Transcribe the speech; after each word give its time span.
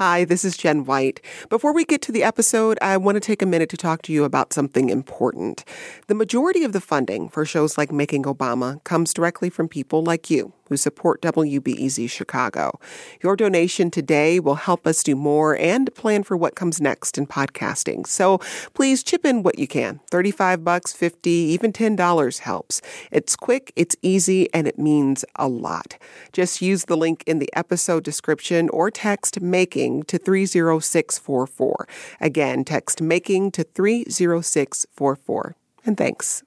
Hi, 0.00 0.24
this 0.24 0.46
is 0.46 0.56
Jen 0.56 0.86
White. 0.86 1.20
Before 1.50 1.74
we 1.74 1.84
get 1.84 2.00
to 2.00 2.10
the 2.10 2.22
episode, 2.22 2.78
I 2.80 2.96
want 2.96 3.16
to 3.16 3.20
take 3.20 3.42
a 3.42 3.46
minute 3.46 3.68
to 3.68 3.76
talk 3.76 4.00
to 4.04 4.14
you 4.14 4.24
about 4.24 4.54
something 4.54 4.88
important. 4.88 5.62
The 6.06 6.14
majority 6.14 6.64
of 6.64 6.72
the 6.72 6.80
funding 6.80 7.28
for 7.28 7.44
shows 7.44 7.76
like 7.76 7.92
Making 7.92 8.22
Obama 8.22 8.82
comes 8.82 9.12
directly 9.12 9.50
from 9.50 9.68
people 9.68 10.02
like 10.02 10.30
you 10.30 10.54
who 10.70 10.78
support 10.78 11.20
WBEZ 11.20 12.08
Chicago. 12.08 12.80
Your 13.22 13.36
donation 13.36 13.90
today 13.90 14.40
will 14.40 14.54
help 14.54 14.86
us 14.86 15.02
do 15.02 15.14
more 15.14 15.58
and 15.58 15.94
plan 15.94 16.22
for 16.22 16.36
what 16.36 16.54
comes 16.54 16.80
next 16.80 17.18
in 17.18 17.26
podcasting. 17.26 18.06
So 18.06 18.38
please 18.72 19.02
chip 19.02 19.26
in 19.26 19.42
what 19.42 19.58
you 19.58 19.66
can. 19.66 20.00
35 20.10 20.64
bucks, 20.64 20.94
50, 20.94 21.28
even 21.28 21.72
$10 21.72 22.38
helps. 22.38 22.80
It's 23.10 23.36
quick, 23.36 23.72
it's 23.76 23.96
easy, 24.00 24.48
and 24.54 24.66
it 24.66 24.78
means 24.78 25.24
a 25.36 25.48
lot. 25.48 25.98
Just 26.32 26.62
use 26.62 26.84
the 26.84 26.96
link 26.96 27.22
in 27.26 27.40
the 27.40 27.50
episode 27.52 28.04
description 28.04 28.68
or 28.70 28.90
text 28.90 29.40
making 29.40 30.04
to 30.04 30.18
30644. 30.18 31.88
Again, 32.20 32.64
text 32.64 33.02
making 33.02 33.50
to 33.52 33.64
30644. 33.64 35.56
And 35.84 35.96
thanks. 35.96 36.44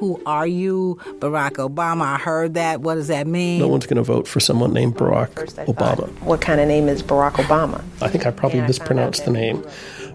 Who 0.00 0.18
are 0.24 0.46
you? 0.46 0.98
Barack 1.18 1.56
Obama. 1.56 2.06
I 2.06 2.16
heard 2.16 2.54
that. 2.54 2.80
What 2.80 2.94
does 2.94 3.08
that 3.08 3.26
mean? 3.26 3.60
No 3.60 3.68
one's 3.68 3.84
going 3.84 3.98
to 3.98 4.02
vote 4.02 4.26
for 4.26 4.40
someone 4.40 4.72
named 4.72 4.96
Barack 4.96 5.34
Obama. 5.66 5.76
Thought, 5.76 6.22
what 6.22 6.40
kind 6.40 6.58
of 6.58 6.68
name 6.68 6.88
is 6.88 7.02
Barack 7.02 7.32
Obama? 7.32 7.84
I 8.00 8.08
think 8.08 8.24
I 8.24 8.30
probably 8.30 8.62
mispronounced 8.62 9.26
the 9.26 9.30
name. 9.30 9.62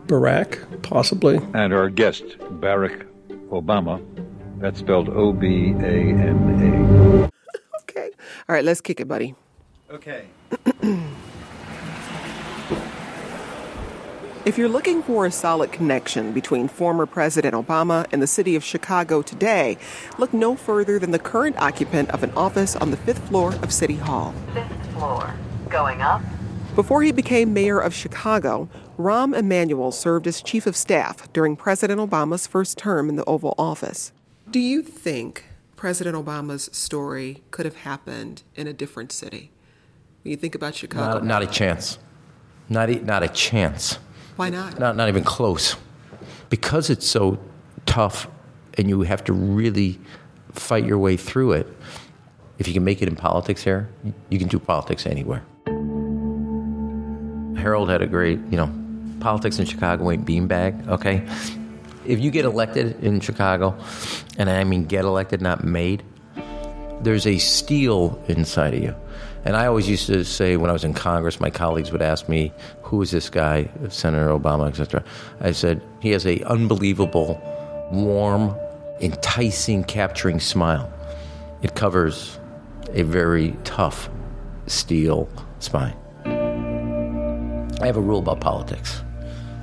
Barack, 0.07 0.81
possibly. 0.81 1.37
And 1.53 1.71
our 1.71 1.91
guest, 1.91 2.23
Barack 2.59 3.07
Obama. 3.49 4.03
That's 4.57 4.79
spelled 4.79 5.07
O 5.09 5.31
B 5.33 5.75
A 5.77 5.93
N 6.09 7.29
A. 7.29 7.29
okay. 7.81 8.09
All 8.49 8.55
right, 8.55 8.65
let's 8.65 8.81
kick 8.81 8.99
it, 8.99 9.07
buddy. 9.07 9.35
Okay. 9.91 10.25
If 14.45 14.59
you're 14.59 14.69
looking 14.69 15.01
for 15.01 15.25
a 15.25 15.31
solid 15.31 15.71
connection 15.71 16.31
between 16.31 16.67
former 16.67 17.07
President 17.07 17.55
Obama 17.55 18.05
and 18.11 18.21
the 18.21 18.27
city 18.27 18.55
of 18.55 18.63
Chicago 18.63 19.23
today, 19.23 19.75
look 20.19 20.35
no 20.35 20.55
further 20.55 20.99
than 20.99 21.09
the 21.09 21.17
current 21.17 21.59
occupant 21.59 22.11
of 22.11 22.21
an 22.21 22.29
office 22.37 22.75
on 22.75 22.91
the 22.91 22.97
fifth 22.97 23.27
floor 23.27 23.55
of 23.63 23.73
City 23.73 23.95
Hall. 23.95 24.35
Fifth 24.53 24.93
floor. 24.93 25.33
Going 25.69 26.03
up. 26.03 26.21
Before 26.75 27.01
he 27.01 27.11
became 27.11 27.53
mayor 27.53 27.79
of 27.79 27.91
Chicago, 27.91 28.69
Rahm 28.99 29.35
Emanuel 29.35 29.91
served 29.91 30.27
as 30.27 30.43
chief 30.43 30.67
of 30.67 30.75
staff 30.75 31.33
during 31.33 31.55
President 31.55 31.99
Obama's 31.99 32.45
first 32.45 32.77
term 32.77 33.09
in 33.09 33.15
the 33.15 33.25
Oval 33.25 33.55
Office. 33.57 34.11
Do 34.51 34.59
you 34.59 34.83
think 34.83 35.45
President 35.75 36.15
Obama's 36.15 36.69
story 36.71 37.41
could 37.49 37.65
have 37.65 37.77
happened 37.77 38.43
in 38.53 38.67
a 38.67 38.73
different 38.73 39.11
city? 39.11 39.49
When 40.21 40.29
you 40.29 40.37
think 40.37 40.53
about 40.53 40.75
Chicago, 40.75 41.15
not, 41.15 41.25
not 41.25 41.41
a 41.41 41.47
chance. 41.47 41.97
Not 42.69 42.91
a, 42.91 42.95
not 42.99 43.23
a 43.23 43.27
chance. 43.27 43.97
Why 44.35 44.49
not? 44.49 44.79
Not, 44.79 44.95
not 44.95 45.07
even 45.07 45.23
close. 45.23 45.75
Because 46.49 46.89
it's 46.89 47.07
so 47.07 47.39
tough 47.85 48.27
and 48.77 48.89
you 48.89 49.01
have 49.01 49.23
to 49.25 49.33
really 49.33 49.99
fight 50.51 50.85
your 50.85 50.97
way 50.97 51.17
through 51.17 51.53
it. 51.53 51.67
If 52.57 52.67
you 52.67 52.73
can 52.73 52.83
make 52.83 53.01
it 53.01 53.07
in 53.07 53.15
politics 53.15 53.63
here, 53.63 53.89
you 54.29 54.39
can 54.39 54.47
do 54.47 54.59
politics 54.59 55.05
anywhere. 55.05 55.43
Harold 57.57 57.89
had 57.89 58.01
a 58.01 58.07
great, 58.07 58.39
you 58.49 58.57
know, 58.57 58.71
politics 59.19 59.59
in 59.59 59.65
Chicago 59.65 60.11
ain't 60.11 60.25
beanbag, 60.25 60.87
okay? 60.87 61.27
If 62.05 62.19
you 62.19 62.29
get 62.31 62.45
elected 62.45 63.03
in 63.03 63.19
Chicago, 63.19 63.75
and 64.37 64.49
I 64.49 64.63
mean 64.63 64.85
get 64.85 65.03
elected, 65.03 65.41
not 65.41 65.63
made, 65.63 66.03
there's 67.01 67.25
a 67.25 67.37
steel 67.37 68.21
inside 68.27 68.73
of 68.75 68.83
you. 68.83 68.95
And 69.45 69.55
I 69.55 69.67
always 69.67 69.87
used 69.87 70.07
to 70.07 70.25
say 70.25 70.57
when 70.57 70.71
I 70.71 70.73
was 70.73 70.83
in 70.83 70.95
Congress, 70.95 71.39
my 71.39 71.51
colleagues 71.51 71.91
would 71.91 72.01
ask 72.01 72.27
me, 72.27 72.51
"Who 72.81 73.03
is 73.03 73.11
this 73.11 73.29
guy, 73.29 73.69
Senator 73.89 74.29
Obama, 74.29 74.67
etc." 74.67 75.03
I 75.39 75.51
said 75.51 75.81
he 75.99 76.09
has 76.11 76.25
a 76.25 76.41
unbelievable, 76.41 77.39
warm, 77.91 78.55
enticing, 78.99 79.83
capturing 79.83 80.39
smile. 80.39 80.89
It 81.61 81.75
covers 81.75 82.39
a 82.93 83.03
very 83.03 83.55
tough 83.63 84.09
steel 84.65 85.29
spine. 85.59 85.93
I 86.25 87.85
have 87.85 87.97
a 87.97 88.01
rule 88.01 88.19
about 88.19 88.39
politics, 88.39 89.03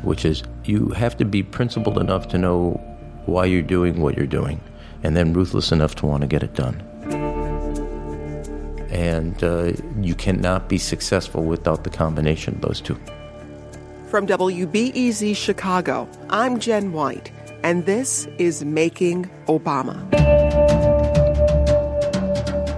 which 0.03 0.25
is 0.25 0.45
you 0.65 0.91
have 0.91 1.17
to 1.17 1.25
be 1.25 1.43
principled 1.43 1.99
enough 1.99 2.29
to 2.29 2.39
know 2.39 2.81
why 3.27 3.47
you're 3.47 3.63
doing 3.63 4.01
what 4.01 4.17
you're 4.17 4.27
doing, 4.27 4.61
and 5.03 5.17
then 5.17 5.33
ruthless 5.33 5.73
enough 5.73 5.97
to 5.97 6.07
want 6.07 6.21
to 6.21 6.29
get 6.29 6.45
it 6.45 6.55
done 6.55 6.81
and 8.93 9.43
uh, 9.43 9.73
you 10.01 10.15
cannot 10.15 10.69
be 10.69 10.79
successful 10.79 11.43
without 11.43 11.83
the 11.83 11.91
combination 11.91 12.55
of 12.55 12.61
those 12.61 12.81
two. 12.81 12.99
From 14.09 14.27
WBEZ 14.27 15.35
Chicago, 15.35 16.07
I'm 16.29 16.61
Jen 16.61 16.93
White, 16.93 17.33
and 17.65 17.87
this 17.87 18.27
is 18.39 18.65
Making 18.65 19.31
Obama. 19.47 20.09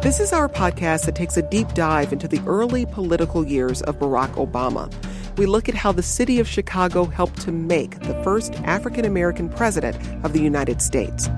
This 0.01 0.21
is 0.21 0.33
our 0.33 0.49
podcast 0.49 1.07
that 1.07 1.17
takes 1.17 1.37
a 1.37 1.43
deep 1.43 1.73
dive 1.75 2.13
into 2.13 2.29
the 2.29 2.41
early 2.47 2.87
political 2.87 3.45
years 3.45 3.83
of 3.83 3.99
Barack 3.99 4.35
Obama. 4.35 4.93
We 5.37 5.47
look 5.47 5.69
at 5.69 5.75
how 5.75 5.91
the 5.91 6.03
city 6.03 6.39
of 6.39 6.47
Chicago 6.47 7.07
helped 7.07 7.41
to 7.41 7.51
make 7.51 7.99
the 8.01 8.15
first 8.23 8.55
African 8.63 9.05
American 9.05 9.49
president 9.49 9.97
of 10.25 10.33
the 10.33 10.41
United 10.41 10.81
States. 10.81 11.29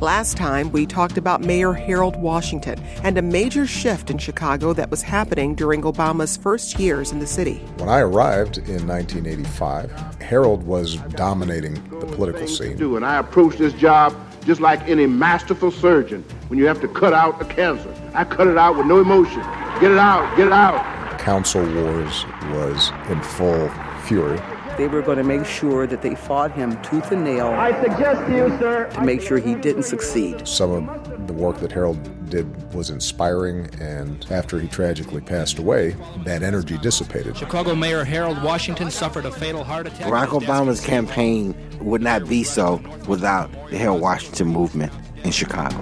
Last 0.00 0.38
time, 0.38 0.72
we 0.72 0.86
talked 0.86 1.18
about 1.18 1.42
Mayor 1.42 1.74
Harold 1.74 2.16
Washington 2.16 2.82
and 3.02 3.18
a 3.18 3.22
major 3.22 3.66
shift 3.66 4.10
in 4.10 4.16
Chicago 4.16 4.72
that 4.72 4.90
was 4.90 5.02
happening 5.02 5.54
during 5.54 5.82
Obama's 5.82 6.38
first 6.38 6.78
years 6.78 7.12
in 7.12 7.18
the 7.18 7.26
city. 7.26 7.56
When 7.76 7.90
I 7.90 7.98
arrived 7.98 8.56
in 8.56 8.86
1985, 8.86 10.22
Harold 10.22 10.62
was 10.62 10.96
dominating 11.10 11.74
the 11.90 12.06
political 12.06 12.46
scene. 12.46 12.78
Do, 12.78 12.96
and 12.96 13.04
I 13.04 13.18
approached 13.18 13.58
this 13.58 13.74
job 13.74 14.16
just 14.42 14.62
like 14.62 14.80
any 14.88 15.06
masterful 15.06 15.70
surgeon 15.70 16.24
when 16.48 16.58
you 16.58 16.64
have 16.64 16.80
to 16.80 16.88
cut 16.88 17.12
out 17.12 17.38
a 17.42 17.44
cancer. 17.44 17.94
I 18.14 18.24
cut 18.24 18.46
it 18.46 18.56
out 18.56 18.78
with 18.78 18.86
no 18.86 19.02
emotion. 19.02 19.42
Get 19.80 19.92
it 19.92 19.98
out, 19.98 20.34
get 20.34 20.46
it 20.46 20.52
out. 20.54 21.18
Council 21.20 21.62
Wars 21.74 22.24
was 22.52 22.90
in 23.10 23.20
full 23.20 23.68
fury. 24.04 24.40
They 24.80 24.88
were 24.88 25.02
going 25.02 25.18
to 25.18 25.24
make 25.24 25.44
sure 25.44 25.86
that 25.86 26.00
they 26.00 26.14
fought 26.14 26.52
him 26.52 26.80
tooth 26.80 27.12
and 27.12 27.22
nail. 27.22 27.48
I 27.48 27.78
suggest 27.82 28.26
to 28.26 28.34
you, 28.34 28.48
sir, 28.58 28.88
to 28.94 29.02
make 29.02 29.20
sure 29.20 29.36
he 29.36 29.54
didn't 29.54 29.82
succeed. 29.82 30.48
Some 30.48 30.88
of 30.88 31.26
the 31.26 31.34
work 31.34 31.58
that 31.58 31.70
Harold 31.70 32.30
did 32.30 32.72
was 32.72 32.88
inspiring, 32.88 33.68
and 33.78 34.26
after 34.30 34.58
he 34.58 34.68
tragically 34.68 35.20
passed 35.20 35.58
away, 35.58 35.96
that 36.24 36.42
energy 36.42 36.78
dissipated. 36.78 37.36
Chicago 37.36 37.74
Mayor 37.74 38.04
Harold 38.04 38.42
Washington 38.42 38.90
suffered 38.90 39.26
a 39.26 39.30
fatal 39.30 39.64
heart 39.64 39.86
attack. 39.86 40.06
Barack 40.06 40.28
Obama's 40.28 40.80
campaign 40.80 41.54
would 41.80 42.00
not 42.00 42.26
be 42.26 42.42
so 42.42 42.80
without 43.06 43.52
the 43.68 43.76
Harold 43.76 44.00
Washington 44.00 44.48
movement 44.48 44.94
in 45.24 45.30
Chicago. 45.30 45.76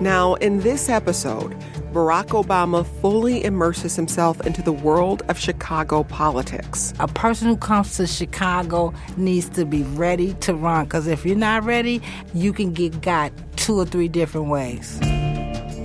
Now, 0.00 0.36
in 0.36 0.60
this 0.60 0.88
episode, 0.88 1.54
Barack 1.94 2.42
Obama 2.42 2.84
fully 3.00 3.44
immerses 3.44 3.94
himself 3.94 4.44
into 4.44 4.60
the 4.62 4.72
world 4.72 5.22
of 5.28 5.38
Chicago 5.38 6.02
politics. 6.02 6.92
A 6.98 7.06
person 7.06 7.46
who 7.46 7.56
comes 7.56 7.96
to 7.98 8.08
Chicago 8.08 8.92
needs 9.16 9.48
to 9.50 9.64
be 9.64 9.84
ready 9.84 10.34
to 10.40 10.54
run 10.54 10.86
because 10.86 11.06
if 11.06 11.24
you're 11.24 11.36
not 11.36 11.62
ready, 11.62 12.02
you 12.34 12.52
can 12.52 12.72
get 12.72 13.00
got 13.00 13.30
two 13.54 13.78
or 13.78 13.86
three 13.86 14.08
different 14.08 14.48
ways. 14.48 14.98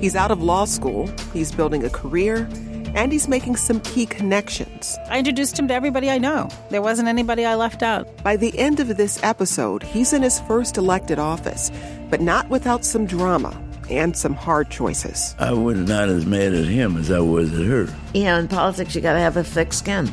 He's 0.01 0.15
out 0.15 0.31
of 0.31 0.41
law 0.41 0.65
school, 0.65 1.07
he's 1.31 1.51
building 1.51 1.83
a 1.83 1.91
career, 1.91 2.49
and 2.95 3.11
he's 3.11 3.27
making 3.27 3.57
some 3.57 3.79
key 3.81 4.07
connections. 4.07 4.97
I 5.11 5.19
introduced 5.19 5.59
him 5.59 5.67
to 5.67 5.75
everybody 5.75 6.09
I 6.09 6.17
know. 6.17 6.49
There 6.71 6.81
wasn't 6.81 7.07
anybody 7.07 7.45
I 7.45 7.53
left 7.53 7.83
out. 7.83 8.23
By 8.23 8.35
the 8.35 8.57
end 8.57 8.79
of 8.79 8.97
this 8.97 9.21
episode, 9.21 9.83
he's 9.83 10.11
in 10.11 10.23
his 10.23 10.39
first 10.39 10.75
elected 10.75 11.19
office, 11.19 11.69
but 12.09 12.19
not 12.19 12.49
without 12.49 12.83
some 12.83 13.05
drama 13.05 13.55
and 13.89 14.15
some 14.15 14.33
hard 14.33 14.69
choices. 14.69 15.35
I 15.39 15.51
was 15.51 15.77
not 15.77 16.09
as 16.09 16.25
mad 16.25 16.53
at 16.53 16.65
him 16.65 16.97
as 16.97 17.11
I 17.11 17.19
was 17.19 17.51
at 17.53 17.65
her. 17.65 17.93
Yeah, 18.13 18.39
in 18.39 18.47
politics, 18.47 18.95
you 18.95 19.01
got 19.01 19.13
to 19.13 19.19
have 19.19 19.37
a 19.37 19.43
thick 19.43 19.73
skin. 19.73 20.11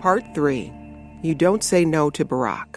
Part 0.00 0.24
3 0.34 0.72
You 1.22 1.34
Don't 1.34 1.64
Say 1.64 1.84
No 1.84 2.10
to 2.10 2.24
Barack. 2.24 2.76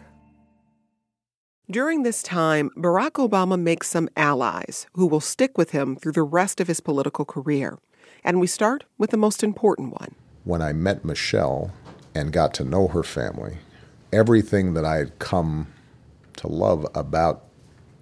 During 1.71 2.01
this 2.01 2.23
time, 2.23 2.71
Barack 2.75 3.11
Obama 3.11 3.59
makes 3.59 3.89
some 3.89 4.09
allies 4.17 4.88
who 4.94 5.06
will 5.06 5.19
stick 5.19 5.56
with 5.56 5.69
him 5.69 5.95
through 5.95 6.13
the 6.13 6.23
rest 6.23 6.59
of 6.59 6.67
his 6.67 6.79
political 6.79 7.25
career. 7.25 7.77
And 8.23 8.39
we 8.39 8.47
start 8.47 8.85
with 8.97 9.11
the 9.11 9.17
most 9.17 9.44
important 9.44 9.91
one. 9.91 10.15
When 10.45 10.63
I 10.63 10.73
met 10.73 11.06
Michelle 11.06 11.71
and 12.15 12.33
got 12.33 12.56
to 12.56 12.63
know 12.63 12.88
her 12.88 13.03
family, 13.03 13.57
everything 14.11 14.73
that 14.73 14.83
I 14.83 14.95
had 14.95 15.19
come 15.19 15.67
to 16.38 16.47
love 16.47 16.88
about 16.95 17.44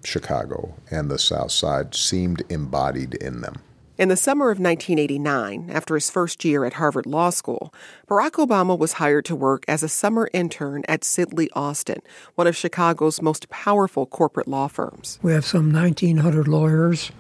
Chicago 0.08 0.76
and 0.90 1.12
the 1.12 1.20
South 1.20 1.52
Side 1.52 1.94
seemed 1.94 2.42
embodied 2.50 3.16
in 3.16 3.42
them. 3.42 3.62
In 3.98 4.10
the 4.10 4.16
summer 4.16 4.52
of 4.52 4.60
1989, 4.60 5.72
after 5.72 5.96
his 5.96 6.12
first 6.12 6.46
year 6.46 6.66
at 6.66 6.74
Harvard 6.74 7.08
Law 7.08 7.32
School, 7.32 7.74
Barack 8.08 8.34
Obama 8.34 8.78
was 8.78 8.94
hired 8.94 9.26
to 9.26 9.36
work 9.36 9.66
as 9.68 9.82
a 9.82 9.90
summer 9.90 10.30
intern 10.34 10.84
at 10.88 11.02
Sidley 11.02 11.48
Austin, 11.54 12.02
one 12.36 12.46
of 12.46 12.56
Chicago's 12.56 13.24
most 13.24 13.50
powerful 13.50 14.06
corporate 14.06 14.48
law 14.48 14.68
firms. 14.68 15.18
We 15.24 15.34
have 15.34 15.46
some 15.46 15.74
1,900 15.74 16.48
lawyers 16.48 17.12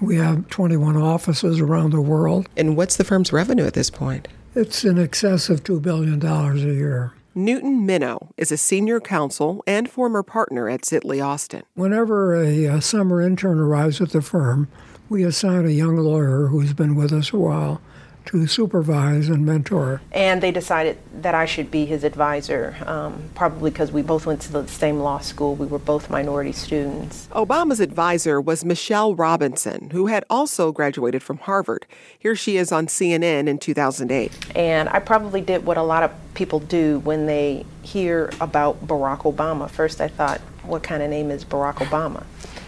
We 0.00 0.16
have 0.16 0.48
21 0.50 0.96
offices 0.96 1.58
around 1.58 1.90
the 1.90 2.02
world. 2.02 2.48
And 2.54 2.76
what's 2.76 2.96
the 2.96 3.04
firm's 3.04 3.32
revenue 3.32 3.64
at 3.64 3.72
this 3.72 3.88
point? 3.88 4.28
It's 4.54 4.84
in 4.84 4.98
excess 4.98 5.48
of 5.48 5.64
$2 5.64 5.80
billion 5.80 6.24
a 6.24 6.54
year. 6.54 7.12
Newton 7.38 7.86
Minow 7.86 8.30
is 8.38 8.50
a 8.50 8.56
senior 8.56 8.98
counsel 8.98 9.62
and 9.66 9.90
former 9.90 10.22
partner 10.22 10.70
at 10.70 10.80
Sidley 10.80 11.22
Austin. 11.22 11.64
Whenever 11.74 12.34
a, 12.34 12.64
a 12.64 12.80
summer 12.80 13.20
intern 13.20 13.60
arrives 13.60 14.00
at 14.00 14.08
the 14.08 14.22
firm, 14.22 14.68
we 15.10 15.22
assign 15.22 15.66
a 15.66 15.68
young 15.68 15.98
lawyer 15.98 16.46
who's 16.46 16.72
been 16.72 16.94
with 16.94 17.12
us 17.12 17.34
a 17.34 17.36
while 17.36 17.82
to 18.26 18.46
supervise 18.46 19.28
and 19.28 19.44
mentor. 19.44 20.00
And 20.12 20.42
they 20.42 20.50
decided 20.50 20.98
that 21.22 21.34
I 21.34 21.46
should 21.46 21.70
be 21.70 21.86
his 21.86 22.04
advisor, 22.04 22.76
um, 22.86 23.30
probably 23.34 23.70
because 23.70 23.92
we 23.92 24.02
both 24.02 24.26
went 24.26 24.40
to 24.42 24.52
the 24.52 24.66
same 24.66 24.98
law 24.98 25.18
school. 25.18 25.54
We 25.54 25.66
were 25.66 25.78
both 25.78 26.10
minority 26.10 26.52
students. 26.52 27.28
Obama's 27.32 27.80
advisor 27.80 28.40
was 28.40 28.64
Michelle 28.64 29.14
Robinson, 29.14 29.90
who 29.90 30.06
had 30.06 30.24
also 30.28 30.72
graduated 30.72 31.22
from 31.22 31.38
Harvard. 31.38 31.86
Here 32.18 32.36
she 32.36 32.56
is 32.56 32.72
on 32.72 32.86
CNN 32.86 33.46
in 33.48 33.58
2008. 33.58 34.32
And 34.56 34.88
I 34.88 34.98
probably 34.98 35.40
did 35.40 35.64
what 35.64 35.76
a 35.76 35.82
lot 35.82 36.02
of 36.02 36.10
people 36.34 36.60
do 36.60 36.98
when 37.00 37.26
they 37.26 37.64
hear 37.82 38.30
about 38.40 38.86
Barack 38.86 39.20
Obama. 39.20 39.70
First, 39.70 40.00
I 40.00 40.08
thought, 40.08 40.40
what 40.64 40.82
kind 40.82 41.02
of 41.02 41.10
name 41.10 41.30
is 41.30 41.44
Barack 41.44 41.76
Obama? 41.76 42.24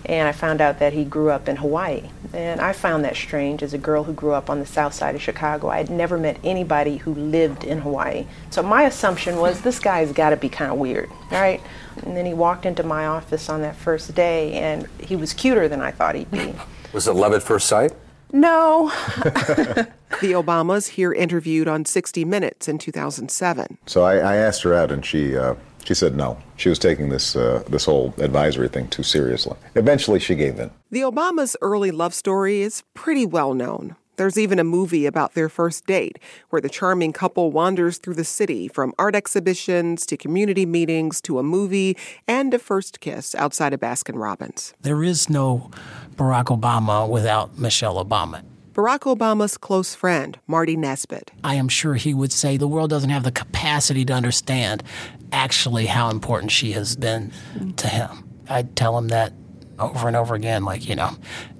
And 0.08 0.26
I 0.26 0.32
found 0.32 0.60
out 0.60 0.78
that 0.78 0.94
he 0.94 1.04
grew 1.04 1.30
up 1.30 1.48
in 1.48 1.56
Hawaii. 1.56 2.08
And 2.32 2.60
I 2.60 2.72
found 2.72 3.04
that 3.04 3.14
strange 3.14 3.62
as 3.62 3.74
a 3.74 3.78
girl 3.78 4.04
who 4.04 4.12
grew 4.12 4.32
up 4.32 4.48
on 4.48 4.58
the 4.58 4.66
south 4.66 4.94
side 4.94 5.14
of 5.14 5.20
Chicago. 5.20 5.68
I 5.68 5.76
had 5.76 5.90
never 5.90 6.16
met 6.16 6.38
anybody 6.42 6.96
who 6.96 7.14
lived 7.14 7.64
in 7.64 7.80
Hawaii. 7.80 8.26
So 8.50 8.62
my 8.62 8.84
assumption 8.84 9.36
was 9.36 9.60
this 9.60 9.78
guy's 9.78 10.12
got 10.12 10.30
to 10.30 10.36
be 10.36 10.48
kind 10.48 10.72
of 10.72 10.78
weird, 10.78 11.10
right? 11.30 11.60
And 12.04 12.16
then 12.16 12.24
he 12.24 12.32
walked 12.32 12.64
into 12.64 12.82
my 12.82 13.06
office 13.06 13.48
on 13.50 13.60
that 13.62 13.76
first 13.76 14.14
day, 14.14 14.52
and 14.54 14.88
he 14.98 15.14
was 15.14 15.34
cuter 15.34 15.68
than 15.68 15.82
I 15.82 15.90
thought 15.90 16.14
he'd 16.14 16.30
be. 16.30 16.54
Was 16.92 17.06
it 17.06 17.12
love 17.12 17.34
at 17.34 17.42
first 17.42 17.66
sight? 17.66 17.92
No. 18.32 18.88
the 19.24 20.32
Obamas 20.32 20.88
here 20.88 21.12
interviewed 21.12 21.68
on 21.68 21.84
60 21.84 22.24
Minutes 22.24 22.68
in 22.68 22.78
2007. 22.78 23.78
So 23.86 24.04
I, 24.04 24.16
I 24.16 24.36
asked 24.36 24.62
her 24.62 24.74
out, 24.74 24.90
and 24.90 25.04
she 25.04 25.36
uh, 25.36 25.54
she 25.88 25.94
said 25.94 26.14
no. 26.14 26.36
She 26.56 26.68
was 26.68 26.78
taking 26.78 27.08
this 27.08 27.34
uh, 27.34 27.64
this 27.66 27.86
whole 27.86 28.12
advisory 28.18 28.68
thing 28.68 28.88
too 28.88 29.02
seriously. 29.02 29.56
Eventually, 29.74 30.20
she 30.20 30.34
gave 30.34 30.60
in. 30.60 30.70
The 30.90 31.00
Obamas' 31.00 31.56
early 31.62 31.90
love 31.90 32.12
story 32.12 32.60
is 32.60 32.82
pretty 32.92 33.24
well 33.24 33.54
known. 33.54 33.96
There's 34.16 34.36
even 34.36 34.58
a 34.58 34.64
movie 34.64 35.06
about 35.06 35.32
their 35.32 35.48
first 35.48 35.86
date, 35.86 36.18
where 36.50 36.60
the 36.60 36.68
charming 36.68 37.14
couple 37.14 37.50
wanders 37.52 37.96
through 37.96 38.16
the 38.16 38.24
city 38.24 38.68
from 38.68 38.92
art 38.98 39.14
exhibitions 39.14 40.04
to 40.06 40.18
community 40.18 40.66
meetings 40.66 41.22
to 41.22 41.38
a 41.38 41.42
movie 41.42 41.96
and 42.26 42.52
a 42.52 42.58
first 42.58 43.00
kiss 43.00 43.34
outside 43.36 43.72
of 43.72 43.80
Baskin 43.80 44.20
Robbins. 44.20 44.74
There 44.82 45.02
is 45.02 45.30
no 45.30 45.70
Barack 46.16 46.46
Obama 46.46 47.08
without 47.08 47.58
Michelle 47.58 48.04
Obama. 48.04 48.42
Barack 48.78 49.12
Obama's 49.12 49.58
close 49.58 49.96
friend, 49.96 50.38
Marty 50.46 50.76
Nesbitt. 50.76 51.32
I 51.42 51.56
am 51.56 51.68
sure 51.68 51.94
he 51.94 52.14
would 52.14 52.30
say 52.30 52.56
the 52.56 52.68
world 52.68 52.90
doesn't 52.90 53.10
have 53.10 53.24
the 53.24 53.32
capacity 53.32 54.04
to 54.04 54.12
understand 54.12 54.84
actually 55.32 55.86
how 55.86 56.10
important 56.10 56.50
she 56.50 56.72
has 56.72 56.96
been 56.96 57.32
to 57.76 57.88
him. 57.88 58.28
I'd 58.48 58.76
tell 58.76 58.96
him 58.96 59.08
that 59.08 59.32
over 59.78 60.08
and 60.08 60.16
over 60.16 60.34
again, 60.34 60.64
like, 60.64 60.88
you 60.88 60.96
know, 60.96 61.10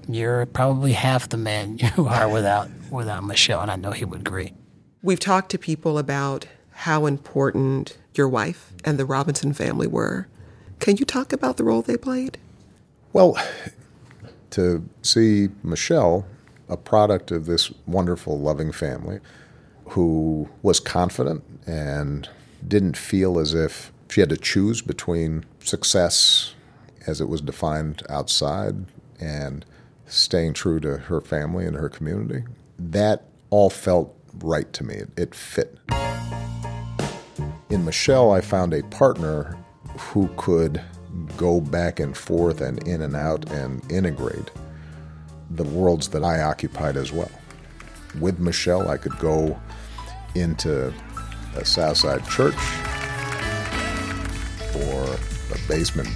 you're 0.07 0.45
probably 0.47 0.93
half 0.93 1.29
the 1.29 1.37
man 1.37 1.77
you 1.97 2.07
are 2.07 2.29
without 2.29 2.69
without 2.89 3.23
Michelle, 3.23 3.61
and 3.61 3.69
I 3.69 3.75
know 3.75 3.91
he 3.91 4.05
would 4.05 4.21
agree. 4.21 4.53
We've 5.01 5.19
talked 5.19 5.51
to 5.51 5.57
people 5.57 5.97
about 5.97 6.47
how 6.71 7.05
important 7.05 7.97
your 8.15 8.27
wife 8.27 8.73
and 8.83 8.97
the 8.97 9.05
Robinson 9.05 9.53
family 9.53 9.87
were. 9.87 10.27
Can 10.79 10.97
you 10.97 11.05
talk 11.05 11.31
about 11.31 11.57
the 11.57 11.63
role 11.63 11.81
they 11.81 11.97
played? 11.97 12.37
Well, 13.13 13.37
to 14.51 14.87
see 15.01 15.49
Michelle 15.63 16.25
a 16.69 16.77
product 16.77 17.31
of 17.31 17.47
this 17.47 17.71
wonderful, 17.87 18.39
loving 18.39 18.71
family 18.71 19.19
who 19.85 20.47
was 20.61 20.79
confident 20.79 21.43
and 21.65 22.29
didn't 22.67 22.97
feel 22.97 23.39
as 23.39 23.53
if 23.53 23.91
she 24.09 24.21
had 24.21 24.29
to 24.29 24.37
choose 24.37 24.81
between 24.81 25.45
success 25.59 26.55
as 27.07 27.21
it 27.21 27.29
was 27.29 27.41
defined 27.41 28.03
outside 28.09 28.85
and 29.19 29.65
staying 30.07 30.53
true 30.53 30.79
to 30.79 30.97
her 30.97 31.21
family 31.21 31.65
and 31.65 31.75
her 31.75 31.89
community. 31.89 32.43
That 32.77 33.25
all 33.49 33.69
felt 33.69 34.15
right 34.39 34.71
to 34.73 34.83
me. 34.83 35.01
It, 35.17 35.35
fit. 35.35 35.77
In 37.69 37.85
Michelle, 37.85 38.31
I 38.31 38.41
found 38.41 38.73
a 38.73 38.83
partner 38.83 39.57
who 39.97 40.29
could 40.37 40.81
go 41.37 41.61
back 41.61 41.99
and 41.99 42.15
forth 42.15 42.61
and 42.61 42.85
in 42.87 43.01
and 43.01 43.15
out 43.15 43.49
and 43.51 43.89
integrate 43.91 44.51
the 45.51 45.63
worlds 45.63 46.09
that 46.09 46.23
I 46.23 46.41
occupied 46.41 46.95
as 46.95 47.11
well. 47.11 47.31
With 48.19 48.39
Michelle, 48.39 48.89
I 48.89 48.97
could 48.97 49.17
go 49.19 49.59
into 50.35 50.93
a 51.55 51.65
Southside 51.65 52.25
church 52.27 52.55
or 54.75 55.15
a 55.53 55.67
basement 55.67 56.09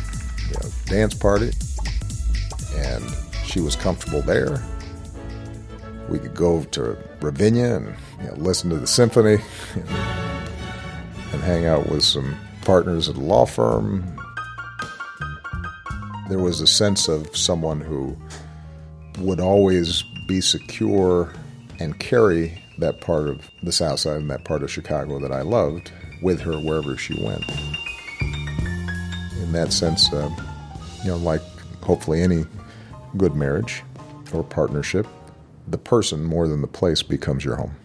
you 0.47 0.53
know, 0.53 0.69
dance 0.85 1.13
party, 1.13 1.51
and 2.75 3.03
she 3.45 3.59
was 3.59 3.75
comfortable 3.75 4.21
there. 4.21 4.63
We 6.09 6.19
could 6.19 6.35
go 6.35 6.63
to 6.63 6.97
Ravinia 7.21 7.75
and 7.75 7.95
you 8.21 8.27
know, 8.27 8.35
listen 8.35 8.69
to 8.69 8.77
the 8.77 8.88
symphony 8.88 9.38
and, 9.74 9.88
and 11.33 11.41
hang 11.41 11.65
out 11.65 11.89
with 11.89 12.03
some 12.03 12.36
partners 12.63 13.09
at 13.09 13.15
a 13.15 13.19
law 13.19 13.45
firm. 13.45 14.03
There 16.29 16.39
was 16.39 16.62
a 16.62 16.68
sense 16.68 17.07
of 17.07 17.36
someone 17.36 17.81
who 17.81 18.18
would 19.19 19.39
always 19.39 20.03
be 20.27 20.41
secure 20.41 21.33
and 21.79 22.00
carry 22.00 22.62
that 22.79 23.01
part 23.01 23.27
of 23.27 23.49
the 23.61 23.71
South 23.71 23.99
Side 23.99 24.17
and 24.17 24.29
that 24.29 24.43
part 24.43 24.63
of 24.63 24.71
Chicago 24.71 25.19
that 25.19 25.31
I 25.31 25.41
loved 25.41 25.91
with 26.21 26.41
her 26.41 26.59
wherever 26.59 26.97
she 26.97 27.13
went. 27.23 27.43
In 29.41 29.51
that 29.51 29.71
sense, 29.71 30.11
uh, 30.11 30.29
you 31.03 31.09
know, 31.09 31.17
like 31.17 31.41
hopefully 31.81 32.21
any 32.21 32.45
good 33.17 33.35
marriage 33.35 33.83
or 34.33 34.43
partnership, 34.43 35.05
the 35.67 35.77
person 35.77 36.23
more 36.23 36.47
than 36.47 36.61
the 36.61 36.67
place 36.67 37.03
becomes 37.03 37.45
your 37.45 37.55
home. 37.55 37.75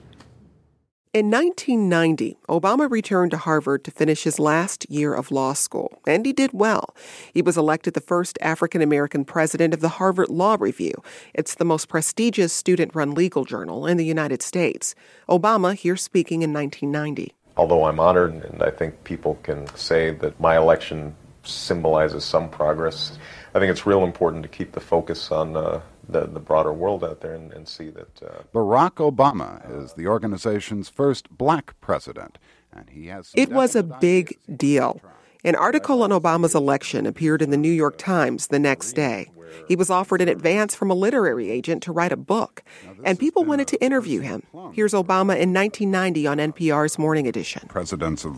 In 1.14 1.30
1990, 1.30 2.36
Obama 2.50 2.90
returned 2.90 3.30
to 3.30 3.38
Harvard 3.38 3.82
to 3.84 3.90
finish 3.90 4.24
his 4.24 4.38
last 4.38 4.88
year 4.90 5.14
of 5.14 5.30
law 5.30 5.54
school, 5.54 6.02
and 6.06 6.26
he 6.26 6.34
did 6.34 6.50
well. 6.52 6.94
He 7.32 7.40
was 7.40 7.56
elected 7.56 7.94
the 7.94 8.02
first 8.02 8.36
African 8.42 8.82
American 8.82 9.24
president 9.24 9.72
of 9.72 9.80
the 9.80 9.88
Harvard 9.88 10.28
Law 10.28 10.58
Review. 10.60 10.92
It's 11.32 11.54
the 11.54 11.64
most 11.64 11.88
prestigious 11.88 12.52
student 12.52 12.94
run 12.94 13.14
legal 13.14 13.46
journal 13.46 13.86
in 13.86 13.96
the 13.96 14.04
United 14.04 14.42
States. 14.42 14.94
Obama 15.30 15.74
here 15.74 15.96
speaking 15.96 16.42
in 16.42 16.52
1990. 16.52 17.32
Although 17.56 17.84
I'm 17.84 17.98
honored, 17.98 18.44
and 18.44 18.62
I 18.62 18.70
think 18.70 19.02
people 19.04 19.38
can 19.42 19.66
say 19.74 20.10
that 20.10 20.38
my 20.38 20.58
election 20.58 21.16
symbolizes 21.42 22.22
some 22.22 22.50
progress, 22.50 23.16
I 23.54 23.60
think 23.60 23.70
it's 23.70 23.86
real 23.86 24.04
important 24.04 24.42
to 24.42 24.48
keep 24.50 24.72
the 24.72 24.80
focus 24.80 25.32
on 25.32 25.56
uh, 25.56 25.80
the, 26.08 26.26
the 26.26 26.40
broader 26.40 26.72
world 26.72 27.04
out 27.04 27.20
there 27.20 27.34
and, 27.34 27.52
and 27.52 27.68
see 27.68 27.90
that. 27.90 28.22
Uh, 28.22 28.42
Barack 28.52 28.94
Obama 28.94 29.84
is 29.84 29.92
the 29.94 30.06
organization's 30.06 30.88
first 30.88 31.30
black 31.30 31.78
president, 31.80 32.38
and 32.72 32.90
he 32.90 33.06
has. 33.06 33.32
It 33.34 33.50
was 33.50 33.76
a 33.76 33.82
big 33.82 34.38
deal. 34.56 35.00
An 35.44 35.54
article 35.54 36.02
on 36.02 36.10
Obama's 36.10 36.54
election 36.54 37.06
appeared 37.06 37.42
in 37.42 37.50
the 37.50 37.56
New 37.56 37.70
York 37.70 37.96
Times 37.96 38.48
the 38.48 38.58
next 38.58 38.94
day. 38.94 39.30
He 39.66 39.76
was 39.76 39.88
offered 39.88 40.20
an 40.20 40.28
advance 40.28 40.74
from 40.74 40.90
a 40.90 40.94
literary 40.94 41.50
agent 41.50 41.82
to 41.84 41.92
write 41.92 42.12
a 42.12 42.16
book, 42.16 42.62
and 43.02 43.18
people 43.18 43.44
wanted 43.44 43.68
to 43.68 43.82
interview 43.82 44.20
him. 44.20 44.42
Here's 44.74 44.92
Obama 44.92 45.38
in 45.38 45.54
1990 45.54 46.26
on 46.26 46.38
NPR's 46.38 46.98
Morning 46.98 47.26
Edition. 47.26 47.66
Presidents 47.68 48.24
of 48.24 48.36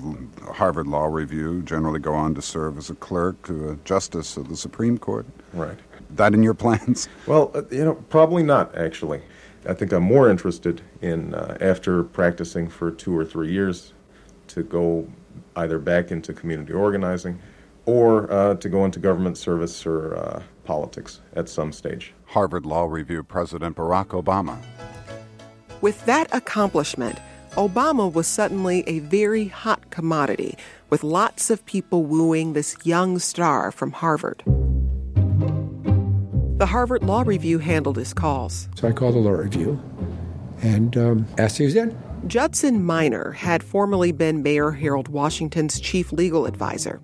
Harvard 0.53 0.87
Law 0.87 1.07
Review 1.07 1.63
generally 1.63 1.99
go 1.99 2.15
on 2.15 2.35
to 2.35 2.43
serve 2.43 2.79
as 2.79 2.91
a 2.91 2.95
clerk, 2.95 3.45
to 3.47 3.71
a 3.71 3.77
justice 3.77 4.37
of 4.37 4.49
the 4.49 4.57
Supreme 4.57 4.99
Court. 4.99 5.27
Right 5.53 5.79
that 6.17 6.35
in 6.35 6.43
your 6.43 6.55
plans? 6.55 7.09
Well, 7.27 7.51
uh, 7.55 7.63
you 7.71 7.85
know, 7.85 7.95
probably 8.09 8.43
not 8.43 8.77
actually. 8.77 9.23
I 9.69 9.75
think 9.75 9.93
I'm 9.93 10.03
more 10.03 10.31
interested 10.31 10.81
in 11.03 11.35
uh, 11.35 11.57
after 11.61 12.03
practicing 12.03 12.69
for 12.69 12.91
two 12.91 13.17
or 13.17 13.25
three 13.25 13.53
years 13.53 13.93
to 14.49 14.63
go 14.63 15.07
either 15.57 15.79
back 15.79 16.11
into 16.11 16.33
community 16.33 16.73
organizing 16.73 17.39
or 17.87 18.31
uh, 18.33 18.55
to 18.55 18.69
go 18.69 18.85
into 18.85 18.99
government 18.99 19.37
service 19.37 19.85
or 19.87 20.17
uh, 20.17 20.43
politics 20.65 21.21
at 21.35 21.49
some 21.49 21.73
stage. 21.73 22.15
Harvard 22.27 22.65
Law 22.65 22.85
Review 22.85 23.23
President 23.23 23.77
Barack 23.77 24.09
Obama. 24.09 24.59
With 25.81 26.05
that 26.07 26.29
accomplishment, 26.35 27.19
Obama 27.53 28.13
was 28.13 28.27
suddenly 28.27 28.85
a 28.87 29.01
very 29.01 29.49
hot 29.49 29.91
commodity, 29.91 30.57
with 30.89 31.03
lots 31.03 31.51
of 31.51 31.67
people 31.67 32.05
wooing 32.05 32.53
this 32.53 32.77
young 32.85 33.19
star 33.19 33.73
from 33.73 33.93
Harvard. 33.93 34.45
The 36.61 36.67
Harvard 36.67 37.03
Law 37.03 37.23
Review 37.23 37.59
handled 37.59 37.97
his 37.97 38.13
calls. 38.13 38.69
So 38.75 38.87
I 38.87 38.93
called 38.93 39.15
the 39.15 39.19
Law 39.19 39.31
Review 39.31 39.83
and 40.61 40.95
um, 40.95 41.27
asked 41.39 41.59
was 41.59 41.75
in. 41.75 41.99
Judson 42.27 42.85
Miner 42.85 43.31
had 43.31 43.63
formerly 43.63 44.13
been 44.13 44.43
Mayor 44.43 44.73
Harold 44.73 45.09
Washington's 45.09 45.81
chief 45.81 46.13
legal 46.13 46.45
advisor. 46.45 47.01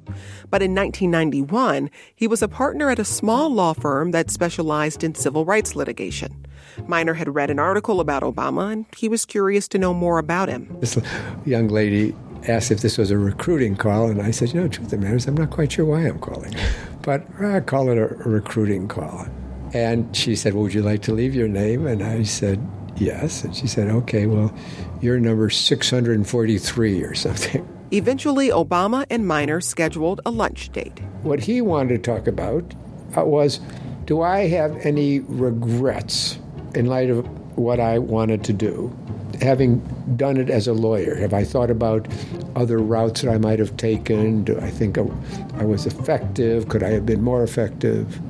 But 0.51 0.61
in 0.61 0.75
1991, 0.75 1.91
he 2.15 2.27
was 2.27 2.43
a 2.43 2.49
partner 2.49 2.91
at 2.91 2.99
a 2.99 3.05
small 3.07 3.49
law 3.49 3.73
firm 3.73 4.11
that 4.11 4.31
specialized 4.31 5.03
in 5.03 5.15
civil 5.15 5.47
rights 5.47 5.75
litigation. 5.75 6.47
Miner 6.87 7.15
had 7.15 7.35
read 7.35 7.51
an 7.51 7.59
article 7.59 7.99
about 7.99 8.23
Obama 8.23 8.71
and 8.71 8.85
he 8.95 9.09
was 9.09 9.25
curious 9.25 9.69
to 9.69 9.79
know 9.79 9.95
more 9.95 10.19
about 10.19 10.51
him. 10.51 10.77
This 10.81 10.99
young 11.47 11.69
lady 11.69 12.15
asked 12.47 12.71
if 12.71 12.83
this 12.83 12.99
was 12.99 13.11
a 13.11 13.17
recruiting 13.17 13.75
call, 13.75 14.11
and 14.11 14.21
I 14.21 14.33
said, 14.33 14.53
You 14.53 14.61
know, 14.61 14.69
truth 14.69 14.89
of 14.89 14.91
the 14.91 14.99
matter 14.99 15.17
is, 15.17 15.27
I'm 15.27 15.35
not 15.35 15.49
quite 15.49 15.73
sure 15.73 15.87
why 15.87 16.01
I'm 16.01 16.19
calling, 16.19 16.55
but 17.01 17.27
I 17.41 17.61
call 17.61 17.89
it 17.89 17.97
a 17.97 18.09
recruiting 18.29 18.87
call. 18.87 19.27
And 19.73 20.15
she 20.17 20.37
said, 20.37 20.55
well, 20.55 20.65
Would 20.65 20.75
you 20.75 20.83
like 20.83 21.03
to 21.03 21.13
leave 21.13 21.35
your 21.35 21.49
name? 21.49 21.87
And 21.87 22.03
I 22.03 22.23
said, 22.23 22.65
Yes. 22.97 23.45
And 23.45 23.55
she 23.55 23.67
said, 23.67 23.89
Okay, 23.89 24.27
well, 24.27 24.55
you're 25.01 25.21
number 25.21 25.51
643 25.51 27.03
or 27.03 27.15
something. 27.15 27.69
Eventually, 27.93 28.49
Obama 28.49 29.07
and 29.11 29.27
Miner 29.27 29.61
scheduled 29.61 30.21
a 30.27 30.31
lunch 30.31 30.71
date. 30.71 30.99
What 31.23 31.41
he 31.41 31.61
wanted 31.61 32.03
to 32.03 32.11
talk 32.11 32.27
about 32.27 32.75
uh, 33.17 33.25
was 33.25 33.61
Do 34.07 34.23
I 34.23 34.49
have 34.49 34.77
any 34.85 35.21
regrets 35.21 36.39
in 36.75 36.87
light 36.87 37.11
of 37.11 37.27
what 37.57 37.81
I 37.81 37.99
wanted 37.99 38.45
to 38.45 38.53
do? 38.53 38.97
Having 39.41 39.79
done 40.17 40.37
it 40.39 40.49
as 40.49 40.67
a 40.67 40.73
lawyer, 40.73 41.15
have 41.17 41.35
I 41.35 41.45
thought 41.45 41.71
about 41.71 42.09
other 42.55 42.79
routes 42.79 43.21
that 43.21 43.31
I 43.31 43.39
might 43.39 43.59
have 43.59 43.77
taken? 43.77 44.45
Do 44.45 44.59
I 44.59 44.71
think 44.71 44.97
I 44.99 45.65
was 45.65 45.87
effective? 45.87 46.69
Could 46.69 46.83
I 46.83 46.89
have 46.89 47.05
been 47.05 47.23
more 47.23 47.43
effective? 47.43 48.21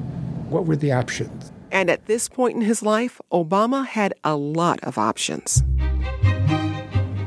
What 0.49 0.67
were 0.67 0.77
the 0.77 0.93
options? 0.93 1.53
And 1.71 1.91
at 1.91 2.07
this 2.07 2.29
point 2.29 2.57
in 2.57 2.63
his 2.63 2.83
life, 2.83 3.21
Obama 3.33 3.87
had 3.87 4.15
a 4.25 4.37
lot 4.37 4.81
of 4.83 4.99
options 4.99 5.63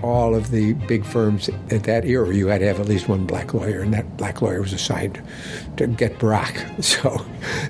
all 0.01 0.33
of 0.33 0.51
the 0.51 0.73
big 0.73 1.05
firms 1.05 1.49
at 1.69 1.83
that 1.83 2.05
era, 2.05 2.33
you 2.33 2.47
had 2.47 2.59
to 2.59 2.67
have 2.67 2.79
at 2.79 2.87
least 2.87 3.07
one 3.07 3.25
black 3.25 3.53
lawyer, 3.53 3.81
and 3.81 3.93
that 3.93 4.17
black 4.17 4.41
lawyer 4.41 4.61
was 4.61 4.73
assigned 4.73 5.21
to 5.77 5.87
get 5.87 6.17
Barack. 6.19 6.65
So 6.89 7.23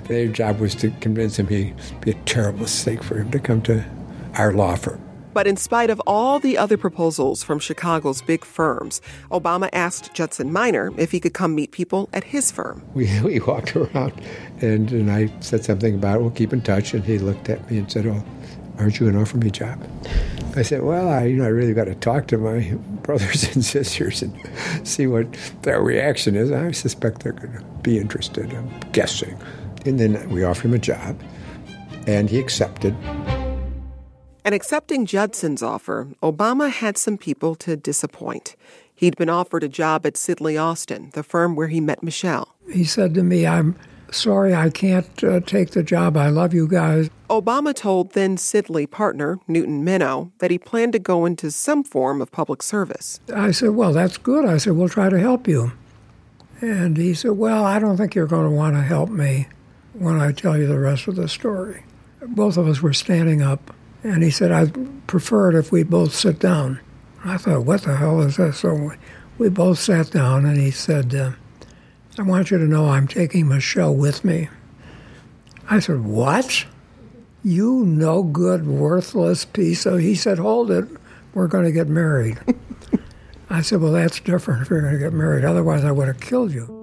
their 0.04 0.28
job 0.28 0.60
was 0.60 0.74
to 0.76 0.90
convince 1.00 1.38
him 1.38 1.48
he'd 1.48 1.76
be 2.00 2.12
a 2.12 2.14
terrible 2.24 2.60
mistake 2.60 3.02
for 3.02 3.18
him 3.18 3.30
to 3.32 3.38
come 3.38 3.60
to 3.62 3.84
our 4.34 4.52
law 4.52 4.76
firm. 4.76 5.00
But 5.32 5.46
in 5.46 5.56
spite 5.56 5.90
of 5.90 6.00
all 6.06 6.38
the 6.38 6.58
other 6.58 6.76
proposals 6.76 7.42
from 7.42 7.58
Chicago's 7.58 8.22
big 8.22 8.44
firms, 8.44 9.00
Obama 9.30 9.68
asked 9.72 10.12
Judson 10.14 10.52
Miner 10.52 10.92
if 10.96 11.12
he 11.12 11.20
could 11.20 11.34
come 11.34 11.54
meet 11.54 11.72
people 11.72 12.08
at 12.12 12.24
his 12.24 12.50
firm. 12.50 12.82
We, 12.94 13.20
we 13.24 13.40
walked 13.40 13.76
around, 13.76 14.20
and, 14.60 14.90
and 14.92 15.10
I 15.10 15.32
said 15.40 15.64
something 15.64 15.94
about, 15.94 16.20
we'll 16.20 16.30
keep 16.30 16.52
in 16.52 16.62
touch. 16.62 16.94
And 16.94 17.04
he 17.04 17.18
looked 17.18 17.48
at 17.48 17.70
me 17.70 17.78
and 17.78 17.90
said, 17.90 18.06
Oh, 18.06 18.24
aren't 18.78 18.98
you 18.98 19.06
going 19.06 19.14
to 19.14 19.22
offer 19.22 19.36
me 19.36 19.48
a 19.48 19.50
job? 19.50 19.78
I 20.56 20.62
said, 20.62 20.82
well, 20.82 21.08
I, 21.08 21.26
you 21.26 21.36
know, 21.36 21.44
I 21.44 21.48
really 21.48 21.74
got 21.74 21.84
to 21.84 21.94
talk 21.94 22.26
to 22.28 22.38
my 22.38 22.60
brothers 23.02 23.54
and 23.54 23.64
sisters 23.64 24.22
and 24.22 24.34
see 24.86 25.06
what 25.06 25.26
their 25.62 25.80
reaction 25.80 26.34
is. 26.34 26.50
I 26.50 26.72
suspect 26.72 27.22
they're 27.22 27.32
going 27.32 27.52
to 27.52 27.64
be 27.82 27.98
interested. 27.98 28.52
I'm 28.52 28.68
guessing. 28.92 29.38
And 29.86 30.00
then 30.00 30.28
we 30.30 30.44
offered 30.44 30.66
him 30.66 30.74
a 30.74 30.78
job, 30.78 31.20
and 32.06 32.28
he 32.28 32.38
accepted. 32.38 32.96
And 34.44 34.54
accepting 34.54 35.06
Judson's 35.06 35.62
offer, 35.62 36.08
Obama 36.22 36.70
had 36.70 36.96
some 36.96 37.18
people 37.18 37.54
to 37.56 37.76
disappoint. 37.76 38.56
He'd 38.94 39.16
been 39.16 39.30
offered 39.30 39.64
a 39.64 39.68
job 39.68 40.06
at 40.06 40.14
Sidley 40.14 40.60
Austin, 40.60 41.10
the 41.14 41.22
firm 41.22 41.56
where 41.56 41.68
he 41.68 41.80
met 41.80 42.02
Michelle. 42.02 42.54
He 42.70 42.84
said 42.84 43.14
to 43.14 43.22
me, 43.22 43.46
I'm 43.46 43.76
sorry, 44.10 44.54
I 44.54 44.70
can't 44.70 45.24
uh, 45.24 45.40
take 45.40 45.70
the 45.70 45.82
job. 45.82 46.16
I 46.16 46.28
love 46.28 46.52
you 46.54 46.66
guys. 46.68 47.10
Obama 47.28 47.74
told 47.74 48.12
then 48.12 48.36
Sidley 48.36 48.90
partner, 48.90 49.38
Newton 49.46 49.84
Minow, 49.84 50.32
that 50.38 50.50
he 50.50 50.58
planned 50.58 50.92
to 50.94 50.98
go 50.98 51.24
into 51.24 51.50
some 51.50 51.84
form 51.84 52.20
of 52.20 52.32
public 52.32 52.62
service. 52.62 53.20
I 53.34 53.52
said, 53.52 53.70
Well, 53.70 53.92
that's 53.92 54.18
good. 54.18 54.44
I 54.44 54.56
said, 54.56 54.74
We'll 54.74 54.88
try 54.88 55.08
to 55.08 55.18
help 55.18 55.46
you. 55.46 55.72
And 56.60 56.96
he 56.96 57.14
said, 57.14 57.32
Well, 57.32 57.64
I 57.64 57.78
don't 57.78 57.96
think 57.96 58.14
you're 58.14 58.26
going 58.26 58.48
to 58.48 58.54
want 58.54 58.74
to 58.74 58.82
help 58.82 59.10
me 59.10 59.48
when 59.94 60.20
I 60.20 60.32
tell 60.32 60.58
you 60.58 60.66
the 60.66 60.78
rest 60.78 61.08
of 61.08 61.16
the 61.16 61.28
story. 61.28 61.84
Both 62.20 62.56
of 62.56 62.68
us 62.68 62.82
were 62.82 62.92
standing 62.92 63.42
up, 63.42 63.72
and 64.02 64.22
he 64.22 64.30
said, 64.30 64.50
I'd 64.50 65.06
prefer 65.06 65.50
it 65.50 65.58
if 65.58 65.72
we 65.72 65.82
both 65.82 66.14
sit 66.14 66.38
down. 66.38 66.80
I 67.24 67.36
thought, 67.36 67.64
What 67.64 67.82
the 67.82 67.96
hell 67.96 68.20
is 68.20 68.36
this? 68.36 68.58
So 68.58 68.92
we 69.38 69.48
both 69.48 69.78
sat 69.78 70.10
down, 70.10 70.46
and 70.46 70.58
he 70.58 70.70
said, 70.70 71.14
uh, 71.14 71.32
I 72.18 72.22
want 72.22 72.50
you 72.50 72.58
to 72.58 72.64
know 72.64 72.88
I'm 72.88 73.08
taking 73.08 73.48
Michelle 73.48 73.94
with 73.94 74.24
me. 74.24 74.48
I 75.68 75.78
said, 75.78 76.04
What? 76.04 76.66
You 77.42 77.84
no 77.86 78.22
good, 78.22 78.66
worthless 78.66 79.44
piece 79.44 79.86
of. 79.86 80.00
He 80.00 80.14
said, 80.14 80.38
Hold 80.38 80.70
it. 80.70 80.86
We're 81.32 81.46
going 81.46 81.64
to 81.64 81.72
get 81.72 81.88
married. 81.88 82.38
I 83.50 83.62
said, 83.62 83.80
Well, 83.80 83.92
that's 83.92 84.20
different 84.20 84.62
if 84.62 84.70
you're 84.70 84.82
going 84.82 84.94
to 84.94 84.98
get 84.98 85.12
married. 85.12 85.44
Otherwise, 85.44 85.84
I 85.84 85.92
would 85.92 86.08
have 86.08 86.20
killed 86.20 86.52
you. 86.52 86.79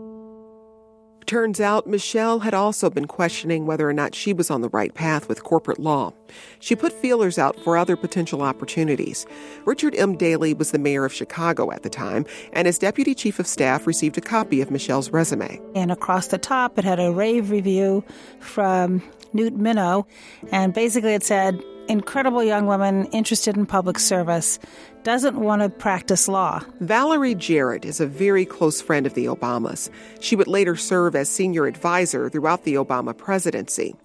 Turns 1.28 1.60
out 1.60 1.86
Michelle 1.88 2.40
had 2.40 2.54
also 2.54 2.90
been 2.90 3.06
questioning 3.06 3.66
whether 3.66 3.88
or 3.88 3.92
not 3.92 4.16
she 4.16 4.32
was 4.32 4.50
on 4.50 4.62
the 4.62 4.70
right 4.70 4.94
path 4.94 5.28
with 5.28 5.44
corporate 5.44 5.78
law. 5.78 6.14
She 6.62 6.74
put 6.74 6.94
feelers 6.94 7.38
out 7.38 7.60
for 7.66 7.76
other 7.76 7.98
potential 7.98 8.42
opportunities. 8.42 9.26
Richard 9.66 9.94
M. 9.96 10.16
Daley 10.16 10.54
was 10.54 10.72
the 10.72 10.80
mayor 10.80 11.04
of 11.04 11.12
Chicago 11.12 11.70
at 11.70 11.84
the 11.84 11.90
time, 11.90 12.26
and 12.54 12.66
his 12.66 12.80
deputy 12.80 13.14
chief 13.14 13.40
of 13.40 13.46
staff 13.46 13.86
received 13.86 14.18
a 14.18 14.22
copy 14.22 14.62
of 14.62 14.72
Michelle's 14.72 15.10
resume. 15.10 15.60
And 15.76 15.92
across 15.92 16.28
the 16.28 16.38
top, 16.38 16.78
it 16.80 16.86
had 16.86 16.98
a 16.98 17.12
rave 17.12 17.52
review 17.52 18.06
from 18.40 19.04
Newt 19.34 19.58
Minow, 19.58 20.06
and 20.54 20.74
basically 20.74 21.14
it 21.14 21.26
said, 21.26 21.62
incredible 21.88 22.44
young 22.44 22.66
woman 22.66 23.06
interested 23.06 23.58
in 23.58 23.66
public 23.66 24.00
service, 24.00 24.60
doesn't 25.04 25.40
want 25.40 25.62
to 25.62 25.70
practice 25.70 26.28
law. 26.28 26.62
Valerie 26.82 27.36
Jarrett 27.36 27.86
is 27.86 28.00
a 28.00 28.08
very 28.08 28.46
close 28.46 28.82
friend 28.82 29.06
of 29.06 29.14
the 29.14 29.26
Obamas. 29.26 29.90
She 30.20 30.36
would 30.36 30.48
later 30.48 30.76
serve 30.76 31.16
as 31.16 31.30
senior 31.30 31.66
advisor 31.66 32.30
throughout 32.30 32.64
the 32.64 32.76
Obama 32.76 33.18
presidency. 33.18 33.96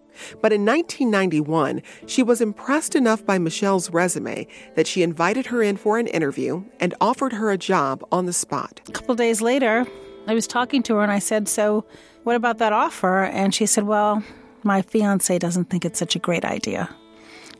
But 0.40 0.52
in 0.52 0.64
1991, 0.64 1.82
she 2.06 2.22
was 2.22 2.40
impressed 2.40 2.94
enough 2.94 3.24
by 3.24 3.38
Michelle's 3.38 3.90
resume 3.90 4.46
that 4.74 4.86
she 4.86 5.02
invited 5.02 5.46
her 5.46 5.62
in 5.62 5.76
for 5.76 5.98
an 5.98 6.06
interview 6.06 6.64
and 6.80 6.94
offered 7.00 7.32
her 7.32 7.50
a 7.50 7.58
job 7.58 8.04
on 8.12 8.26
the 8.26 8.32
spot. 8.32 8.80
A 8.88 8.92
couple 8.92 9.14
days 9.14 9.40
later, 9.40 9.86
I 10.26 10.34
was 10.34 10.46
talking 10.46 10.82
to 10.84 10.96
her 10.96 11.02
and 11.02 11.12
I 11.12 11.18
said, 11.18 11.48
So, 11.48 11.84
what 12.24 12.36
about 12.36 12.58
that 12.58 12.72
offer? 12.72 13.24
And 13.24 13.54
she 13.54 13.66
said, 13.66 13.84
Well, 13.84 14.22
my 14.62 14.82
fiance 14.82 15.36
doesn't 15.38 15.70
think 15.70 15.84
it's 15.84 15.98
such 15.98 16.14
a 16.14 16.20
great 16.20 16.44
idea. 16.44 16.94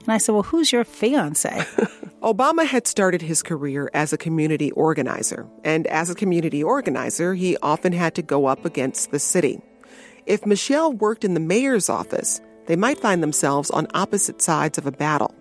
And 0.04 0.12
I 0.12 0.18
said, 0.18 0.32
Well, 0.32 0.42
who's 0.42 0.72
your 0.72 0.84
fiance? 0.84 1.48
Obama 2.22 2.64
had 2.64 2.86
started 2.86 3.20
his 3.20 3.42
career 3.42 3.90
as 3.94 4.12
a 4.12 4.18
community 4.18 4.70
organizer, 4.72 5.46
and 5.64 5.86
as 5.88 6.08
a 6.08 6.14
community 6.14 6.62
organizer, 6.62 7.34
he 7.34 7.56
often 7.62 7.92
had 7.92 8.14
to 8.14 8.22
go 8.22 8.46
up 8.46 8.64
against 8.64 9.10
the 9.10 9.18
city. 9.18 9.60
If 10.26 10.46
Michelle 10.46 10.92
worked 10.92 11.24
in 11.24 11.34
the 11.34 11.40
mayor's 11.40 11.88
office, 11.88 12.40
they 12.66 12.76
might 12.76 13.00
find 13.00 13.22
themselves 13.22 13.70
on 13.70 13.88
opposite 13.92 14.40
sides 14.40 14.78
of 14.78 14.86
a 14.86 14.92
battle. 14.92 15.34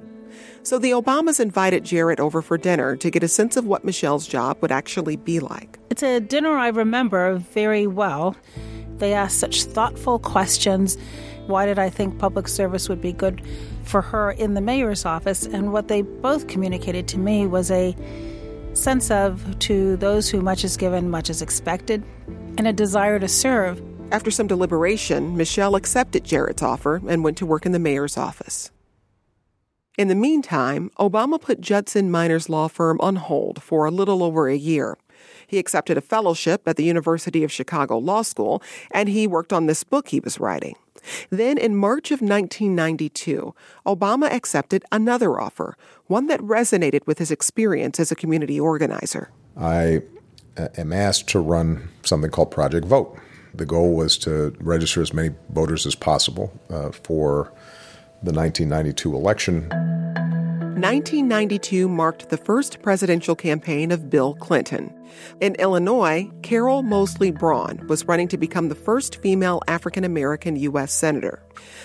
So 0.64 0.80
the 0.80 0.92
Obamas 0.92 1.40
invited 1.40 1.84
Jarrett 1.84 2.20
over 2.20 2.42
for 2.42 2.58
dinner 2.58 2.96
to 2.96 3.12
get 3.12 3.24
a 3.24 3.28
sense 3.28 3.58
of 3.58 3.66
what 3.66 3.84
Michelle's 3.84 4.28
job 4.28 4.58
would 4.62 4.72
actually 4.72 5.18
be 5.18 5.40
like. 5.40 5.78
It's 5.92 6.04
a 6.04 6.20
dinner 6.20 6.56
I 6.56 6.70
remember 6.70 7.36
very 7.36 7.86
well. 7.86 8.36
They 8.98 9.14
asked 9.14 9.40
such 9.40 9.64
thoughtful 9.64 10.20
questions. 10.20 10.98
Why 11.48 11.66
did 11.66 11.80
I 11.80 11.90
think 11.90 12.20
public 12.20 12.48
service 12.48 12.90
would 12.90 13.02
be 13.02 13.14
good 13.14 13.42
for 13.84 14.02
her 14.02 14.32
in 14.32 14.54
the 14.54 14.62
mayor's 14.62 15.06
office? 15.06 15.46
And 15.46 15.74
what 15.74 15.88
they 15.88 16.02
both 16.02 16.48
communicated 16.48 17.08
to 17.10 17.18
me 17.18 17.48
was 17.48 17.72
a 17.72 17.96
sense 18.74 19.12
of 19.12 19.60
to 19.60 19.98
those 19.98 20.30
who 20.30 20.42
much 20.42 20.64
is 20.64 20.78
given, 20.78 21.10
much 21.10 21.30
is 21.30 21.42
expected, 21.42 22.04
and 22.58 22.68
a 22.68 22.74
desire 22.74 23.20
to 23.20 23.28
serve. 23.28 23.82
After 24.12 24.32
some 24.32 24.48
deliberation, 24.48 25.38
Michelle 25.38 25.76
accepted 25.76 26.24
Jarrett's 26.24 26.62
offer 26.62 27.02
and 27.08 27.24
went 27.24 27.38
to 27.38 27.46
work 27.46 27.66
in 27.66 27.72
the 27.72 27.80
mayor's 27.80 28.18
office. 28.18 28.72
In 29.98 30.08
the 30.08 30.16
meantime, 30.16 30.90
Obama 31.00 31.40
put 31.40 31.62
Judson 31.62 32.10
Miner's 32.10 32.50
law 32.50 32.68
firm 32.68 33.00
on 33.02 33.18
hold 33.18 33.62
for 33.62 33.86
a 33.86 33.92
little 33.92 34.24
over 34.24 34.48
a 34.48 34.56
year. 34.56 34.98
He 35.48 35.60
accepted 35.60 35.98
a 35.98 36.02
fellowship 36.02 36.68
at 36.68 36.78
the 36.78 36.84
University 36.84 37.44
of 37.44 37.52
Chicago 37.52 37.98
Law 37.98 38.22
School, 38.22 38.64
and 38.92 39.10
he 39.10 39.28
worked 39.28 39.52
on 39.52 39.66
this 39.66 39.84
book 39.84 40.08
he 40.08 40.20
was 40.20 40.40
writing. 40.40 40.76
Then, 41.30 41.58
in 41.58 41.76
March 41.76 42.12
of 42.12 42.22
1992, 42.22 43.54
Obama 43.86 44.32
accepted 44.32 44.84
another 44.92 45.40
offer, 45.40 45.78
one 46.08 46.28
that 46.28 46.40
resonated 46.42 47.06
with 47.08 47.20
his 47.20 47.32
experience 47.32 48.00
as 48.00 48.12
a 48.12 48.16
community 48.16 48.60
organizer. 48.60 49.30
I 49.58 50.02
uh, 50.58 50.68
am 50.78 50.94
asked 50.94 51.28
to 51.30 51.40
run 51.40 51.90
something 52.04 52.32
called 52.32 52.52
Project 52.52 52.86
Vote. 52.86 53.18
The 53.54 53.66
goal 53.66 53.94
was 53.94 54.18
to 54.20 54.56
register 54.60 55.02
as 55.02 55.14
many 55.14 55.36
voters 55.50 55.86
as 55.86 55.96
possible 55.96 56.54
uh, 56.70 56.92
for 56.92 57.52
the 58.24 58.32
1992 58.32 59.16
election. 59.16 59.70
1992 60.82 61.88
marked 61.88 62.30
the 62.30 62.38
first 62.38 62.82
presidential 62.82 63.36
campaign 63.36 63.92
of 63.92 64.10
Bill 64.10 64.34
Clinton. 64.34 64.92
In 65.40 65.54
Illinois, 65.60 66.28
Carol 66.42 66.82
Moseley 66.82 67.30
Braun 67.30 67.86
was 67.88 68.06
running 68.06 68.28
to 68.30 68.38
become 68.38 68.68
the 68.68 68.74
first 68.74 69.22
female 69.22 69.62
African 69.68 70.04
American 70.04 70.56
U.S. 70.56 70.92
Senator. 70.92 71.44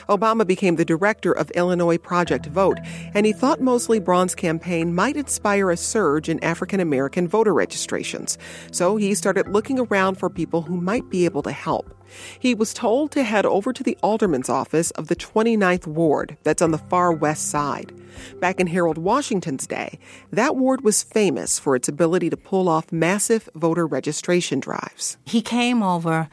Obama 0.08 0.46
became 0.46 0.76
the 0.76 0.84
director 0.84 1.30
of 1.30 1.50
Illinois 1.50 1.98
Project 1.98 2.46
Vote, 2.46 2.78
and 3.12 3.26
he 3.26 3.34
thought 3.34 3.60
Moseley 3.60 4.00
Braun's 4.00 4.34
campaign 4.34 4.94
might 4.94 5.18
inspire 5.18 5.70
a 5.70 5.76
surge 5.76 6.30
in 6.30 6.42
African 6.42 6.80
American 6.80 7.28
voter 7.28 7.52
registrations. 7.52 8.38
So 8.70 8.96
he 8.96 9.14
started 9.14 9.48
looking 9.48 9.78
around 9.78 10.14
for 10.14 10.30
people 10.30 10.62
who 10.62 10.80
might 10.80 11.10
be 11.10 11.26
able 11.26 11.42
to 11.42 11.52
help. 11.52 11.92
He 12.38 12.54
was 12.54 12.74
told 12.74 13.10
to 13.12 13.22
head 13.22 13.46
over 13.46 13.72
to 13.72 13.82
the 13.82 13.98
alderman's 14.02 14.48
office 14.48 14.90
of 14.92 15.08
the 15.08 15.16
29th 15.16 15.86
Ward, 15.86 16.36
that's 16.42 16.62
on 16.62 16.70
the 16.70 16.78
far 16.78 17.12
west 17.12 17.48
side. 17.48 17.92
Back 18.40 18.60
in 18.60 18.66
Harold 18.66 18.98
Washington's 18.98 19.66
day, 19.66 19.98
that 20.30 20.56
ward 20.56 20.82
was 20.82 21.02
famous 21.02 21.58
for 21.58 21.76
its 21.76 21.88
ability 21.88 22.30
to 22.30 22.36
pull 22.36 22.68
off 22.68 22.90
massive 22.90 23.48
voter 23.54 23.86
registration 23.86 24.60
drives. 24.60 25.18
He 25.26 25.42
came 25.42 25.82
over 25.82 26.28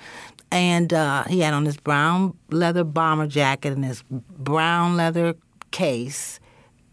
and 0.51 0.93
uh, 0.93 1.23
he 1.25 1.39
had 1.41 1.53
on 1.53 1.65
his 1.65 1.77
brown 1.77 2.37
leather 2.51 2.83
bomber 2.83 3.27
jacket 3.27 3.73
and 3.73 3.83
his 3.83 4.03
brown 4.09 4.95
leather 4.95 5.35
case 5.71 6.39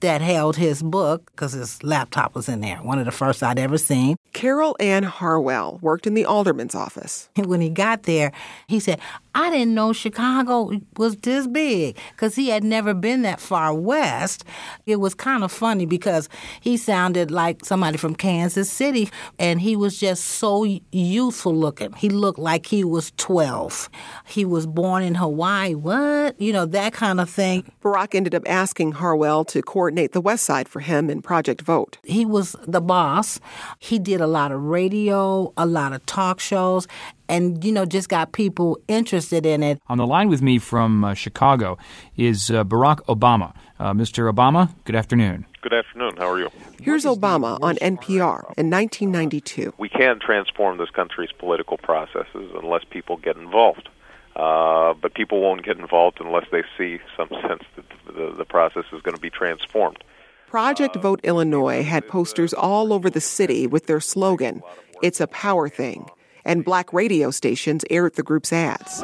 that 0.00 0.20
held 0.20 0.56
his 0.56 0.82
book 0.82 1.30
because 1.30 1.52
his 1.52 1.82
laptop 1.82 2.34
was 2.34 2.48
in 2.48 2.60
there. 2.60 2.78
One 2.78 2.98
of 2.98 3.04
the 3.04 3.12
first 3.12 3.42
I'd 3.42 3.58
ever 3.58 3.78
seen. 3.78 4.16
Carol 4.32 4.76
Ann 4.80 5.02
Harwell 5.02 5.78
worked 5.82 6.06
in 6.06 6.14
the 6.14 6.24
alderman's 6.24 6.74
office. 6.74 7.28
And 7.36 7.46
when 7.46 7.60
he 7.60 7.68
got 7.68 8.04
there, 8.04 8.32
he 8.68 8.80
said, 8.80 9.00
I 9.34 9.50
didn't 9.50 9.74
know 9.74 9.92
Chicago 9.92 10.70
was 10.96 11.16
this 11.16 11.46
big 11.46 11.98
because 12.12 12.34
he 12.34 12.48
had 12.48 12.64
never 12.64 12.94
been 12.94 13.22
that 13.22 13.40
far 13.40 13.74
west. 13.74 14.44
It 14.86 14.96
was 14.96 15.14
kind 15.14 15.44
of 15.44 15.52
funny 15.52 15.86
because 15.86 16.28
he 16.60 16.76
sounded 16.76 17.30
like 17.30 17.64
somebody 17.64 17.96
from 17.96 18.14
Kansas 18.14 18.70
City 18.70 19.10
and 19.38 19.60
he 19.60 19.76
was 19.76 19.98
just 19.98 20.24
so 20.24 20.64
youthful 20.92 21.54
looking. 21.54 21.92
He 21.92 22.08
looked 22.08 22.38
like 22.38 22.66
he 22.66 22.84
was 22.84 23.12
12. 23.16 23.88
He 24.26 24.44
was 24.44 24.66
born 24.66 25.02
in 25.02 25.14
Hawaii. 25.14 25.74
What? 25.74 26.40
You 26.40 26.52
know, 26.52 26.66
that 26.66 26.92
kind 26.92 27.20
of 27.20 27.28
thing. 27.28 27.70
Barack 27.82 28.14
ended 28.14 28.34
up 28.34 28.42
asking 28.46 28.92
Harwell 28.92 29.44
to 29.46 29.62
coordinate 29.62 29.89
the 29.94 30.20
West 30.20 30.44
Side 30.44 30.68
for 30.68 30.80
him 30.80 31.10
in 31.10 31.22
Project 31.22 31.62
Vote. 31.62 31.98
He 32.04 32.24
was 32.24 32.56
the 32.66 32.80
boss. 32.80 33.40
He 33.78 33.98
did 33.98 34.20
a 34.20 34.26
lot 34.26 34.52
of 34.52 34.62
radio, 34.62 35.52
a 35.56 35.66
lot 35.66 35.92
of 35.92 36.04
talk 36.06 36.40
shows, 36.40 36.86
and 37.28 37.64
you 37.64 37.72
know 37.72 37.84
just 37.84 38.08
got 38.08 38.32
people 38.32 38.78
interested 38.88 39.46
in 39.46 39.62
it. 39.62 39.80
On 39.88 39.98
the 39.98 40.06
line 40.06 40.28
with 40.28 40.42
me 40.42 40.58
from 40.58 41.04
uh, 41.04 41.14
Chicago 41.14 41.78
is 42.16 42.50
uh, 42.50 42.64
Barack 42.64 43.00
Obama. 43.06 43.54
Uh, 43.78 43.92
Mr. 43.94 44.30
Obama, 44.30 44.74
good 44.84 44.96
afternoon. 44.96 45.46
Good 45.62 45.72
afternoon. 45.72 46.16
How 46.18 46.30
are 46.30 46.38
you? 46.38 46.50
Here's 46.80 47.04
Obama 47.04 47.58
on 47.62 47.76
NPR 47.76 48.44
in 48.56 48.70
1992. 48.70 49.74
We 49.78 49.88
can 49.88 50.18
transform 50.20 50.78
this 50.78 50.90
country's 50.90 51.32
political 51.32 51.78
processes 51.78 52.50
unless 52.54 52.84
people 52.84 53.16
get 53.16 53.36
involved. 53.36 53.88
Uh, 54.36 54.94
but 54.94 55.14
people 55.14 55.40
won't 55.40 55.64
get 55.64 55.78
involved 55.78 56.18
unless 56.20 56.46
they 56.52 56.62
see 56.78 56.98
some 57.16 57.28
sense 57.46 57.62
that 57.76 57.84
the, 58.06 58.34
the 58.38 58.44
process 58.44 58.84
is 58.92 59.02
going 59.02 59.14
to 59.14 59.20
be 59.20 59.30
transformed. 59.30 60.02
Project 60.46 60.96
Vote 60.96 61.20
Illinois 61.22 61.82
had 61.82 62.08
posters 62.08 62.52
all 62.52 62.92
over 62.92 63.08
the 63.08 63.20
city 63.20 63.66
with 63.66 63.86
their 63.86 64.00
slogan, 64.00 64.62
It's 65.02 65.20
a 65.20 65.28
Power 65.28 65.68
Thing 65.68 66.08
and 66.44 66.64
black 66.64 66.92
radio 66.92 67.30
stations 67.30 67.84
aired 67.90 68.14
the 68.14 68.22
group's 68.22 68.52
ads. 68.52 69.02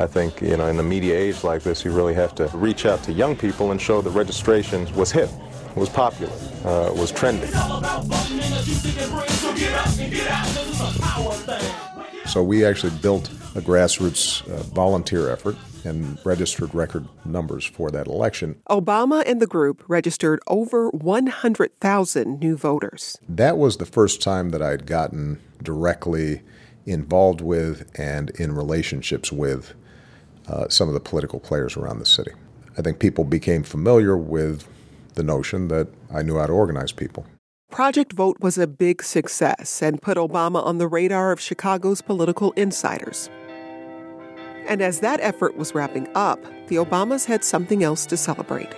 I 0.00 0.06
think, 0.06 0.40
you 0.40 0.56
know, 0.56 0.66
in 0.66 0.78
a 0.78 0.82
media 0.82 1.18
age 1.18 1.42
like 1.42 1.62
this, 1.62 1.84
you 1.84 1.90
really 1.90 2.14
have 2.14 2.34
to 2.36 2.46
reach 2.54 2.86
out 2.86 3.02
to 3.04 3.12
young 3.12 3.36
people 3.36 3.72
and 3.72 3.80
show 3.80 4.00
that 4.00 4.10
registration 4.10 4.92
was 4.94 5.10
hip, 5.10 5.28
was 5.74 5.88
popular, 5.88 6.32
uh, 6.64 6.92
was 6.92 7.10
trendy. 7.12 7.48
So 12.38 12.44
we 12.44 12.64
actually 12.64 12.96
built 13.02 13.28
a 13.56 13.60
grassroots 13.60 14.48
uh, 14.48 14.62
volunteer 14.72 15.28
effort 15.28 15.56
and 15.84 16.24
registered 16.24 16.72
record 16.72 17.08
numbers 17.24 17.64
for 17.64 17.90
that 17.90 18.06
election. 18.06 18.62
Obama 18.70 19.24
and 19.26 19.42
the 19.42 19.46
group 19.48 19.82
registered 19.88 20.38
over 20.46 20.88
100,000 20.90 22.38
new 22.38 22.56
voters. 22.56 23.18
That 23.28 23.58
was 23.58 23.78
the 23.78 23.86
first 23.86 24.22
time 24.22 24.50
that 24.50 24.62
I'd 24.62 24.86
gotten 24.86 25.40
directly 25.64 26.42
involved 26.86 27.40
with 27.40 27.90
and 27.98 28.30
in 28.38 28.52
relationships 28.52 29.32
with 29.32 29.74
uh, 30.46 30.68
some 30.68 30.86
of 30.86 30.94
the 30.94 31.00
political 31.00 31.40
players 31.40 31.76
around 31.76 31.98
the 31.98 32.06
city. 32.06 32.30
I 32.78 32.82
think 32.82 33.00
people 33.00 33.24
became 33.24 33.64
familiar 33.64 34.16
with 34.16 34.64
the 35.14 35.24
notion 35.24 35.66
that 35.68 35.88
I 36.14 36.22
knew 36.22 36.38
how 36.38 36.46
to 36.46 36.52
organize 36.52 36.92
people. 36.92 37.26
Project 37.70 38.14
Vote 38.14 38.38
was 38.40 38.56
a 38.56 38.66
big 38.66 39.02
success 39.02 39.82
and 39.82 40.00
put 40.00 40.16
Obama 40.16 40.64
on 40.64 40.78
the 40.78 40.88
radar 40.88 41.32
of 41.32 41.40
Chicago's 41.40 42.00
political 42.00 42.52
insiders. 42.52 43.28
And 44.66 44.80
as 44.80 45.00
that 45.00 45.20
effort 45.20 45.56
was 45.56 45.74
wrapping 45.74 46.08
up, 46.14 46.42
the 46.68 46.76
Obamas 46.76 47.26
had 47.26 47.44
something 47.44 47.84
else 47.84 48.06
to 48.06 48.16
celebrate. 48.16 48.74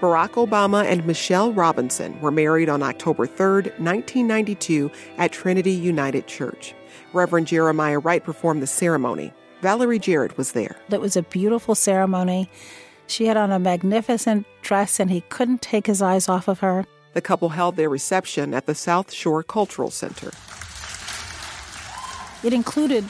Barack 0.00 0.32
Obama 0.32 0.84
and 0.84 1.04
Michelle 1.04 1.52
Robinson 1.52 2.18
were 2.20 2.30
married 2.30 2.68
on 2.68 2.82
October 2.82 3.26
3, 3.26 3.72
1992, 3.78 4.90
at 5.18 5.32
Trinity 5.32 5.72
United 5.72 6.26
Church. 6.26 6.74
Reverend 7.12 7.48
Jeremiah 7.48 7.98
Wright 7.98 8.22
performed 8.22 8.62
the 8.62 8.66
ceremony. 8.66 9.32
Valerie 9.62 9.98
Jarrett 9.98 10.38
was 10.38 10.52
there. 10.52 10.76
It 10.90 11.00
was 11.00 11.16
a 11.16 11.22
beautiful 11.22 11.74
ceremony. 11.74 12.48
She 13.06 13.26
had 13.26 13.36
on 13.36 13.50
a 13.50 13.58
magnificent 13.58 14.46
dress, 14.62 15.00
and 15.00 15.10
he 15.10 15.22
couldn't 15.22 15.60
take 15.60 15.86
his 15.86 16.00
eyes 16.00 16.28
off 16.28 16.48
of 16.48 16.60
her. 16.60 16.86
The 17.14 17.20
couple 17.20 17.50
held 17.50 17.76
their 17.76 17.88
reception 17.88 18.52
at 18.52 18.66
the 18.66 18.74
South 18.74 19.12
Shore 19.12 19.42
Cultural 19.42 19.90
Center. 19.90 20.30
It 22.42 22.52
included 22.52 23.04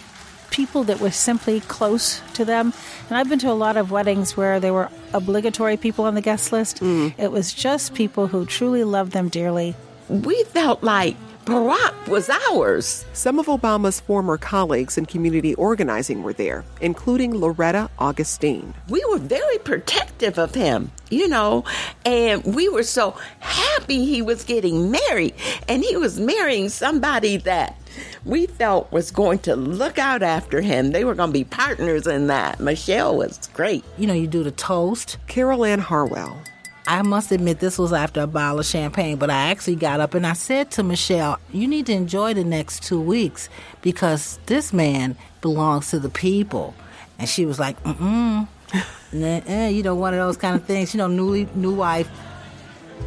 people 0.50 0.84
that 0.84 1.00
were 1.00 1.10
simply 1.10 1.60
close 1.60 2.20
to 2.34 2.44
them. 2.44 2.72
And 3.08 3.18
I've 3.18 3.28
been 3.28 3.40
to 3.40 3.50
a 3.50 3.54
lot 3.54 3.76
of 3.76 3.90
weddings 3.90 4.36
where 4.36 4.60
there 4.60 4.72
were 4.72 4.88
obligatory 5.12 5.76
people 5.76 6.04
on 6.04 6.14
the 6.14 6.20
guest 6.20 6.52
list. 6.52 6.80
Mm. 6.80 7.14
It 7.18 7.32
was 7.32 7.52
just 7.52 7.94
people 7.94 8.28
who 8.28 8.46
truly 8.46 8.84
loved 8.84 9.12
them 9.12 9.28
dearly. 9.28 9.74
We 10.08 10.44
felt 10.44 10.84
like 10.84 11.16
Barack 11.44 12.09
was 12.09 12.30
ours. 12.30 13.04
Some 13.12 13.38
of 13.38 13.46
Obama's 13.46 14.00
former 14.00 14.38
colleagues 14.38 14.96
in 14.96 15.04
community 15.04 15.54
organizing 15.57 16.22
were 16.22 16.33
there, 16.33 16.64
including 16.80 17.35
Loretta 17.35 17.90
Augustine. 17.98 18.72
We 18.88 19.04
were 19.11 19.18
very 19.18 19.59
protective 19.59 20.38
of 20.38 20.54
him, 20.54 20.90
you 21.11 21.28
know, 21.28 21.64
and 22.07 22.42
we 22.44 22.70
were 22.70 22.83
so 22.83 23.11
happy 23.40 24.07
he 24.07 24.22
was 24.22 24.42
getting 24.42 24.90
married. 24.90 25.35
And 25.68 25.85
he 25.85 25.98
was 25.98 26.18
marrying 26.18 26.70
somebody 26.70 27.37
that 27.38 27.76
we 28.24 28.46
felt 28.46 28.90
was 28.90 29.11
going 29.11 29.40
to 29.40 29.54
look 29.54 29.98
out 29.98 30.22
after 30.22 30.62
him. 30.62 30.92
They 30.92 31.04
were 31.04 31.14
going 31.14 31.28
to 31.28 31.38
be 31.38 31.44
partners 31.44 32.07
in 32.07 32.28
that. 32.28 32.59
Michelle 32.59 33.18
was 33.18 33.50
great. 33.52 33.85
You 33.98 34.07
know, 34.07 34.14
you 34.14 34.26
do 34.26 34.44
the 34.44 34.50
toast. 34.50 35.18
Carol 35.26 35.66
Ann 35.66 35.80
Harwell. 35.80 36.38
I 36.87 37.03
must 37.03 37.33
admit, 37.33 37.61
this 37.61 37.79
was 37.79 37.92
after 37.92 38.20
a 38.20 38.27
bottle 38.27 38.61
of 38.61 38.66
champagne, 38.66 39.16
but 39.16 39.31
I 39.31 39.51
actually 39.51 39.77
got 39.77 40.01
up 40.01 40.14
and 40.14 40.27
I 40.27 40.35
said 40.35 40.70
to 40.73 40.83
Michelle, 40.83 41.38
You 41.53 41.66
need 41.66 41.87
to 41.87 41.92
enjoy 41.92 42.35
the 42.35 42.44
next 42.44 42.83
two 42.83 43.01
weeks 43.01 43.49
because 43.81 44.38
this 44.47 44.73
man 44.73 45.16
belongs 45.40 45.90
to 45.90 45.99
the 45.99 46.11
people. 46.11 46.75
And 47.18 47.29
she 47.29 47.47
was 47.47 47.59
like, 47.59 47.83
Mm 47.85 48.49
mm. 49.12 49.75
you 49.75 49.83
know, 49.83 49.94
one 49.94 50.12
of 50.12 50.20
those 50.20 50.37
kind 50.37 50.57
of 50.57 50.64
things. 50.64 50.94
You 50.94 50.99
know, 50.99 51.07
newly, 51.07 51.49
new 51.55 51.75
wife. 51.75 52.11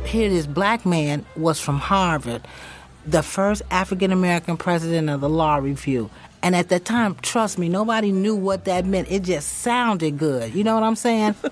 Here, 0.06 0.30
this 0.30 0.48
black 0.48 0.86
man 0.86 1.26
was 1.36 1.60
from 1.60 1.78
Harvard 1.78 2.48
the 3.08 3.24
first 3.24 3.62
African 3.72 4.12
American 4.12 4.58
president 4.58 5.10
of 5.10 5.22
the 5.22 5.30
Law 5.30 5.56
Review. 5.56 6.10
And 6.44 6.56
at 6.56 6.70
that 6.70 6.86
time, 6.86 7.16
trust 7.22 7.58
me, 7.58 7.70
nobody 7.70 8.12
knew 8.12 8.36
what 8.36 8.66
that 8.66 8.86
meant. 8.86 9.10
It 9.10 9.24
just 9.24 9.60
sounded 9.60 10.18
good. 10.18 10.54
You 10.54 10.64
know 10.64 10.76
what 10.76 10.84
I'm 10.84 10.96
saying? 10.96 11.36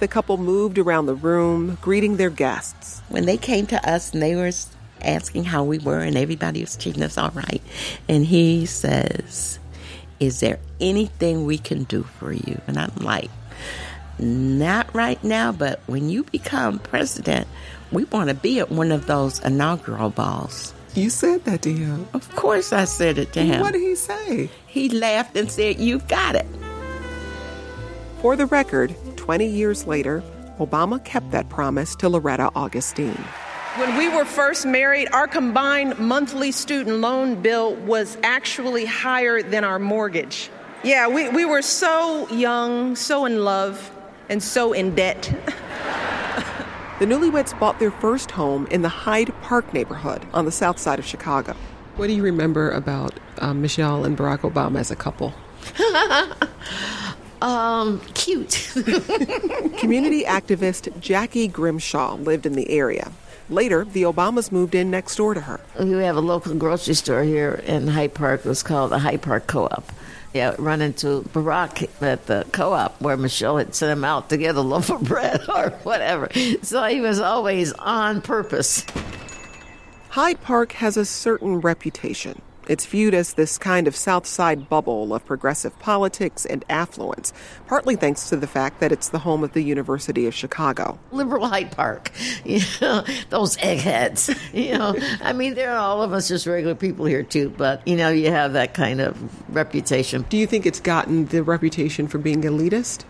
the 0.00 0.08
couple 0.08 0.36
moved 0.36 0.78
around 0.78 1.06
the 1.06 1.14
room, 1.14 1.78
greeting 1.80 2.16
their 2.16 2.30
guests. 2.30 3.00
When 3.08 3.26
they 3.26 3.36
came 3.36 3.66
to 3.66 3.88
us 3.88 4.12
and 4.12 4.22
they 4.22 4.34
were 4.34 4.50
asking 5.02 5.44
how 5.44 5.64
we 5.64 5.78
were, 5.78 6.00
and 6.00 6.16
everybody 6.16 6.60
was 6.60 6.76
treating 6.76 7.02
us 7.02 7.16
all 7.16 7.30
right, 7.30 7.62
and 8.08 8.24
he 8.26 8.66
says, 8.66 9.58
Is 10.18 10.40
there 10.40 10.58
anything 10.80 11.44
we 11.44 11.58
can 11.58 11.84
do 11.84 12.02
for 12.02 12.32
you? 12.32 12.60
And 12.66 12.78
I'm 12.78 12.92
like, 12.96 13.30
Not 14.18 14.92
right 14.94 15.22
now, 15.22 15.52
but 15.52 15.80
when 15.86 16.08
you 16.08 16.24
become 16.24 16.78
president, 16.78 17.46
we 17.92 18.04
want 18.04 18.28
to 18.28 18.34
be 18.34 18.60
at 18.60 18.70
one 18.70 18.92
of 18.92 19.06
those 19.06 19.40
inaugural 19.40 20.10
balls. 20.10 20.74
You 20.94 21.10
said 21.10 21.44
that 21.44 21.62
to 21.62 21.72
him. 21.72 22.08
Of 22.14 22.34
course, 22.34 22.72
I 22.72 22.84
said 22.84 23.18
it 23.18 23.32
to 23.34 23.42
him. 23.42 23.60
What 23.60 23.72
did 23.74 23.82
he 23.82 23.94
say? 23.94 24.50
He 24.66 24.88
laughed 24.88 25.36
and 25.36 25.50
said, 25.50 25.78
You've 25.78 26.08
got 26.08 26.34
it. 26.34 26.46
For 28.20 28.36
the 28.36 28.46
record, 28.46 28.94
20 29.20 29.46
years 29.46 29.86
later, 29.86 30.22
Obama 30.58 31.04
kept 31.04 31.30
that 31.30 31.46
promise 31.50 31.94
to 31.96 32.08
Loretta 32.08 32.50
Augustine. 32.54 33.22
When 33.76 33.98
we 33.98 34.08
were 34.08 34.24
first 34.24 34.64
married, 34.64 35.08
our 35.12 35.28
combined 35.28 35.98
monthly 35.98 36.50
student 36.52 37.00
loan 37.00 37.40
bill 37.42 37.74
was 37.76 38.16
actually 38.22 38.86
higher 38.86 39.42
than 39.42 39.62
our 39.62 39.78
mortgage. 39.78 40.48
Yeah, 40.82 41.06
we, 41.06 41.28
we 41.28 41.44
were 41.44 41.60
so 41.60 42.26
young, 42.30 42.96
so 42.96 43.26
in 43.26 43.44
love. 43.44 43.90
and 44.30 44.42
so 44.42 44.72
in 44.72 44.94
debt. 44.94 45.22
the 46.98 47.04
newlyweds 47.04 47.58
bought 47.60 47.78
their 47.78 47.90
first 47.90 48.30
home 48.30 48.66
in 48.68 48.80
the 48.80 48.88
Hyde 48.88 49.34
Park 49.42 49.74
neighborhood 49.74 50.26
on 50.32 50.46
the 50.46 50.52
south 50.52 50.78
side 50.78 50.98
of 50.98 51.04
Chicago. 51.04 51.54
What 51.96 52.06
do 52.06 52.14
you 52.14 52.22
remember 52.22 52.70
about 52.70 53.20
uh, 53.38 53.52
Michelle 53.52 54.06
and 54.06 54.16
Barack 54.16 54.50
Obama 54.50 54.78
as 54.78 54.90
a 54.90 54.96
couple? 54.96 55.34
um, 57.42 58.00
cute. 58.14 58.70
Community 59.78 60.24
activist 60.24 60.98
Jackie 61.00 61.48
Grimshaw 61.48 62.16
lived 62.16 62.46
in 62.46 62.52
the 62.52 62.70
area. 62.70 63.12
Later, 63.48 63.84
the 63.84 64.02
Obamas 64.02 64.52
moved 64.52 64.74
in 64.76 64.90
next 64.90 65.16
door 65.16 65.34
to 65.34 65.40
her. 65.40 65.60
We 65.78 65.90
have 65.90 66.16
a 66.16 66.20
local 66.20 66.54
grocery 66.54 66.94
store 66.94 67.24
here 67.24 67.60
in 67.66 67.88
Hyde 67.88 68.14
Park. 68.14 68.44
It 68.44 68.48
was 68.48 68.62
called 68.62 68.92
the 68.92 69.00
Hyde 69.00 69.22
Park 69.22 69.48
Co-op. 69.48 69.90
Yeah, 70.32 70.54
run 70.58 70.80
into 70.80 71.22
Barack 71.32 71.90
at 72.00 72.26
the 72.26 72.46
co-op 72.52 73.00
where 73.00 73.16
Michelle 73.16 73.56
had 73.56 73.74
sent 73.74 73.90
him 73.90 74.04
out 74.04 74.28
to 74.28 74.36
get 74.36 74.54
a 74.54 74.60
loaf 74.60 74.88
of 74.88 75.02
bread 75.02 75.40
or 75.48 75.70
whatever. 75.82 76.28
So 76.62 76.84
he 76.84 77.00
was 77.00 77.18
always 77.18 77.72
on 77.72 78.22
purpose. 78.22 78.86
Hyde 80.10 80.40
Park 80.42 80.72
has 80.72 80.96
a 80.96 81.04
certain 81.04 81.60
reputation. 81.60 82.40
It's 82.68 82.86
viewed 82.86 83.14
as 83.14 83.34
this 83.34 83.58
kind 83.58 83.88
of 83.88 83.96
South 83.96 84.26
Side 84.26 84.68
bubble 84.68 85.14
of 85.14 85.24
progressive 85.24 85.78
politics 85.78 86.44
and 86.44 86.64
affluence, 86.68 87.32
partly 87.66 87.96
thanks 87.96 88.28
to 88.28 88.36
the 88.36 88.46
fact 88.46 88.80
that 88.80 88.92
it's 88.92 89.08
the 89.08 89.18
home 89.18 89.42
of 89.42 89.52
the 89.52 89.62
University 89.62 90.26
of 90.26 90.34
Chicago. 90.34 90.98
Liberal 91.10 91.46
Hyde 91.46 91.72
Park, 91.72 92.12
you 92.44 92.60
know, 92.80 93.04
those 93.28 93.56
eggheads. 93.58 94.30
You 94.52 94.76
know, 94.76 94.96
I 95.22 95.32
mean, 95.32 95.54
there 95.54 95.70
are 95.70 95.78
all 95.78 96.02
of 96.02 96.12
us 96.12 96.28
just 96.28 96.46
regular 96.46 96.74
people 96.74 97.04
here 97.04 97.22
too, 97.22 97.50
but 97.50 97.86
you 97.86 97.96
know, 97.96 98.08
you 98.08 98.30
have 98.30 98.54
that 98.54 98.74
kind 98.74 99.00
of 99.00 99.16
reputation. 99.54 100.24
Do 100.28 100.36
you 100.36 100.46
think 100.46 100.66
it's 100.66 100.80
gotten 100.80 101.26
the 101.26 101.42
reputation 101.42 102.08
for 102.08 102.18
being 102.18 102.42
elitist? 102.42 103.04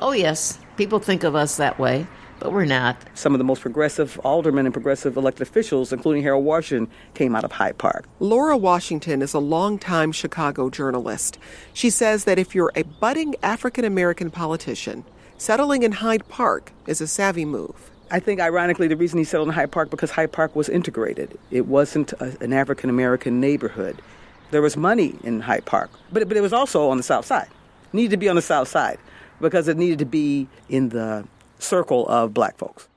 Oh, 0.00 0.12
yes. 0.12 0.58
People 0.76 0.98
think 0.98 1.22
of 1.22 1.34
us 1.34 1.56
that 1.56 1.78
way 1.78 2.06
but 2.44 2.52
we're 2.52 2.66
not. 2.66 2.98
Some 3.14 3.32
of 3.32 3.38
the 3.38 3.44
most 3.44 3.62
progressive 3.62 4.20
aldermen 4.22 4.66
and 4.66 4.74
progressive 4.74 5.16
elected 5.16 5.40
officials, 5.40 5.94
including 5.94 6.22
Harold 6.22 6.44
Washington, 6.44 6.94
came 7.14 7.34
out 7.34 7.42
of 7.42 7.52
Hyde 7.52 7.78
Park. 7.78 8.04
Laura 8.20 8.54
Washington 8.54 9.22
is 9.22 9.32
a 9.32 9.38
longtime 9.38 10.12
Chicago 10.12 10.68
journalist. 10.68 11.38
She 11.72 11.88
says 11.88 12.24
that 12.24 12.38
if 12.38 12.54
you're 12.54 12.70
a 12.76 12.82
budding 12.82 13.34
African 13.42 13.86
American 13.86 14.30
politician, 14.30 15.06
settling 15.38 15.84
in 15.84 15.92
Hyde 15.92 16.28
Park 16.28 16.70
is 16.86 17.00
a 17.00 17.06
savvy 17.06 17.46
move. 17.46 17.90
I 18.10 18.20
think, 18.20 18.40
ironically, 18.40 18.88
the 18.88 18.96
reason 18.96 19.18
he 19.18 19.24
settled 19.24 19.48
in 19.48 19.54
Hyde 19.54 19.72
Park 19.72 19.88
because 19.88 20.10
Hyde 20.10 20.32
Park 20.32 20.54
was 20.54 20.68
integrated. 20.68 21.38
It 21.50 21.66
wasn't 21.66 22.12
a, 22.20 22.36
an 22.42 22.52
African 22.52 22.90
American 22.90 23.40
neighborhood. 23.40 24.02
There 24.50 24.60
was 24.60 24.76
money 24.76 25.14
in 25.24 25.40
Hyde 25.40 25.64
Park, 25.64 25.88
but 26.12 26.28
but 26.28 26.36
it 26.36 26.42
was 26.42 26.52
also 26.52 26.90
on 26.90 26.98
the 26.98 27.02
South 27.02 27.24
Side. 27.24 27.48
It 27.84 27.94
needed 27.94 28.10
to 28.10 28.16
be 28.18 28.28
on 28.28 28.36
the 28.36 28.42
South 28.42 28.68
Side 28.68 28.98
because 29.40 29.66
it 29.66 29.78
needed 29.78 29.98
to 30.00 30.04
be 30.04 30.46
in 30.68 30.90
the 30.90 31.26
circle 31.64 32.06
of 32.08 32.34
black 32.34 32.56
folks. 32.56 32.88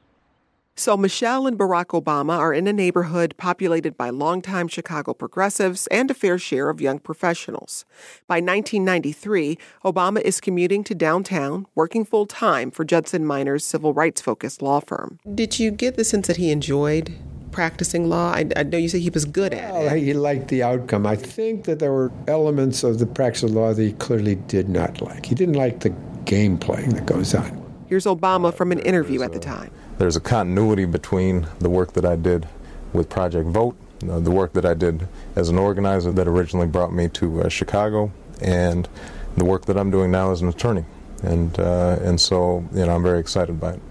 So, 0.80 0.96
Michelle 0.96 1.48
and 1.48 1.58
Barack 1.58 1.88
Obama 2.00 2.38
are 2.38 2.54
in 2.54 2.68
a 2.68 2.72
neighborhood 2.72 3.34
populated 3.38 3.98
by 3.98 4.12
longtime 4.12 4.68
Chicago 4.68 5.12
progressives 5.16 5.88
and 5.88 6.12
a 6.12 6.14
fair 6.14 6.38
share 6.38 6.70
of 6.70 6.80
young 6.80 7.00
professionals. 7.00 7.84
By 8.28 8.36
1993, 8.36 9.58
Obama 9.84 10.22
is 10.22 10.40
commuting 10.40 10.84
to 10.84 10.94
downtown, 10.94 11.66
working 11.74 12.06
full 12.06 12.28
time 12.28 12.70
for 12.70 12.86
Judson 12.86 13.26
Miner's 13.26 13.66
civil 13.66 13.92
rights 13.92 14.22
focused 14.22 14.62
law 14.62 14.80
firm. 14.80 15.18
Did 15.34 15.58
you 15.58 15.72
get 15.72 15.96
the 15.96 16.04
sense 16.04 16.28
that 16.28 16.38
he 16.38 16.52
enjoyed 16.52 17.12
practicing 17.52 18.08
law? 18.08 18.34
I, 18.34 18.46
I 18.56 18.62
know 18.62 18.78
you 18.78 18.88
say 18.88 19.00
he 19.00 19.10
was 19.10 19.26
good 19.26 19.56
at 19.56 19.74
well, 19.74 19.96
it. 19.96 20.04
He 20.04 20.14
liked 20.14 20.50
the 20.50 20.62
outcome. 20.62 21.08
I 21.08 21.16
think 21.16 21.64
that 21.64 21.80
there 21.80 21.92
were 21.92 22.12
elements 22.28 22.84
of 22.84 23.00
the 23.00 23.08
practice 23.08 23.42
of 23.42 23.50
law 23.50 23.74
that 23.74 23.82
he 23.82 23.94
clearly 23.94 24.36
did 24.36 24.70
not 24.70 25.02
like. 25.02 25.26
He 25.26 25.34
didn't 25.34 25.56
like 25.56 25.80
the 25.80 25.90
game 26.26 26.60
playing 26.60 26.90
that 26.90 27.08
goes 27.08 27.34
on. 27.34 27.67
Here's 27.88 28.06
Obama 28.06 28.54
from 28.54 28.74
an 28.74 28.80
interview 28.80 29.24
at 29.24 29.32
the 29.32 29.40
time. 29.40 29.72
There's 29.98 30.18
a 30.18 30.20
continuity 30.20 30.86
between 30.86 31.48
the 31.60 31.70
work 31.70 31.94
that 31.94 32.06
I 32.06 32.18
did 32.18 32.48
with 32.92 33.10
Project 33.10 33.48
Vote, 33.48 33.78
uh, 34.10 34.20
the 34.20 34.32
work 34.32 34.54
that 34.54 34.66
I 34.66 34.74
did 34.74 35.08
as 35.38 35.48
an 35.50 35.58
organizer 35.58 36.12
that 36.12 36.28
originally 36.28 36.68
brought 36.68 36.94
me 36.94 37.08
to 37.10 37.44
uh, 37.44 37.50
Chicago, 37.50 38.12
and 38.42 38.90
the 39.38 39.46
work 39.46 39.66
that 39.66 39.78
I'm 39.78 39.90
doing 39.90 40.12
now 40.12 40.32
as 40.32 40.42
an 40.42 40.50
attorney. 40.50 40.84
And 41.24 41.58
uh, 41.60 41.98
and 42.02 42.20
so 42.20 42.66
you 42.74 42.86
know 42.86 42.94
I'm 42.94 43.04
very 43.04 43.20
excited 43.20 43.60
by 43.60 43.74
it. 43.74 43.82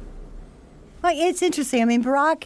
Well, 1.03 1.15
it's 1.17 1.43
interesting. 1.43 1.83
I 1.83 1.87
mean, 1.87 2.05
Barack, 2.05 2.45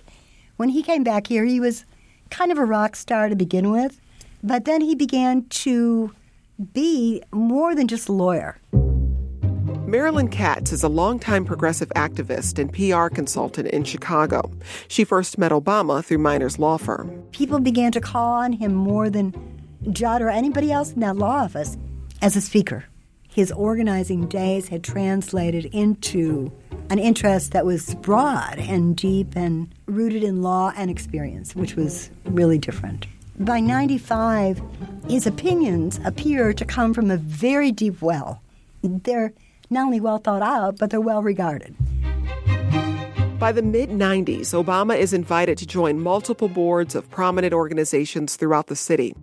when 0.57 0.69
he 0.69 0.83
came 0.83 1.03
back 1.03 1.27
here, 1.27 1.45
he 1.45 1.59
was 1.59 1.85
kind 2.31 2.53
of 2.53 2.59
a 2.59 2.65
rock 2.65 2.95
star 2.95 3.29
to 3.29 3.35
begin 3.35 3.71
with, 3.71 4.01
but 4.43 4.65
then 4.65 4.81
he 4.81 4.95
began 4.95 5.47
to 5.47 6.15
be 6.73 7.23
more 7.33 7.75
than 7.75 7.89
just 7.89 8.09
a 8.09 8.13
lawyer. 8.13 8.59
Marilyn 9.91 10.29
Katz 10.29 10.71
is 10.71 10.85
a 10.85 10.89
longtime 10.89 11.45
progressive 11.45 11.89
activist 11.97 12.61
and 12.61 12.73
PR 12.73 13.13
consultant 13.13 13.67
in 13.71 13.83
Chicago. 13.83 14.49
She 14.87 15.03
first 15.03 15.37
met 15.37 15.51
Obama 15.51 16.05
through 16.05 16.19
Miner's 16.19 16.61
law 16.61 16.77
firm. 16.77 17.25
People 17.33 17.59
began 17.59 17.91
to 17.91 18.01
call 18.01 18.35
on 18.35 18.53
him 18.53 18.73
more 18.73 19.11
than 19.11 19.35
Judd 19.91 20.23
or 20.23 20.29
anybody 20.29 20.71
else 20.71 20.93
in 20.93 21.01
that 21.01 21.17
law 21.17 21.43
office 21.43 21.77
as 22.23 22.37
a 22.37 22.41
speaker. 22.41 22.85
His 23.31 23.51
organizing 23.51 24.29
days 24.29 24.69
had 24.69 24.85
translated 24.85 25.65
into 25.65 26.53
an 26.89 27.01
interest 27.01 27.51
that 27.51 27.67
was 27.67 27.97
broad 27.97 28.61
and 28.61 28.97
deep 28.97 29.35
and 29.35 29.75
rooted 29.87 30.23
in 30.23 30.41
law 30.41 30.73
and 30.77 30.89
experience, 30.89 31.57
which 31.57 31.75
was 31.75 32.13
really 32.27 32.59
different. 32.59 33.09
By 33.41 33.59
95, 33.59 34.63
his 35.09 35.27
opinions 35.27 35.99
appear 36.05 36.53
to 36.53 36.65
come 36.65 36.95
from 36.95 37.11
a 37.11 37.17
very 37.17 37.73
deep 37.73 38.01
well. 38.01 38.41
They're 38.85 39.33
not 39.71 39.87
only 39.87 40.01
well 40.01 40.19
thought 40.19 40.43
out, 40.43 40.79
but 40.79 40.91
they're 40.91 41.01
well 41.01 41.23
regarded. 41.23 41.75
By 43.39 43.53
the 43.53 43.63
mid 43.63 43.89
90s, 43.89 44.53
Obama 44.53 44.99
is 44.99 45.15
invited 45.15 45.57
to 45.59 45.67
join 45.67 46.01
multiple 46.01 46.49
boards 46.49 46.95
of 46.95 47.09
prominent 47.11 47.55
organizations 47.55 48.37
throughout 48.37 48.67
the 48.67 48.77
city. 48.77 49.15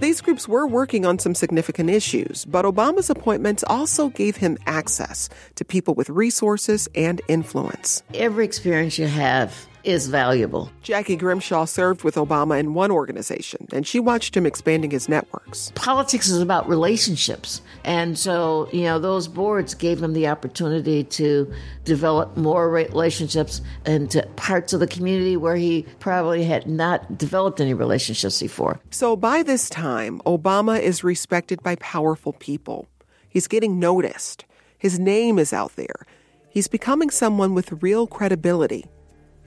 These 0.00 0.22
groups 0.22 0.48
were 0.48 0.66
working 0.66 1.06
on 1.06 1.20
some 1.20 1.36
significant 1.36 1.88
issues, 1.88 2.44
but 2.46 2.64
Obama's 2.64 3.10
appointments 3.10 3.62
also 3.68 4.08
gave 4.08 4.36
him 4.36 4.58
access 4.66 5.28
to 5.54 5.64
people 5.64 5.94
with 5.94 6.10
resources 6.10 6.88
and 6.96 7.20
influence. 7.28 8.02
Every 8.12 8.44
experience 8.44 8.98
you 8.98 9.06
have 9.06 9.68
is 9.84 10.08
valuable. 10.08 10.70
Jackie 10.82 11.16
Grimshaw 11.16 11.64
served 11.64 12.02
with 12.02 12.16
Obama 12.16 12.58
in 12.58 12.74
one 12.74 12.90
organization, 12.90 13.68
and 13.72 13.86
she 13.86 14.00
watched 14.00 14.36
him 14.36 14.46
expanding 14.46 14.90
his 14.90 15.08
networks. 15.08 15.72
Politics 15.74 16.28
is 16.28 16.40
about 16.40 16.68
relationships. 16.68 17.60
And 17.84 18.18
so, 18.18 18.68
you 18.72 18.82
know, 18.82 18.98
those 18.98 19.28
boards 19.28 19.74
gave 19.74 20.02
him 20.02 20.12
the 20.12 20.26
opportunity 20.28 21.04
to 21.04 21.52
develop 21.84 22.36
more 22.36 22.70
relationships 22.70 23.60
into 23.86 24.22
parts 24.36 24.72
of 24.72 24.80
the 24.80 24.86
community 24.86 25.36
where 25.36 25.56
he 25.56 25.86
probably 26.00 26.44
had 26.44 26.66
not 26.66 27.18
developed 27.18 27.60
any 27.60 27.74
relationships 27.74 28.40
before. 28.40 28.80
So 28.90 29.16
by 29.16 29.42
this 29.42 29.68
time, 29.68 30.20
Obama 30.26 30.80
is 30.80 31.04
respected 31.04 31.62
by 31.62 31.76
powerful 31.76 32.32
people. 32.32 32.88
He's 33.28 33.46
getting 33.46 33.78
noticed. 33.78 34.44
His 34.78 34.98
name 34.98 35.38
is 35.38 35.52
out 35.52 35.76
there. 35.76 36.06
He's 36.48 36.68
becoming 36.68 37.10
someone 37.10 37.52
with 37.52 37.82
real 37.82 38.06
credibility. 38.06 38.86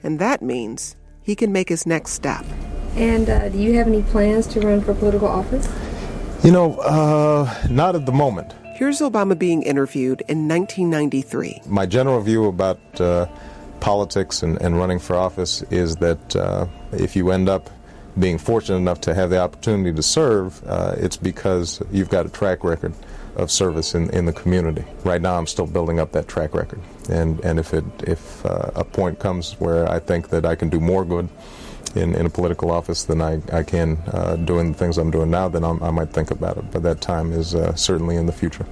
And 0.02 0.18
that 0.18 0.42
means 0.42 0.96
he 1.22 1.34
can 1.34 1.52
make 1.52 1.68
his 1.68 1.86
next 1.86 2.12
step. 2.12 2.44
And 2.94 3.28
uh, 3.28 3.48
do 3.48 3.58
you 3.58 3.74
have 3.74 3.86
any 3.86 4.02
plans 4.02 4.46
to 4.48 4.60
run 4.60 4.80
for 4.80 4.94
political 4.94 5.28
office? 5.28 5.68
You 6.42 6.52
know, 6.52 6.76
uh, 6.78 7.52
not 7.68 7.94
at 7.94 8.06
the 8.06 8.12
moment. 8.12 8.54
Here's 8.74 9.00
Obama 9.00 9.36
being 9.36 9.62
interviewed 9.62 10.22
in 10.28 10.46
1993. 10.46 11.62
My 11.66 11.84
general 11.84 12.20
view 12.20 12.46
about 12.46 12.78
uh, 13.00 13.26
politics 13.80 14.42
and, 14.42 14.60
and, 14.62 14.78
running 14.78 15.00
for 15.00 15.16
office 15.16 15.62
is 15.70 15.96
that 15.96 16.36
uh, 16.36 16.66
if 16.92 17.16
you 17.16 17.30
end 17.30 17.48
up 17.48 17.70
being 18.18 18.38
fortunate 18.38 18.76
enough 18.76 19.00
to 19.02 19.14
have 19.14 19.30
the 19.30 19.40
opportunity 19.40 19.92
to 19.92 20.02
serve, 20.02 20.62
uh, 20.66 20.94
it's 20.96 21.16
because 21.16 21.82
you've 21.90 22.08
got 22.08 22.26
a 22.26 22.28
track 22.28 22.62
record 22.64 22.94
of 23.38 23.50
service 23.50 23.94
in, 23.94 24.10
in 24.10 24.26
the 24.26 24.32
community. 24.32 24.84
Right 25.04 25.22
now, 25.22 25.36
I'm 25.38 25.46
still 25.46 25.66
building 25.66 26.00
up 26.00 26.12
that 26.12 26.28
track 26.28 26.54
record, 26.54 26.80
and 27.08 27.40
and 27.44 27.58
if 27.58 27.72
it 27.72 27.84
if 28.06 28.44
uh, 28.44 28.70
a 28.74 28.84
point 28.84 29.18
comes 29.18 29.52
where 29.60 29.90
I 29.90 29.98
think 29.98 30.28
that 30.30 30.44
I 30.44 30.54
can 30.54 30.68
do 30.68 30.80
more 30.80 31.04
good 31.04 31.28
in, 31.94 32.14
in 32.14 32.26
a 32.26 32.30
political 32.30 32.70
office 32.70 33.04
than 33.04 33.22
I, 33.22 33.40
I 33.52 33.62
can 33.62 33.98
uh, 34.08 34.36
doing 34.36 34.72
the 34.72 34.78
things 34.78 34.98
I'm 34.98 35.10
doing 35.10 35.30
now, 35.30 35.48
then 35.48 35.64
I'm, 35.64 35.82
i 35.82 35.90
might 35.90 36.10
think 36.10 36.30
about 36.30 36.56
it. 36.58 36.70
But 36.70 36.82
that 36.82 37.00
time 37.00 37.32
is 37.32 37.54
uh, 37.54 37.74
certainly 37.74 38.16
in 38.16 38.26
the 38.26 38.32
future. 38.32 38.66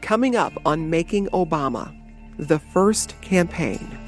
Coming 0.00 0.36
up 0.36 0.52
on 0.64 0.90
Making 0.90 1.28
Obama, 1.28 1.94
the 2.36 2.58
first 2.58 3.20
campaign. 3.20 4.07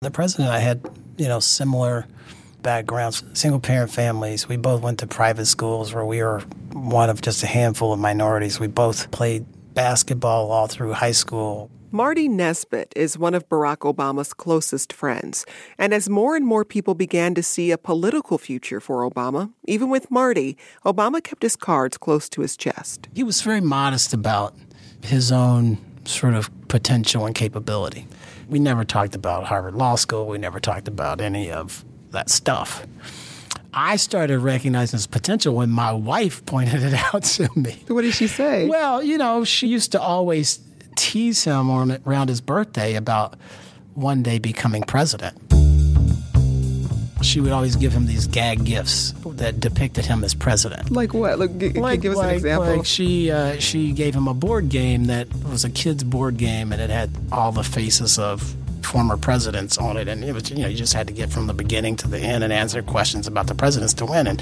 The 0.00 0.12
president 0.12 0.50
and 0.50 0.56
I 0.56 0.60
had, 0.60 0.88
you 1.16 1.26
know, 1.26 1.40
similar 1.40 2.06
backgrounds, 2.62 3.24
single 3.32 3.58
parent 3.58 3.90
families. 3.90 4.48
We 4.48 4.56
both 4.56 4.80
went 4.80 5.00
to 5.00 5.08
private 5.08 5.46
schools 5.46 5.92
where 5.92 6.04
we 6.04 6.22
were 6.22 6.38
one 6.72 7.10
of 7.10 7.20
just 7.20 7.42
a 7.42 7.48
handful 7.48 7.92
of 7.92 7.98
minorities. 7.98 8.60
We 8.60 8.68
both 8.68 9.10
played 9.10 9.44
basketball 9.74 10.52
all 10.52 10.68
through 10.68 10.92
high 10.92 11.10
school. 11.10 11.68
Marty 11.90 12.28
Nesbitt 12.28 12.92
is 12.94 13.18
one 13.18 13.34
of 13.34 13.48
Barack 13.48 13.78
Obama's 13.78 14.32
closest 14.32 14.92
friends. 14.92 15.44
And 15.78 15.92
as 15.92 16.08
more 16.08 16.36
and 16.36 16.46
more 16.46 16.64
people 16.64 16.94
began 16.94 17.34
to 17.34 17.42
see 17.42 17.72
a 17.72 17.78
political 17.78 18.38
future 18.38 18.78
for 18.78 18.98
Obama, 18.98 19.52
even 19.64 19.90
with 19.90 20.12
Marty, 20.12 20.56
Obama 20.86 21.20
kept 21.20 21.42
his 21.42 21.56
cards 21.56 21.98
close 21.98 22.28
to 22.28 22.42
his 22.42 22.56
chest. 22.56 23.08
He 23.14 23.24
was 23.24 23.40
very 23.40 23.60
modest 23.60 24.14
about 24.14 24.54
his 25.02 25.32
own 25.32 25.78
sort 26.04 26.34
of 26.34 26.50
potential 26.68 27.26
and 27.26 27.34
capability. 27.34 28.06
We 28.48 28.58
never 28.58 28.84
talked 28.84 29.14
about 29.14 29.44
Harvard 29.44 29.74
Law 29.74 29.96
School, 29.96 30.26
we 30.26 30.38
never 30.38 30.58
talked 30.58 30.88
about 30.88 31.20
any 31.20 31.50
of 31.50 31.84
that 32.10 32.30
stuff. 32.30 32.86
I 33.74 33.96
started 33.96 34.38
recognizing 34.38 34.96
his 34.96 35.06
potential 35.06 35.54
when 35.54 35.70
my 35.70 35.92
wife 35.92 36.44
pointed 36.46 36.82
it 36.82 36.94
out 37.14 37.24
to 37.24 37.48
me. 37.54 37.82
What 37.88 38.02
did 38.02 38.14
she 38.14 38.26
say? 38.26 38.66
Well, 38.66 39.02
you 39.02 39.18
know, 39.18 39.44
she 39.44 39.68
used 39.68 39.92
to 39.92 40.00
always 40.00 40.60
tease 40.96 41.44
him 41.44 41.70
on, 41.70 41.98
around 42.06 42.28
his 42.28 42.40
birthday 42.40 42.94
about 42.96 43.36
one 43.94 44.22
day 44.22 44.38
becoming 44.38 44.82
president. 44.82 45.47
She 47.22 47.40
would 47.40 47.50
always 47.52 47.74
give 47.76 47.92
him 47.92 48.06
these 48.06 48.26
gag 48.28 48.64
gifts 48.64 49.12
that 49.26 49.58
depicted 49.60 50.04
him 50.06 50.22
as 50.22 50.34
president. 50.34 50.90
Like 50.90 51.12
what? 51.12 51.38
Like, 51.38 51.58
g- 51.58 51.70
Like, 51.70 52.00
give 52.00 52.12
us 52.12 52.18
like, 52.18 52.28
an 52.30 52.34
example. 52.36 52.76
like 52.76 52.86
she 52.86 53.30
uh, 53.30 53.58
she 53.58 53.92
gave 53.92 54.14
him 54.14 54.28
a 54.28 54.34
board 54.34 54.68
game 54.68 55.06
that 55.06 55.26
was 55.50 55.64
a 55.64 55.70
kid's 55.70 56.04
board 56.04 56.36
game, 56.36 56.72
and 56.72 56.80
it 56.80 56.90
had 56.90 57.10
all 57.32 57.50
the 57.52 57.64
faces 57.64 58.18
of 58.18 58.54
former 58.82 59.16
presidents 59.16 59.76
on 59.78 59.96
it, 59.96 60.06
and 60.08 60.24
it 60.24 60.32
was 60.32 60.48
you 60.50 60.58
know 60.58 60.68
you 60.68 60.76
just 60.76 60.94
had 60.94 61.06
to 61.08 61.12
get 61.12 61.30
from 61.30 61.46
the 61.48 61.52
beginning 61.54 61.96
to 61.96 62.08
the 62.08 62.18
end 62.18 62.44
and 62.44 62.52
answer 62.52 62.82
questions 62.82 63.26
about 63.26 63.46
the 63.48 63.54
presidents 63.54 63.94
to 63.94 64.06
win. 64.06 64.26
And 64.28 64.40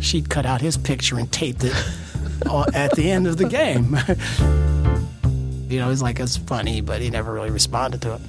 she'd 0.00 0.28
cut 0.28 0.44
out 0.46 0.60
his 0.60 0.76
picture 0.76 1.18
and 1.18 1.30
taped 1.32 1.62
it 1.64 1.72
at 2.74 2.90
the 2.96 3.10
end 3.10 3.26
of 3.28 3.36
the 3.36 3.48
game. 3.48 3.96
you 5.70 5.78
know, 5.78 5.90
he's 5.90 6.02
like 6.02 6.18
it's 6.20 6.36
funny, 6.36 6.80
but 6.80 7.00
he 7.00 7.08
never 7.08 7.32
really 7.32 7.50
responded 7.50 8.02
to 8.02 8.14
it. 8.14 8.20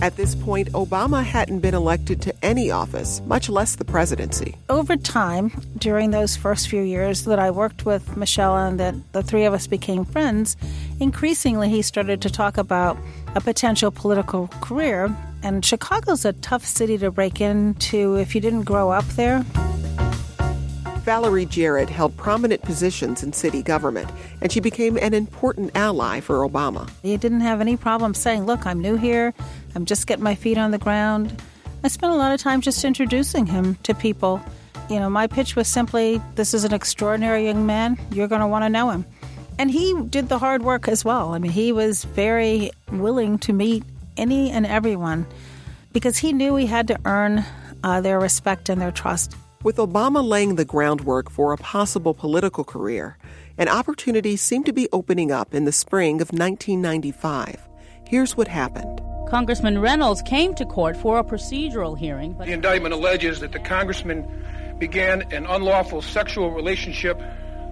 At 0.00 0.14
this 0.14 0.36
point, 0.36 0.70
Obama 0.74 1.24
hadn't 1.24 1.58
been 1.58 1.74
elected 1.74 2.22
to 2.22 2.34
any 2.44 2.70
office, 2.70 3.20
much 3.26 3.48
less 3.48 3.74
the 3.74 3.84
presidency. 3.84 4.54
Over 4.68 4.96
time, 4.96 5.50
during 5.76 6.12
those 6.12 6.36
first 6.36 6.68
few 6.68 6.82
years 6.82 7.24
that 7.24 7.40
I 7.40 7.50
worked 7.50 7.84
with 7.84 8.16
Michelle 8.16 8.56
and 8.56 8.78
that 8.78 8.94
the 9.12 9.24
three 9.24 9.44
of 9.44 9.54
us 9.54 9.66
became 9.66 10.04
friends, 10.04 10.56
increasingly 11.00 11.68
he 11.68 11.82
started 11.82 12.22
to 12.22 12.30
talk 12.30 12.58
about 12.58 12.96
a 13.34 13.40
potential 13.40 13.90
political 13.90 14.46
career. 14.60 15.12
And 15.42 15.64
Chicago's 15.64 16.24
a 16.24 16.32
tough 16.32 16.64
city 16.64 16.96
to 16.98 17.10
break 17.10 17.40
into 17.40 18.14
if 18.16 18.36
you 18.36 18.40
didn't 18.40 18.64
grow 18.64 18.90
up 18.90 19.06
there. 19.16 19.44
Valerie 21.08 21.46
Jarrett 21.46 21.88
held 21.88 22.14
prominent 22.18 22.60
positions 22.60 23.22
in 23.22 23.32
city 23.32 23.62
government, 23.62 24.10
and 24.42 24.52
she 24.52 24.60
became 24.60 24.98
an 24.98 25.14
important 25.14 25.70
ally 25.74 26.20
for 26.20 26.46
Obama. 26.46 26.90
He 27.00 27.16
didn't 27.16 27.40
have 27.40 27.62
any 27.62 27.78
problem 27.78 28.12
saying, 28.12 28.44
Look, 28.44 28.66
I'm 28.66 28.78
new 28.78 28.96
here. 28.96 29.32
I'm 29.74 29.84
just 29.84 30.06
getting 30.06 30.24
my 30.24 30.34
feet 30.34 30.58
on 30.58 30.70
the 30.70 30.78
ground. 30.78 31.40
I 31.84 31.88
spent 31.88 32.12
a 32.12 32.16
lot 32.16 32.32
of 32.32 32.40
time 32.40 32.60
just 32.60 32.84
introducing 32.84 33.46
him 33.46 33.76
to 33.84 33.94
people. 33.94 34.40
You 34.90 34.98
know, 34.98 35.10
my 35.10 35.26
pitch 35.26 35.54
was 35.54 35.68
simply, 35.68 36.20
This 36.34 36.54
is 36.54 36.64
an 36.64 36.72
extraordinary 36.72 37.44
young 37.44 37.66
man. 37.66 37.98
You're 38.10 38.28
going 38.28 38.40
to 38.40 38.46
want 38.46 38.64
to 38.64 38.68
know 38.68 38.90
him. 38.90 39.04
And 39.58 39.70
he 39.70 40.00
did 40.08 40.28
the 40.28 40.38
hard 40.38 40.62
work 40.62 40.88
as 40.88 41.04
well. 41.04 41.34
I 41.34 41.38
mean, 41.38 41.52
he 41.52 41.72
was 41.72 42.04
very 42.04 42.70
willing 42.92 43.38
to 43.40 43.52
meet 43.52 43.84
any 44.16 44.50
and 44.50 44.64
everyone 44.66 45.26
because 45.92 46.18
he 46.18 46.32
knew 46.32 46.56
he 46.56 46.66
had 46.66 46.88
to 46.88 46.98
earn 47.04 47.44
uh, 47.82 48.00
their 48.00 48.20
respect 48.20 48.68
and 48.68 48.80
their 48.80 48.92
trust. 48.92 49.34
With 49.64 49.76
Obama 49.76 50.26
laying 50.26 50.54
the 50.54 50.64
groundwork 50.64 51.30
for 51.30 51.52
a 51.52 51.56
possible 51.56 52.14
political 52.14 52.62
career, 52.62 53.18
an 53.56 53.68
opportunity 53.68 54.36
seemed 54.36 54.66
to 54.66 54.72
be 54.72 54.88
opening 54.92 55.32
up 55.32 55.52
in 55.52 55.64
the 55.64 55.72
spring 55.72 56.20
of 56.20 56.30
1995. 56.30 57.68
Here's 58.06 58.36
what 58.36 58.46
happened. 58.46 59.00
Congressman 59.28 59.78
Reynolds 59.78 60.22
came 60.22 60.54
to 60.54 60.64
court 60.64 60.96
for 60.96 61.18
a 61.18 61.24
procedural 61.24 61.98
hearing. 61.98 62.32
But 62.32 62.46
The 62.46 62.54
indictment 62.54 62.94
alleges 62.94 63.40
that 63.40 63.52
the 63.52 63.58
congressman 63.58 64.26
began 64.78 65.30
an 65.32 65.44
unlawful 65.44 66.00
sexual 66.00 66.50
relationship 66.50 67.20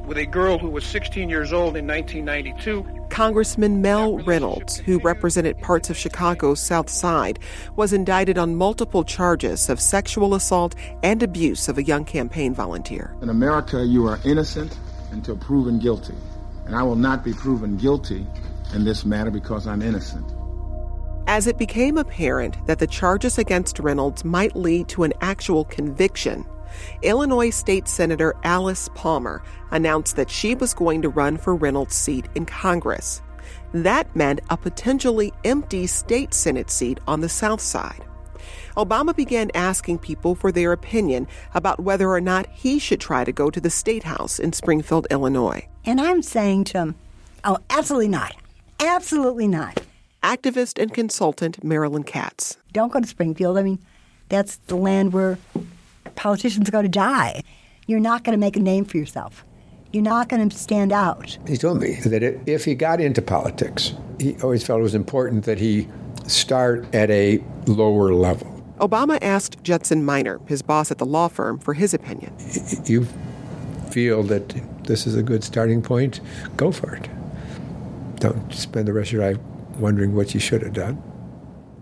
with 0.05 0.19
a 0.19 0.27
girl 0.27 0.59
who 0.59 0.69
was 0.69 0.85
16 0.85 1.31
years 1.31 1.55
old 1.55 1.75
in 1.75 1.87
1992. 1.87 3.07
Congressman 3.09 3.81
Mel 3.81 4.19
Reynolds, 4.19 4.77
who 4.77 4.99
represented 4.99 5.59
parts 5.63 5.89
of 5.89 5.97
Chicago's 5.97 6.61
South 6.61 6.91
Side, 6.91 7.39
was 7.75 7.95
indicted 7.95 8.37
on 8.37 8.55
multiple 8.55 9.03
charges 9.03 9.71
of 9.71 9.81
sexual 9.81 10.35
assault 10.35 10.75
and 11.03 11.23
abuse 11.23 11.71
of 11.71 11.79
a 11.79 11.83
young 11.83 12.05
campaign 12.05 12.53
volunteer. 12.53 13.17
In 13.23 13.31
America, 13.31 13.83
you 13.83 14.07
are 14.07 14.21
innocent 14.27 14.79
until 15.11 15.39
proven 15.39 15.79
guilty. 15.79 16.15
And 16.67 16.77
I 16.77 16.83
will 16.83 16.97
not 16.97 17.25
be 17.25 17.33
proven 17.33 17.79
guilty 17.79 18.27
in 18.75 18.85
this 18.85 19.07
matter 19.07 19.31
because 19.31 19.67
I'm 19.67 19.81
innocent. 19.81 20.36
As 21.29 21.49
it 21.49 21.59
became 21.59 21.99
apparent 21.99 22.65
that 22.67 22.79
the 22.79 22.87
charges 22.87 23.37
against 23.37 23.81
Reynolds 23.81 24.25
might 24.25 24.55
lead 24.55 24.89
to 24.89 25.03
an 25.03 25.13
actual 25.21 25.65
conviction, 25.65 26.47
Illinois 27.03 27.51
State 27.51 27.89
Senator 27.89 28.35
Alice 28.45 28.89
Palmer 28.95 29.43
announced 29.73 30.15
that 30.17 30.31
she 30.31 30.55
was 30.55 30.73
going 30.73 31.03
to 31.03 31.09
run 31.09 31.37
for 31.37 31.57
Reynolds' 31.57 31.97
seat 31.97 32.27
in 32.37 32.47
Congress. 32.47 33.23
That 33.73 34.15
meant 34.15 34.41
a 34.51 34.57
potentially 34.57 35.33
empty 35.45 35.89
state 35.89 36.33
Senate 36.33 36.71
seat 36.71 37.01
on 37.09 37.21
the 37.21 37.29
South 37.29 37.61
Side. 37.61 38.05
Obama 38.77 39.15
began 39.17 39.51
asking 39.55 39.99
people 39.99 40.37
for 40.37 40.53
their 40.53 40.73
opinion 40.73 41.27
about 41.55 41.81
whether 41.81 42.09
or 42.09 42.21
not 42.21 42.47
he 42.53 42.79
should 42.79 43.01
try 43.01 43.25
to 43.25 43.33
go 43.33 43.51
to 43.51 43.61
the 43.61 43.71
State 43.71 44.05
House 44.05 44.39
in 44.39 44.53
Springfield, 44.53 45.09
Illinois. 45.11 45.67
And 45.85 46.01
I'm 46.01 46.23
saying 46.23 46.65
to 46.65 46.79
him, 46.79 46.95
oh, 47.43 47.59
absolutely 47.71 48.09
not. 48.09 48.37
Absolutely 48.79 49.49
not. 49.49 49.81
Activist 50.27 50.83
and 50.83 50.93
consultant 50.93 51.63
Marilyn 51.63 52.03
Katz. 52.03 52.57
Don't 52.73 52.93
go 52.93 52.99
to 52.99 53.07
Springfield. 53.07 53.57
I 53.57 53.63
mean, 53.63 53.79
that's 54.29 54.57
the 54.67 54.75
land 54.75 55.13
where 55.13 55.39
politicians 56.17 56.69
go 56.69 56.83
to 56.83 56.89
die. 56.89 57.43
You're 57.87 58.01
not 58.01 58.25
going 58.25 58.33
to 58.33 58.39
make 58.39 58.57
a 58.57 58.61
name 58.61 58.87
for 58.87 58.97
yourself. 58.97 59.45
You're 59.93 60.03
not 60.03 60.29
going 60.29 60.49
to 60.49 60.59
stand 60.59 60.91
out. 60.91 61.39
He 61.47 61.57
told 61.57 61.81
me 61.81 62.01
that 62.07 62.25
if 62.49 62.65
he 62.65 62.75
got 62.75 63.01
into 63.01 63.23
politics, 63.23 63.95
he 64.19 64.35
always 64.43 64.67
felt 64.67 64.81
it 64.81 64.83
was 64.83 64.97
important 64.97 65.45
that 65.45 65.61
he 65.61 65.87
start 66.27 66.93
at 66.93 67.09
a 67.09 67.41
lower 67.69 68.13
level. 68.13 68.53
Obama 68.81 69.21
asked 69.23 69.63
Judson 69.63 70.05
Miner, 70.05 70.41
his 70.47 70.61
boss 70.61 70.91
at 70.91 70.99
the 70.99 71.07
law 71.07 71.29
firm, 71.29 71.57
for 71.57 71.73
his 71.73 71.95
opinion. 71.95 72.35
You 72.85 73.07
feel 73.93 74.25
that 74.25 74.57
this 74.89 75.07
is 75.07 75.15
a 75.15 75.23
good 75.23 75.45
starting 75.45 75.83
point, 75.83 76.21
go 76.57 76.73
for 76.73 76.97
it. 76.97 77.09
Don't 78.17 78.53
spend 78.53 78.89
the 78.89 78.93
rest 78.93 79.11
of 79.11 79.13
your 79.13 79.23
life 79.23 79.39
wondering 79.79 80.15
what 80.15 80.35
you 80.35 80.41
should 80.41 80.63
have 80.63 80.73
done. 80.73 81.03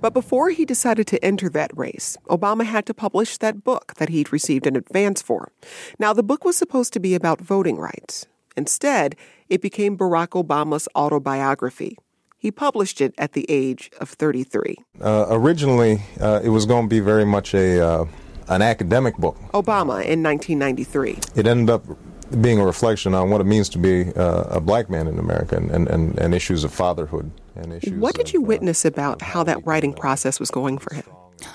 But 0.01 0.13
before 0.13 0.51
he 0.51 0.67
decided 0.67 1.07
to 1.07 1.25
enter 1.25 1.49
that 1.49 1.71
race, 1.75 2.19
Obama 2.29 2.65
had 2.65 2.85
to 2.87 2.93
publish 2.95 3.39
that 3.39 3.65
book 3.65 3.95
that 3.95 4.11
he'd 4.11 4.33
received 4.33 4.67
an 4.67 4.77
advance 4.77 5.23
for. 5.23 5.51
Now, 5.99 6.13
the 6.13 6.23
book 6.23 6.45
was 6.45 6.59
supposed 6.59 6.93
to 6.93 7.01
be 7.01 7.15
about 7.15 7.41
voting 7.41 7.79
rights. 7.79 8.27
Instead, 8.55 9.17
it 9.49 9.63
became 9.63 9.97
Barack 9.97 10.31
Obama's 10.31 10.89
autobiography. 10.95 11.97
He 12.37 12.51
published 12.51 13.01
it 13.01 13.15
at 13.17 13.33
the 13.33 13.47
age 13.49 13.91
of 13.99 14.11
33. 14.11 14.77
Uh, 15.01 15.27
originally, 15.31 16.03
uh, 16.21 16.41
it 16.45 16.51
was 16.51 16.67
going 16.67 16.85
to 16.85 16.89
be 16.89 17.01
very 17.01 17.25
much 17.25 17.55
a 17.55 17.81
uh, 17.81 18.05
an 18.49 18.61
academic 18.61 19.17
book. 19.17 19.37
Obama 19.55 20.05
in 20.05 20.23
1993. 20.23 21.19
It 21.35 21.47
ended 21.47 21.71
up 21.71 21.83
being 22.43 22.59
a 22.59 22.67
reflection 22.67 23.15
on 23.15 23.31
what 23.31 23.41
it 23.41 23.45
means 23.45 23.71
to 23.71 23.79
be 23.79 24.13
uh, 24.13 24.43
a 24.51 24.61
black 24.61 24.91
man 24.91 25.07
in 25.07 25.19
America 25.19 25.57
and, 25.57 25.71
and, 25.71 25.89
and, 25.89 26.19
and 26.19 26.35
issues 26.35 26.65
of 26.65 26.75
fatherhood 26.75 27.31
and 27.57 27.73
issues. 27.73 27.93
What 27.93 28.15
did 28.15 28.33
you 28.33 28.41
uh, 28.41 28.47
witness 28.47 28.85
about 28.85 29.23
how 29.23 29.43
that 29.45 29.65
writing 29.67 29.93
process 29.93 30.41
was 30.41 30.51
going 30.51 30.79
for 30.79 30.95
him? 30.95 31.05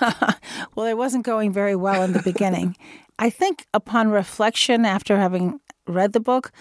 well, 0.74 0.86
it 0.86 0.96
wasn't 0.96 1.24
going 1.24 1.52
very 1.52 1.76
well 1.76 2.02
in 2.02 2.12
the 2.12 2.22
beginning. 2.22 2.76
I 3.18 3.30
think 3.30 3.66
upon 3.74 4.10
reflection 4.10 4.84
after 4.84 5.16
having 5.16 5.60
read 5.86 6.12
the 6.12 6.20
book, 6.20 6.52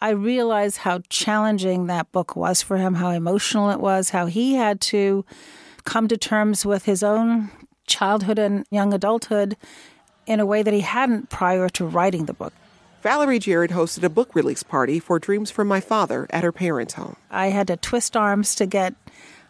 I 0.00 0.10
realized 0.10 0.78
how 0.78 1.00
challenging 1.08 1.86
that 1.86 2.12
book 2.12 2.36
was 2.36 2.62
for 2.62 2.76
him, 2.76 2.94
how 2.94 3.10
emotional 3.10 3.70
it 3.70 3.80
was, 3.80 4.10
how 4.10 4.26
he 4.26 4.54
had 4.54 4.80
to 4.82 5.24
come 5.84 6.08
to 6.08 6.16
terms 6.16 6.66
with 6.66 6.84
his 6.84 7.02
own 7.02 7.50
childhood 7.86 8.38
and 8.38 8.66
young 8.70 8.92
adulthood 8.92 9.56
in 10.26 10.40
a 10.40 10.46
way 10.46 10.62
that 10.62 10.74
he 10.74 10.80
hadn't 10.80 11.30
prior 11.30 11.68
to 11.70 11.86
writing 11.86 12.26
the 12.26 12.32
book. 12.32 12.52
Valerie 13.04 13.38
Jarrett 13.38 13.70
hosted 13.70 14.02
a 14.02 14.08
book 14.08 14.34
release 14.34 14.62
party 14.62 14.98
for 14.98 15.18
Dreams 15.18 15.50
from 15.50 15.68
My 15.68 15.78
Father 15.78 16.26
at 16.30 16.42
her 16.42 16.52
parents' 16.52 16.94
home. 16.94 17.16
I 17.30 17.48
had 17.48 17.66
to 17.66 17.76
twist 17.76 18.16
arms 18.16 18.54
to 18.54 18.64
get 18.64 18.94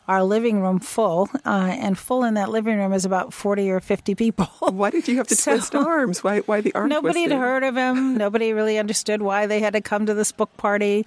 our 0.08 0.24
living 0.24 0.60
room 0.60 0.80
full, 0.80 1.30
uh, 1.46 1.70
and 1.70 1.96
full 1.96 2.24
in 2.24 2.34
that 2.34 2.50
living 2.50 2.76
room 2.78 2.92
is 2.92 3.04
about 3.04 3.32
40 3.32 3.70
or 3.70 3.78
50 3.78 4.16
people. 4.16 4.46
Why 4.72 4.90
did 4.90 5.06
you 5.06 5.18
have 5.18 5.28
to 5.28 5.36
so, 5.36 5.52
twist 5.52 5.72
arms? 5.76 6.24
Why, 6.24 6.40
why 6.40 6.62
the 6.62 6.74
arm 6.74 6.88
Nobody 6.88 7.22
had 7.22 7.30
heard 7.30 7.62
of 7.62 7.76
him. 7.76 8.16
Nobody 8.18 8.52
really 8.52 8.76
understood 8.76 9.22
why 9.22 9.46
they 9.46 9.60
had 9.60 9.74
to 9.74 9.80
come 9.80 10.06
to 10.06 10.14
this 10.14 10.32
book 10.32 10.54
party. 10.56 11.06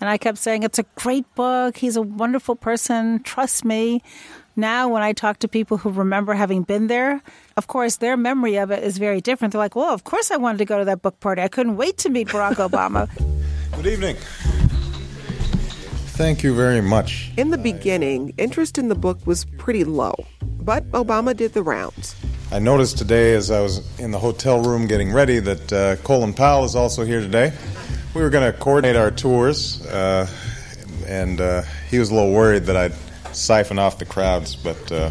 And 0.00 0.08
I 0.08 0.16
kept 0.16 0.38
saying, 0.38 0.62
It's 0.62 0.78
a 0.78 0.86
great 0.94 1.34
book. 1.34 1.76
He's 1.76 1.96
a 1.96 2.02
wonderful 2.02 2.54
person. 2.54 3.20
Trust 3.24 3.64
me. 3.64 4.00
Now, 4.56 4.88
when 4.88 5.02
I 5.02 5.12
talk 5.12 5.38
to 5.40 5.48
people 5.48 5.76
who 5.78 5.90
remember 5.90 6.34
having 6.34 6.62
been 6.62 6.88
there, 6.88 7.22
of 7.56 7.66
course, 7.66 7.96
their 7.96 8.16
memory 8.16 8.56
of 8.56 8.70
it 8.70 8.82
is 8.82 8.98
very 8.98 9.20
different. 9.20 9.52
They're 9.52 9.60
like, 9.60 9.76
well, 9.76 9.94
of 9.94 10.04
course 10.04 10.30
I 10.30 10.36
wanted 10.36 10.58
to 10.58 10.64
go 10.64 10.78
to 10.78 10.84
that 10.86 11.02
book 11.02 11.20
party. 11.20 11.40
I 11.42 11.48
couldn't 11.48 11.76
wait 11.76 11.98
to 11.98 12.08
meet 12.08 12.28
Barack 12.28 12.54
Obama. 12.68 13.08
Good 13.76 13.86
evening. 13.86 14.16
Thank 16.16 16.42
you 16.42 16.54
very 16.54 16.82
much. 16.82 17.30
In 17.36 17.50
the 17.50 17.58
beginning, 17.58 18.34
interest 18.36 18.76
in 18.76 18.88
the 18.88 18.94
book 18.94 19.26
was 19.26 19.44
pretty 19.56 19.84
low, 19.84 20.14
but 20.42 20.84
Obama 20.90 21.34
did 21.34 21.54
the 21.54 21.62
rounds. 21.62 22.14
I 22.52 22.58
noticed 22.58 22.98
today 22.98 23.34
as 23.34 23.50
I 23.50 23.60
was 23.60 23.98
in 24.00 24.10
the 24.10 24.18
hotel 24.18 24.60
room 24.60 24.86
getting 24.86 25.12
ready 25.12 25.38
that 25.38 25.72
uh, 25.72 25.96
Colin 26.02 26.34
Powell 26.34 26.64
is 26.64 26.74
also 26.74 27.04
here 27.04 27.20
today. 27.20 27.52
We 28.12 28.20
were 28.20 28.28
going 28.28 28.52
to 28.52 28.58
coordinate 28.58 28.96
our 28.96 29.12
tours, 29.12 29.86
uh, 29.86 30.26
and 31.06 31.40
uh, 31.40 31.62
he 31.88 32.00
was 32.00 32.10
a 32.10 32.14
little 32.14 32.32
worried 32.32 32.64
that 32.64 32.76
I'd 32.76 32.92
siphon 33.32 33.78
off 33.78 33.98
the 33.98 34.04
crowds, 34.04 34.56
but 34.56 34.92
uh, 34.92 35.10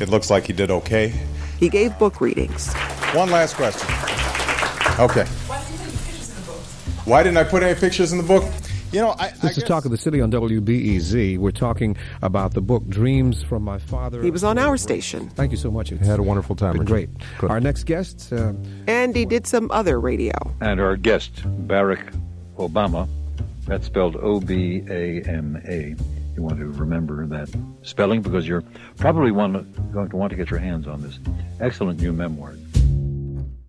it 0.00 0.08
looks 0.08 0.30
like 0.30 0.46
he 0.46 0.52
did 0.52 0.70
okay. 0.70 1.12
He 1.58 1.68
gave 1.68 1.96
book 1.98 2.20
readings. 2.20 2.72
One 3.14 3.30
last 3.30 3.54
question. 3.54 3.88
Okay. 4.98 5.26
Why 7.04 7.22
didn't 7.22 7.38
I 7.38 7.44
put 7.44 7.62
any 7.62 7.78
pictures 7.78 8.12
in 8.12 8.18
the 8.18 8.24
book? 8.24 8.44
You 8.92 9.00
know, 9.00 9.14
I, 9.18 9.30
this 9.30 9.58
I 9.58 9.62
is 9.62 9.64
Talk 9.64 9.86
of 9.86 9.90
the 9.90 9.96
City 9.96 10.20
on 10.20 10.30
WBEZ. 10.30 11.38
We're 11.38 11.50
talking 11.50 11.96
about 12.20 12.52
the 12.52 12.60
book 12.60 12.86
Dreams 12.88 13.42
from 13.42 13.62
My 13.62 13.78
Father. 13.78 14.22
He 14.22 14.30
was 14.30 14.44
on 14.44 14.58
our 14.58 14.76
station. 14.76 15.30
Thank 15.30 15.50
you 15.50 15.56
so 15.56 15.70
much. 15.70 15.90
It's 15.92 16.06
had 16.06 16.18
a 16.18 16.22
wonderful 16.22 16.54
time. 16.56 16.74
Been 16.74 16.84
great. 16.84 17.08
Good. 17.38 17.50
Our 17.50 17.58
next 17.58 17.84
guest. 17.84 18.30
Uh, 18.30 18.52
and 18.86 19.16
he 19.16 19.24
did 19.24 19.46
some 19.46 19.70
other 19.70 19.98
radio. 19.98 20.34
And 20.60 20.78
our 20.78 20.96
guest, 20.96 21.36
Barack 21.66 22.14
Obama. 22.58 23.08
That's 23.66 23.86
spelled 23.86 24.16
O 24.16 24.40
B 24.40 24.84
A 24.90 25.22
M 25.22 25.62
A. 25.66 25.96
You 26.34 26.42
want 26.42 26.58
to 26.58 26.66
remember 26.66 27.26
that 27.26 27.48
spelling 27.82 28.22
because 28.22 28.48
you're 28.48 28.64
probably 28.96 29.30
one, 29.30 29.52
going 29.92 30.08
to 30.08 30.16
want 30.16 30.30
to 30.30 30.36
get 30.36 30.50
your 30.50 30.60
hands 30.60 30.86
on 30.86 31.02
this 31.02 31.18
excellent 31.60 32.00
new 32.00 32.12
memoir. 32.12 32.54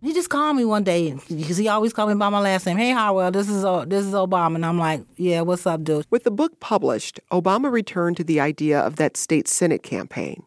He 0.01 0.13
just 0.13 0.29
called 0.29 0.57
me 0.57 0.65
one 0.65 0.83
day 0.83 1.17
because 1.29 1.55
he 1.55 1.69
always 1.69 1.93
called 1.93 2.09
me 2.09 2.15
by 2.15 2.27
my 2.27 2.39
last 2.39 2.65
name. 2.65 2.75
Hey, 2.77 2.91
Harwell, 2.91 3.31
this 3.31 3.49
is 3.49 3.63
uh, 3.63 3.85
this 3.85 4.05
is 4.05 4.13
Obama, 4.13 4.55
and 4.55 4.65
I'm 4.65 4.77
like, 4.77 5.01
yeah, 5.15 5.41
what's 5.41 5.65
up, 5.65 5.83
dude? 5.83 6.05
With 6.09 6.23
the 6.23 6.31
book 6.31 6.59
published, 6.59 7.21
Obama 7.31 7.71
returned 7.71 8.17
to 8.17 8.23
the 8.23 8.41
idea 8.41 8.79
of 8.79 8.97
that 8.97 9.15
state 9.15 9.47
senate 9.47 9.81
campaign. 9.81 10.43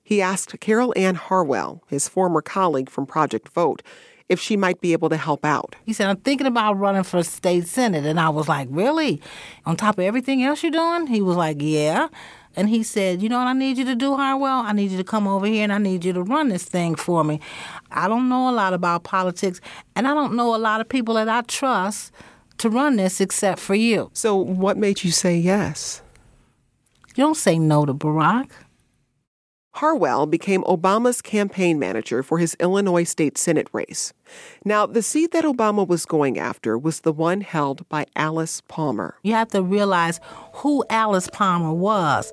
He 0.00 0.22
asked 0.22 0.58
Carol 0.60 0.92
Ann 0.96 1.16
Harwell, 1.16 1.82
his 1.88 2.08
former 2.08 2.40
colleague 2.40 2.88
from 2.88 3.06
Project 3.06 3.48
Vote, 3.48 3.82
if 4.30 4.40
she 4.40 4.56
might 4.56 4.80
be 4.80 4.92
able 4.92 5.08
to 5.08 5.16
help 5.16 5.44
out. 5.44 5.74
He 5.84 5.92
said, 5.92 6.08
I'm 6.08 6.16
thinking 6.18 6.46
about 6.46 6.78
running 6.78 7.02
for 7.02 7.22
state 7.24 7.66
senate. 7.66 8.06
And 8.06 8.18
I 8.18 8.30
was 8.30 8.48
like, 8.48 8.68
Really? 8.70 9.20
On 9.66 9.76
top 9.76 9.98
of 9.98 10.04
everything 10.04 10.42
else 10.42 10.62
you're 10.62 10.72
doing? 10.72 11.08
He 11.08 11.20
was 11.20 11.36
like, 11.36 11.56
Yeah. 11.60 12.08
And 12.56 12.68
he 12.68 12.82
said, 12.84 13.20
You 13.20 13.28
know 13.28 13.38
what 13.38 13.48
I 13.48 13.52
need 13.52 13.76
you 13.76 13.84
to 13.84 13.96
do, 13.96 14.16
Harwell? 14.16 14.60
I 14.60 14.72
need 14.72 14.92
you 14.92 14.96
to 14.98 15.04
come 15.04 15.26
over 15.26 15.46
here 15.46 15.64
and 15.64 15.72
I 15.72 15.78
need 15.78 16.04
you 16.04 16.12
to 16.12 16.22
run 16.22 16.48
this 16.48 16.64
thing 16.64 16.94
for 16.94 17.24
me. 17.24 17.40
I 17.90 18.06
don't 18.06 18.28
know 18.28 18.48
a 18.48 18.52
lot 18.52 18.72
about 18.72 19.02
politics, 19.02 19.60
and 19.96 20.06
I 20.06 20.14
don't 20.14 20.34
know 20.34 20.54
a 20.54 20.58
lot 20.58 20.80
of 20.80 20.88
people 20.88 21.14
that 21.14 21.28
I 21.28 21.42
trust 21.42 22.12
to 22.58 22.70
run 22.70 22.96
this 22.96 23.20
except 23.20 23.60
for 23.60 23.74
you. 23.74 24.10
So, 24.14 24.36
what 24.36 24.76
made 24.76 25.02
you 25.02 25.10
say 25.10 25.36
yes? 25.36 26.02
You 27.16 27.24
don't 27.24 27.36
say 27.36 27.58
no 27.58 27.84
to 27.84 27.92
Barack. 27.92 28.50
Harwell 29.74 30.26
became 30.26 30.62
Obama's 30.64 31.22
campaign 31.22 31.78
manager 31.78 32.22
for 32.22 32.38
his 32.38 32.56
Illinois 32.58 33.04
State 33.04 33.38
Senate 33.38 33.68
race. 33.72 34.12
Now, 34.64 34.84
the 34.84 35.02
seat 35.02 35.30
that 35.30 35.44
Obama 35.44 35.86
was 35.86 36.04
going 36.04 36.38
after 36.38 36.76
was 36.76 37.00
the 37.00 37.12
one 37.12 37.40
held 37.40 37.88
by 37.88 38.06
Alice 38.16 38.62
Palmer. 38.68 39.16
You 39.22 39.34
have 39.34 39.48
to 39.50 39.62
realize 39.62 40.20
who 40.54 40.84
Alice 40.90 41.28
Palmer 41.32 41.72
was. 41.72 42.32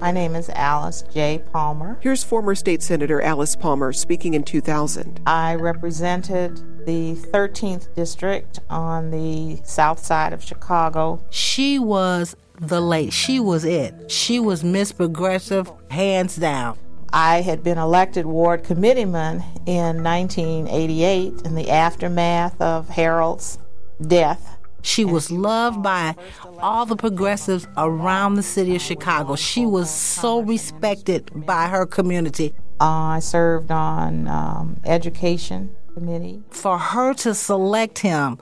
My 0.00 0.10
name 0.10 0.36
is 0.36 0.50
Alice 0.50 1.02
J. 1.12 1.42
Palmer. 1.50 1.98
Here's 2.02 2.22
former 2.22 2.54
state 2.54 2.82
senator 2.82 3.22
Alice 3.22 3.56
Palmer 3.56 3.92
speaking 3.92 4.34
in 4.34 4.44
2000. 4.44 5.20
I 5.26 5.54
represented 5.54 6.58
the 6.84 7.14
13th 7.32 7.94
district 7.94 8.60
on 8.68 9.10
the 9.10 9.60
south 9.64 9.98
side 9.98 10.34
of 10.34 10.44
Chicago. 10.44 11.24
She 11.30 11.78
was 11.78 12.36
the 12.68 12.80
late. 12.80 13.12
She 13.12 13.40
was 13.40 13.64
it. 13.64 14.10
She 14.10 14.40
was 14.40 14.64
Miss 14.64 14.92
Progressive, 14.92 15.70
hands 15.90 16.36
down. 16.36 16.78
I 17.12 17.42
had 17.42 17.62
been 17.62 17.78
elected 17.78 18.26
ward 18.26 18.64
committeeman 18.64 19.42
in 19.66 20.02
1988 20.02 21.42
in 21.44 21.54
the 21.54 21.70
aftermath 21.70 22.60
of 22.60 22.88
Harold's 22.88 23.58
death. 24.02 24.58
She 24.82 25.04
was 25.04 25.30
loved 25.30 25.82
by 25.82 26.16
all 26.58 26.84
the 26.84 26.96
progressives 26.96 27.66
around 27.76 28.34
the 28.34 28.42
city 28.42 28.76
of 28.76 28.82
Chicago. 28.82 29.36
She 29.36 29.64
was 29.64 29.88
so 29.88 30.40
respected 30.40 31.30
by 31.46 31.68
her 31.68 31.86
community. 31.86 32.52
Uh, 32.80 32.84
I 32.84 33.20
served 33.20 33.70
on 33.70 34.28
um, 34.28 34.80
education 34.84 35.74
committee. 35.94 36.42
For 36.50 36.78
her 36.78 37.14
to 37.14 37.34
select 37.34 38.00
him 38.00 38.38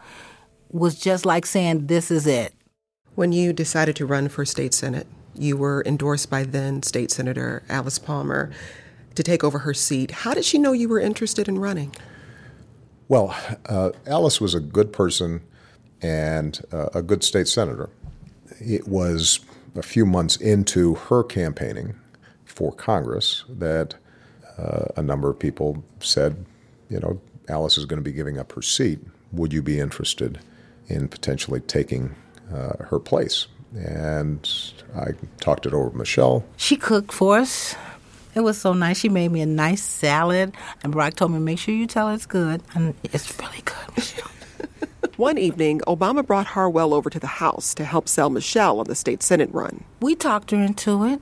was 0.71 0.99
just 0.99 1.27
like 1.27 1.47
saying, 1.47 1.87
"This 1.87 2.11
is 2.11 2.27
it." 2.27 2.55
When 3.15 3.33
you 3.33 3.53
decided 3.53 3.97
to 3.97 4.07
run 4.07 4.29
for 4.29 4.45
state 4.47 4.73
senate, 4.73 5.07
you 5.35 5.57
were 5.57 5.83
endorsed 5.85 6.31
by 6.31 6.45
then 6.45 6.83
State 6.83 7.11
Senator 7.11 7.63
Alice 7.69 7.99
Palmer 7.99 8.51
to 9.15 9.23
take 9.23 9.45
over 9.45 9.61
her 9.61 9.75
seat. 9.75 10.11
How 10.11 10.33
did 10.33 10.45
she 10.45 10.59
know 10.59 10.73
you 10.73 10.89
were 10.89 11.01
interested 11.01 11.47
in 11.47 11.59
running? 11.59 11.95
Well, 13.09 13.37
uh, 13.67 13.91
Alice 14.07 14.41
was 14.41 14.55
a 14.55 14.61
good 14.61 14.93
person 14.95 15.43
and 16.01 16.59
uh, 16.73 16.89
a 16.95 17.03
good 17.03 17.23
state 17.23 17.49
senator. 17.49 17.91
It 18.59 18.89
was 18.89 19.41
a 19.75 19.83
few 19.83 20.07
months 20.07 20.37
into 20.37 20.95
her 20.95 21.23
campaigning 21.23 21.95
for 22.47 22.73
Congress 22.73 23.45
that 23.49 23.95
uh, 24.57 24.87
a 24.97 25.03
number 25.03 25.29
of 25.29 25.39
people 25.39 25.85
said, 26.01 26.47
you 26.89 27.01
know, 27.01 27.21
Alice 27.49 27.77
is 27.77 27.85
going 27.85 27.99
to 27.99 28.05
be 28.05 28.13
giving 28.13 28.39
up 28.39 28.53
her 28.53 28.63
seat. 28.63 29.01
Would 29.33 29.53
you 29.53 29.63
be 29.63 29.79
interested 29.79 30.41
in 30.89 31.09
potentially 31.09 31.61
taking 31.61 32.15
uh, 32.55 32.85
her 32.85 32.99
place. 32.99 33.47
And 33.75 34.49
I 34.95 35.13
talked 35.41 35.67
it 35.67 35.73
over 35.73 35.87
with 35.87 35.95
Michelle. 35.95 36.45
She 36.57 36.77
cooked 36.77 37.13
for 37.13 37.39
us. 37.39 37.75
It 38.35 38.41
was 38.41 38.59
so 38.59 38.73
nice. 38.73 38.99
She 38.99 39.09
made 39.09 39.31
me 39.31 39.41
a 39.41 39.47
nice 39.47 39.83
salad, 39.83 40.55
and 40.83 40.95
Barack 40.95 41.15
told 41.15 41.33
me, 41.33 41.39
"Make 41.39 41.59
sure 41.59 41.75
you 41.75 41.87
tell 41.87 42.09
her 42.09 42.15
it's 42.15 42.27
good." 42.27 42.63
And 42.75 42.95
it's 43.05 43.39
really 43.39 43.63
good, 43.65 43.77
Michelle. 43.97 44.31
One 45.17 45.37
evening, 45.37 45.81
Obama 45.87 46.27
brought 46.27 46.47
Harwell 46.47 46.95
over 46.95 47.11
to 47.11 47.21
the 47.21 47.27
house 47.27 47.75
to 47.75 47.85
help 47.85 48.09
sell 48.09 48.31
Michelle 48.31 48.81
on 48.81 48.87
the 48.87 48.95
state 48.95 49.23
senate 49.23 49.51
run. 49.53 49.85
We 50.01 50.15
talked 50.15 50.51
her 50.51 50.57
into 50.57 51.05
it. 51.05 51.21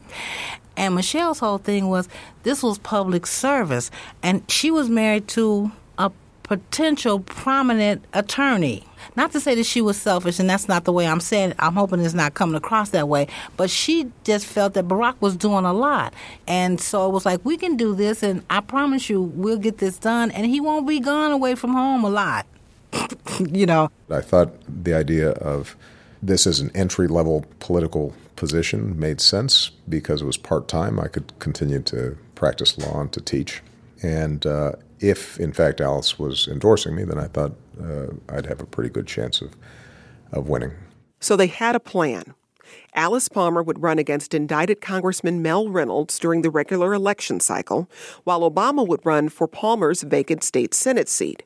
And 0.76 0.94
Michelle's 0.94 1.40
whole 1.40 1.58
thing 1.58 1.88
was 1.88 2.08
this 2.44 2.62
was 2.62 2.78
public 2.78 3.26
service. 3.26 3.90
And 4.22 4.48
she 4.50 4.70
was 4.70 4.88
married 4.88 5.26
to 5.28 5.72
a 5.98 6.10
potential 6.44 7.20
prominent 7.20 8.04
attorney. 8.14 8.84
Not 9.16 9.32
to 9.32 9.40
say 9.40 9.54
that 9.54 9.64
she 9.64 9.80
was 9.80 9.96
selfish, 9.96 10.38
and 10.38 10.48
that's 10.48 10.68
not 10.68 10.84
the 10.84 10.92
way 10.92 11.06
I'm 11.06 11.20
saying 11.20 11.50
it. 11.50 11.56
I'm 11.58 11.74
hoping 11.74 12.00
it's 12.00 12.14
not 12.14 12.34
coming 12.34 12.54
across 12.54 12.90
that 12.90 13.08
way. 13.08 13.28
But 13.56 13.70
she 13.70 14.10
just 14.24 14.46
felt 14.46 14.74
that 14.74 14.86
Barack 14.86 15.16
was 15.20 15.36
doing 15.36 15.64
a 15.64 15.72
lot. 15.72 16.14
And 16.46 16.80
so 16.80 17.08
it 17.08 17.12
was 17.12 17.26
like, 17.26 17.44
we 17.44 17.56
can 17.56 17.76
do 17.76 17.94
this, 17.94 18.22
and 18.22 18.42
I 18.50 18.60
promise 18.60 19.10
you, 19.10 19.20
we'll 19.20 19.58
get 19.58 19.78
this 19.78 19.98
done, 19.98 20.30
and 20.30 20.46
he 20.46 20.60
won't 20.60 20.86
be 20.86 21.00
gone 21.00 21.32
away 21.32 21.54
from 21.54 21.72
home 21.72 22.04
a 22.04 22.10
lot. 22.10 22.46
you 23.40 23.66
know? 23.66 23.90
I 24.10 24.20
thought 24.20 24.52
the 24.68 24.94
idea 24.94 25.30
of 25.30 25.76
this 26.22 26.46
as 26.46 26.60
an 26.60 26.70
entry 26.74 27.08
level 27.08 27.44
political 27.60 28.14
position 28.36 28.98
made 28.98 29.20
sense 29.20 29.70
because 29.88 30.22
it 30.22 30.24
was 30.24 30.36
part 30.36 30.68
time. 30.68 30.98
I 30.98 31.08
could 31.08 31.38
continue 31.38 31.80
to 31.82 32.16
practice 32.34 32.78
law 32.78 33.00
and 33.00 33.12
to 33.12 33.20
teach. 33.20 33.62
And 34.02 34.46
uh, 34.46 34.72
if, 35.00 35.40
in 35.40 35.52
fact, 35.52 35.80
Alice 35.80 36.18
was 36.18 36.46
endorsing 36.46 36.94
me, 36.94 37.04
then 37.04 37.18
I 37.18 37.26
thought 37.26 37.52
uh, 37.82 38.08
I'd 38.28 38.46
have 38.46 38.60
a 38.60 38.66
pretty 38.66 38.90
good 38.90 39.06
chance 39.06 39.40
of, 39.40 39.56
of 40.30 40.48
winning. 40.48 40.72
So 41.18 41.36
they 41.36 41.48
had 41.48 41.74
a 41.74 41.80
plan. 41.80 42.34
Alice 42.94 43.28
Palmer 43.28 43.62
would 43.62 43.82
run 43.82 43.98
against 43.98 44.34
indicted 44.34 44.80
Congressman 44.80 45.42
Mel 45.42 45.68
Reynolds 45.68 46.18
during 46.18 46.42
the 46.42 46.50
regular 46.50 46.92
election 46.94 47.40
cycle, 47.40 47.88
while 48.24 48.48
Obama 48.48 48.86
would 48.86 49.04
run 49.04 49.28
for 49.28 49.48
Palmer's 49.48 50.02
vacant 50.02 50.44
state 50.44 50.74
Senate 50.74 51.08
seat. 51.08 51.42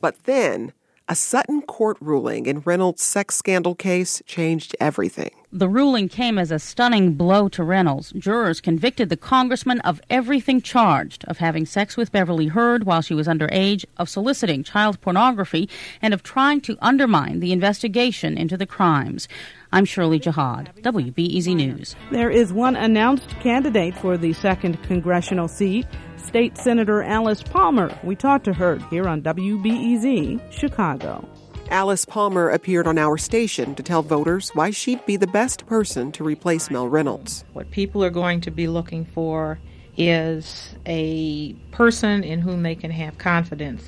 But 0.00 0.24
then, 0.24 0.72
a 1.08 1.14
Sutton 1.14 1.62
court 1.62 1.96
ruling 2.00 2.46
in 2.46 2.60
Reynolds' 2.60 3.02
sex 3.02 3.36
scandal 3.36 3.76
case 3.76 4.20
changed 4.26 4.74
everything. 4.80 5.30
The 5.52 5.68
ruling 5.68 6.08
came 6.08 6.36
as 6.36 6.50
a 6.50 6.58
stunning 6.58 7.14
blow 7.14 7.48
to 7.50 7.62
Reynolds. 7.62 8.12
Jurors 8.18 8.60
convicted 8.60 9.08
the 9.08 9.16
congressman 9.16 9.80
of 9.80 10.00
everything 10.10 10.60
charged 10.60 11.24
of 11.26 11.38
having 11.38 11.64
sex 11.64 11.96
with 11.96 12.10
Beverly 12.10 12.48
Heard 12.48 12.84
while 12.84 13.02
she 13.02 13.14
was 13.14 13.28
underage, 13.28 13.84
of 13.96 14.08
soliciting 14.08 14.64
child 14.64 15.00
pornography, 15.00 15.68
and 16.02 16.12
of 16.12 16.24
trying 16.24 16.60
to 16.62 16.76
undermine 16.82 17.38
the 17.38 17.52
investigation 17.52 18.36
into 18.36 18.56
the 18.56 18.66
crimes. 18.66 19.28
I'm 19.76 19.84
Shirley 19.84 20.18
Jihad, 20.18 20.70
WBEZ 20.80 21.54
News. 21.54 21.96
There 22.10 22.30
is 22.30 22.50
one 22.50 22.76
announced 22.76 23.28
candidate 23.40 23.94
for 23.98 24.16
the 24.16 24.32
second 24.32 24.82
congressional 24.84 25.48
seat, 25.48 25.84
State 26.16 26.56
Senator 26.56 27.02
Alice 27.02 27.42
Palmer. 27.42 27.94
We 28.02 28.16
talked 28.16 28.46
to 28.46 28.54
her 28.54 28.78
here 28.88 29.06
on 29.06 29.20
WBEZ 29.20 30.50
Chicago. 30.50 31.28
Alice 31.68 32.06
Palmer 32.06 32.48
appeared 32.48 32.86
on 32.86 32.96
our 32.96 33.18
station 33.18 33.74
to 33.74 33.82
tell 33.82 34.00
voters 34.00 34.48
why 34.54 34.70
she'd 34.70 35.04
be 35.04 35.18
the 35.18 35.26
best 35.26 35.66
person 35.66 36.10
to 36.12 36.24
replace 36.24 36.70
Mel 36.70 36.88
Reynolds. 36.88 37.44
What 37.52 37.70
people 37.70 38.02
are 38.02 38.08
going 38.08 38.40
to 38.40 38.50
be 38.50 38.68
looking 38.68 39.04
for 39.04 39.58
is 39.98 40.74
a 40.86 41.52
person 41.72 42.24
in 42.24 42.40
whom 42.40 42.62
they 42.62 42.76
can 42.76 42.92
have 42.92 43.18
confidence. 43.18 43.84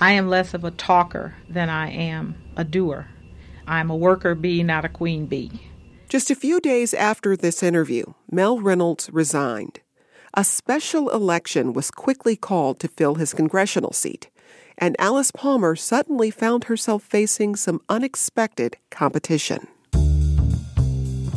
I 0.00 0.14
am 0.14 0.26
less 0.26 0.52
of 0.52 0.64
a 0.64 0.72
talker 0.72 1.36
than 1.48 1.68
I 1.68 1.90
am 1.90 2.34
a 2.56 2.64
doer. 2.64 3.06
I'm 3.68 3.90
a 3.90 3.96
worker 3.96 4.34
bee, 4.34 4.62
not 4.62 4.84
a 4.84 4.88
queen 4.88 5.26
bee. 5.26 5.52
Just 6.08 6.30
a 6.30 6.34
few 6.34 6.60
days 6.60 6.94
after 6.94 7.36
this 7.36 7.62
interview, 7.62 8.14
Mel 8.30 8.58
Reynolds 8.58 9.10
resigned. 9.12 9.80
A 10.34 10.42
special 10.42 11.10
election 11.10 11.72
was 11.72 11.90
quickly 11.90 12.34
called 12.34 12.80
to 12.80 12.88
fill 12.88 13.16
his 13.16 13.34
congressional 13.34 13.92
seat 13.92 14.30
and 14.78 14.96
Alice 14.98 15.32
Palmer 15.32 15.76
suddenly 15.76 16.30
found 16.30 16.64
herself 16.64 17.02
facing 17.02 17.56
some 17.56 17.80
unexpected 17.88 18.78
competition. 18.90 19.66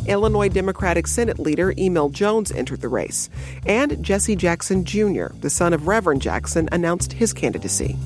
Illinois 0.06 0.48
Democratic 0.48 1.06
Senate 1.06 1.38
leader 1.38 1.74
Emil 1.78 2.08
Jones 2.08 2.50
entered 2.50 2.80
the 2.80 2.88
race, 2.88 3.28
and 3.66 4.02
Jesse 4.02 4.36
Jackson 4.36 4.84
Jr., 4.84 5.26
the 5.40 5.50
son 5.50 5.72
of 5.72 5.86
Reverend 5.86 6.22
Jackson, 6.22 6.68
announced 6.72 7.12
his 7.12 7.32
candidacy. 7.32 7.96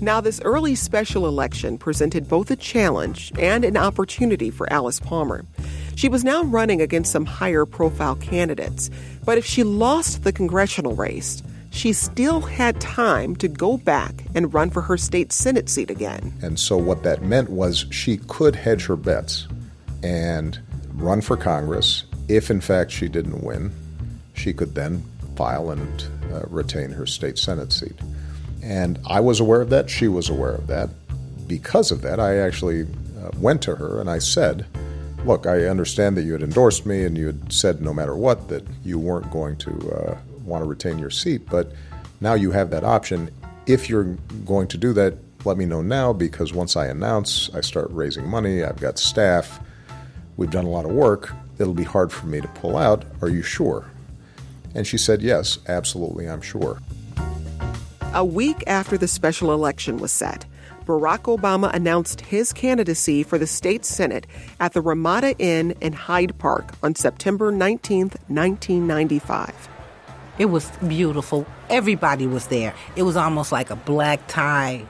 Now, 0.00 0.20
this 0.20 0.40
early 0.42 0.76
special 0.76 1.26
election 1.26 1.76
presented 1.76 2.28
both 2.28 2.52
a 2.52 2.56
challenge 2.56 3.32
and 3.36 3.64
an 3.64 3.76
opportunity 3.76 4.48
for 4.48 4.72
Alice 4.72 5.00
Palmer. 5.00 5.44
She 5.96 6.08
was 6.08 6.22
now 6.22 6.44
running 6.44 6.80
against 6.80 7.10
some 7.10 7.26
higher 7.26 7.66
profile 7.66 8.14
candidates, 8.14 8.90
but 9.24 9.38
if 9.38 9.44
she 9.44 9.64
lost 9.64 10.22
the 10.22 10.32
congressional 10.32 10.94
race, 10.94 11.42
she 11.70 11.92
still 11.92 12.40
had 12.40 12.80
time 12.80 13.34
to 13.36 13.48
go 13.48 13.76
back 13.76 14.24
and 14.36 14.54
run 14.54 14.70
for 14.70 14.82
her 14.82 14.96
state 14.96 15.32
Senate 15.32 15.68
seat 15.68 15.90
again. 15.90 16.32
And 16.42 16.60
so, 16.60 16.76
what 16.76 17.02
that 17.02 17.22
meant 17.22 17.50
was 17.50 17.86
she 17.90 18.18
could 18.18 18.54
hedge 18.54 18.86
her 18.86 18.96
bets 18.96 19.48
and 20.04 20.60
run 20.94 21.20
for 21.22 21.36
Congress. 21.36 22.04
If, 22.28 22.50
in 22.50 22.60
fact, 22.60 22.92
she 22.92 23.08
didn't 23.08 23.42
win, 23.42 23.72
she 24.34 24.52
could 24.52 24.76
then 24.76 25.04
file 25.34 25.70
and 25.70 26.04
uh, 26.32 26.42
retain 26.48 26.90
her 26.90 27.06
state 27.06 27.36
Senate 27.38 27.72
seat. 27.72 27.96
And 28.62 28.98
I 29.06 29.20
was 29.20 29.40
aware 29.40 29.60
of 29.60 29.70
that. 29.70 29.88
She 29.88 30.08
was 30.08 30.28
aware 30.28 30.54
of 30.54 30.66
that. 30.66 30.90
Because 31.46 31.90
of 31.90 32.02
that, 32.02 32.20
I 32.20 32.38
actually 32.38 32.82
uh, 32.82 33.30
went 33.38 33.62
to 33.62 33.76
her 33.76 34.00
and 34.00 34.10
I 34.10 34.18
said, 34.18 34.66
Look, 35.24 35.46
I 35.46 35.64
understand 35.64 36.16
that 36.16 36.22
you 36.22 36.32
had 36.32 36.42
endorsed 36.42 36.86
me 36.86 37.04
and 37.04 37.18
you 37.18 37.26
had 37.26 37.52
said 37.52 37.80
no 37.80 37.92
matter 37.92 38.14
what 38.14 38.48
that 38.48 38.64
you 38.84 38.98
weren't 38.98 39.30
going 39.32 39.56
to 39.58 39.90
uh, 39.90 40.18
want 40.44 40.62
to 40.62 40.68
retain 40.68 40.98
your 40.98 41.10
seat, 41.10 41.42
but 41.50 41.72
now 42.20 42.34
you 42.34 42.52
have 42.52 42.70
that 42.70 42.84
option. 42.84 43.30
If 43.66 43.88
you're 43.88 44.16
going 44.44 44.68
to 44.68 44.78
do 44.78 44.92
that, 44.92 45.14
let 45.44 45.56
me 45.56 45.66
know 45.66 45.82
now 45.82 46.12
because 46.12 46.52
once 46.52 46.76
I 46.76 46.86
announce, 46.86 47.52
I 47.54 47.60
start 47.60 47.88
raising 47.90 48.28
money, 48.28 48.62
I've 48.62 48.80
got 48.80 48.98
staff, 48.98 49.60
we've 50.36 50.50
done 50.50 50.64
a 50.64 50.70
lot 50.70 50.84
of 50.84 50.92
work, 50.92 51.32
it'll 51.58 51.74
be 51.74 51.84
hard 51.84 52.12
for 52.12 52.26
me 52.26 52.40
to 52.40 52.48
pull 52.48 52.76
out. 52.76 53.04
Are 53.20 53.28
you 53.28 53.42
sure? 53.42 53.86
And 54.74 54.86
she 54.86 54.98
said, 54.98 55.22
Yes, 55.22 55.58
absolutely, 55.68 56.28
I'm 56.28 56.42
sure. 56.42 56.80
A 58.14 58.24
week 58.24 58.64
after 58.66 58.96
the 58.96 59.06
special 59.06 59.52
election 59.52 59.98
was 59.98 60.10
set, 60.10 60.46
Barack 60.86 61.24
Obama 61.24 61.72
announced 61.74 62.22
his 62.22 62.54
candidacy 62.54 63.22
for 63.22 63.36
the 63.36 63.46
state 63.46 63.84
Senate 63.84 64.26
at 64.60 64.72
the 64.72 64.80
Ramada 64.80 65.36
Inn 65.38 65.74
in 65.82 65.92
Hyde 65.92 66.36
Park 66.38 66.72
on 66.82 66.94
September 66.94 67.52
19, 67.52 68.08
1995. 68.28 69.68
It 70.38 70.46
was 70.46 70.70
beautiful. 70.88 71.46
Everybody 71.68 72.26
was 72.26 72.46
there. 72.46 72.74
It 72.96 73.02
was 73.02 73.14
almost 73.14 73.52
like 73.52 73.68
a 73.68 73.76
black 73.76 74.26
tie. 74.26 74.86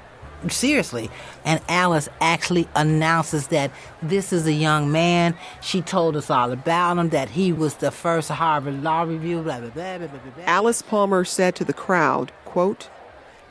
Seriously. 0.49 1.11
And 1.45 1.61
Alice 1.69 2.09
actually 2.21 2.69
announces 2.77 3.49
that 3.49 3.73
this 4.01 4.33
is 4.33 4.47
a 4.47 4.53
young 4.53 4.93
man. 4.93 5.35
She 5.61 5.83
told 5.83 6.15
us 6.15 6.31
all 6.31 6.53
about 6.53 6.99
him, 6.99 7.09
that 7.09 7.31
he 7.31 7.53
was 7.53 7.75
the 7.75 7.91
first 7.91 8.29
Harvard 8.29 8.85
Law 8.85 9.03
Review, 9.03 9.43
blah, 9.43 9.59
blah, 9.59 9.71
blah. 9.71 10.07
Alice 10.47 10.83
Palmer 10.83 11.25
said 11.25 11.57
to 11.57 11.65
the 11.65 11.73
crowd, 11.73 12.31
quote, 12.45 12.89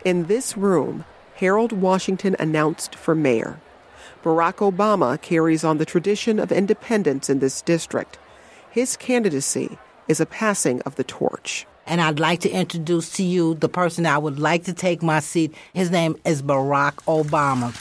In 0.07 0.27
this 0.27 0.55
room, 0.55 1.03
Harold 1.35 1.73
Washington 1.73 2.37
announced 2.39 2.95
for 2.95 3.13
mayor. 3.13 3.59
Barack 4.23 4.71
Obama 4.71 5.21
carries 5.21 5.65
on 5.65 5.79
the 5.79 5.85
tradition 5.85 6.39
of 6.39 6.49
independence 6.49 7.29
in 7.29 7.39
this 7.39 7.61
district. 7.61 8.17
His 8.71 8.95
candidacy 8.95 9.77
is 10.07 10.21
a 10.21 10.25
passing 10.25 10.81
of 10.83 10.95
the 10.95 11.03
torch. 11.03 11.67
And 11.85 11.99
I'd 11.99 12.21
like 12.21 12.39
to 12.39 12.49
introduce 12.49 13.11
to 13.17 13.23
you 13.23 13.55
the 13.55 13.67
person 13.67 14.05
I 14.05 14.17
would 14.17 14.39
like 14.39 14.63
to 14.63 14.73
take 14.73 15.03
my 15.03 15.19
seat. 15.19 15.53
His 15.73 15.91
name 15.91 16.15
is 16.23 16.41
Barack 16.41 17.03
Obama. 17.03 17.75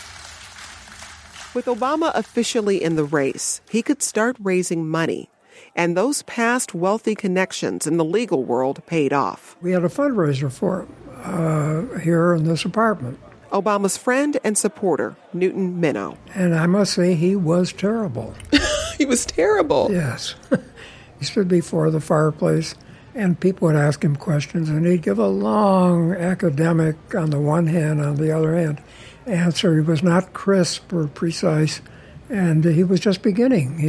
With 1.55 1.67
Obama 1.67 2.11
officially 2.13 2.83
in 2.83 2.97
the 2.97 3.05
race, 3.05 3.61
he 3.71 3.83
could 3.83 4.03
start 4.03 4.37
raising 4.41 4.89
money. 4.89 5.31
And 5.77 5.97
those 5.97 6.25
past 6.25 6.75
wealthy 6.75 7.15
connections 7.15 7.87
in 7.87 7.99
the 7.99 8.05
legal 8.05 8.43
world 8.43 8.85
paid 8.87 9.13
off. 9.13 9.57
We 9.63 9.71
had 9.71 9.85
a 9.85 9.89
fundraiser 9.89 10.51
for 10.51 10.81
him 10.81 11.06
uh, 11.27 11.99
here 11.99 12.35
in 12.35 12.45
this 12.45 12.65
apartment. 12.65 13.19
Obama's 13.53 13.97
friend 13.97 14.39
and 14.43 14.59
supporter, 14.59 15.17
Newton 15.33 15.81
Minow. 15.81 16.17
And 16.35 16.55
I 16.55 16.67
must 16.67 16.95
say, 16.95 17.15
he 17.15 17.37
was 17.37 17.73
terrible. 17.73 18.35
he 18.99 19.05
was 19.05 19.25
terrible. 19.25 19.89
Yes. 19.91 20.35
he 21.19 21.25
stood 21.25 21.49
before 21.49 21.91
the 21.91 22.01
fireplace 22.01 22.75
and 23.17 23.41
people 23.41 23.67
would 23.67 23.77
ask 23.77 24.05
him 24.05 24.15
questions, 24.15 24.69
and 24.69 24.87
he'd 24.87 25.03
give 25.03 25.19
a 25.19 25.27
long 25.27 26.13
academic, 26.13 26.97
on 27.15 27.31
the 27.31 27.41
one 27.41 27.67
hand, 27.67 28.01
on 28.03 28.17
the 28.17 28.31
other 28.31 28.55
hand, 28.55 28.81
answer. 29.25 29.75
He 29.75 29.81
was 29.81 30.03
not 30.03 30.35
crisp 30.35 30.93
or 30.93 31.09
precise, 31.09 31.81
and 32.29 32.63
he 32.63 32.85
was 32.85 33.01
just 33.01 33.23
beginning. 33.23 33.79
He, 33.79 33.89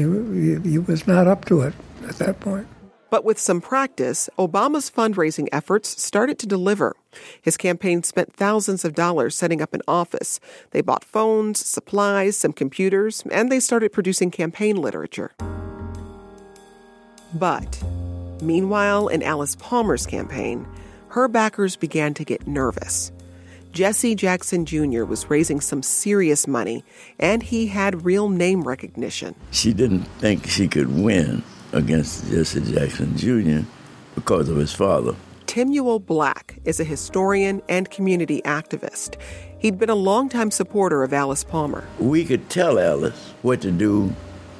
he, 0.64 0.72
he 0.72 0.78
was 0.80 1.06
not 1.06 1.28
up 1.28 1.44
to 1.46 1.62
it 1.62 1.74
at 2.08 2.16
that 2.20 2.40
point. 2.40 2.68
But 3.10 3.24
with 3.24 3.40
some 3.40 3.62
practice, 3.62 4.30
Obama's 4.38 4.92
fundraising 4.92 5.48
efforts 5.52 6.02
started 6.02 6.38
to 6.40 6.48
deliver. 6.48 6.96
His 7.42 7.58
campaign 7.58 8.04
spent 8.04 8.34
thousands 8.34 8.84
of 8.84 8.96
dollars 8.96 9.36
setting 9.36 9.62
up 9.62 9.74
an 9.74 9.82
office. 9.88 10.40
They 10.72 10.82
bought 10.82 11.04
phones, 11.04 11.66
supplies, 11.66 12.38
some 12.38 12.54
computers, 12.54 13.24
and 13.32 13.52
they 13.52 13.60
started 13.60 13.94
producing 13.94 14.32
campaign 14.32 14.76
literature. 14.76 15.32
But 17.34 17.82
Meanwhile, 18.42 19.08
in 19.08 19.24
Alice 19.24 19.56
Palmer's 19.56 20.06
campaign, 20.06 20.68
her 21.10 21.28
backers 21.28 21.76
began 21.76 22.14
to 22.16 22.24
get 22.24 22.48
nervous. 22.48 23.12
Jesse 23.72 24.16
Jackson 24.16 24.66
Jr. 24.66 25.04
was 25.04 25.30
raising 25.30 25.60
some 25.60 25.84
serious 25.84 26.48
money, 26.48 26.84
and 27.20 27.44
he 27.44 27.68
had 27.68 28.06
real 28.06 28.30
name 28.30 28.64
recognition. 28.64 29.36
She 29.52 29.74
didn't 29.74 30.04
think 30.20 30.48
she 30.48 30.68
could 30.68 30.96
win 30.96 31.44
against 31.78 32.30
Jesse 32.30 32.62
Jackson 32.62 33.16
Jr. 33.16 33.66
because 34.16 34.50
of 34.50 34.58
his 34.58 34.74
father. 34.74 35.16
Timuel 35.46 36.06
Black 36.06 36.60
is 36.66 36.80
a 36.80 36.84
historian 36.84 37.62
and 37.70 37.90
community 37.90 38.42
activist. 38.44 39.16
He'd 39.60 39.80
been 39.80 39.90
a 39.90 39.96
longtime 39.96 40.52
supporter 40.52 41.04
of 41.04 41.14
Alice 41.14 41.44
Palmer. 41.44 41.88
We 42.00 42.26
could 42.26 42.50
tell 42.50 42.78
Alice 42.78 43.34
what 43.42 43.62
to 43.62 43.72
do 43.72 44.14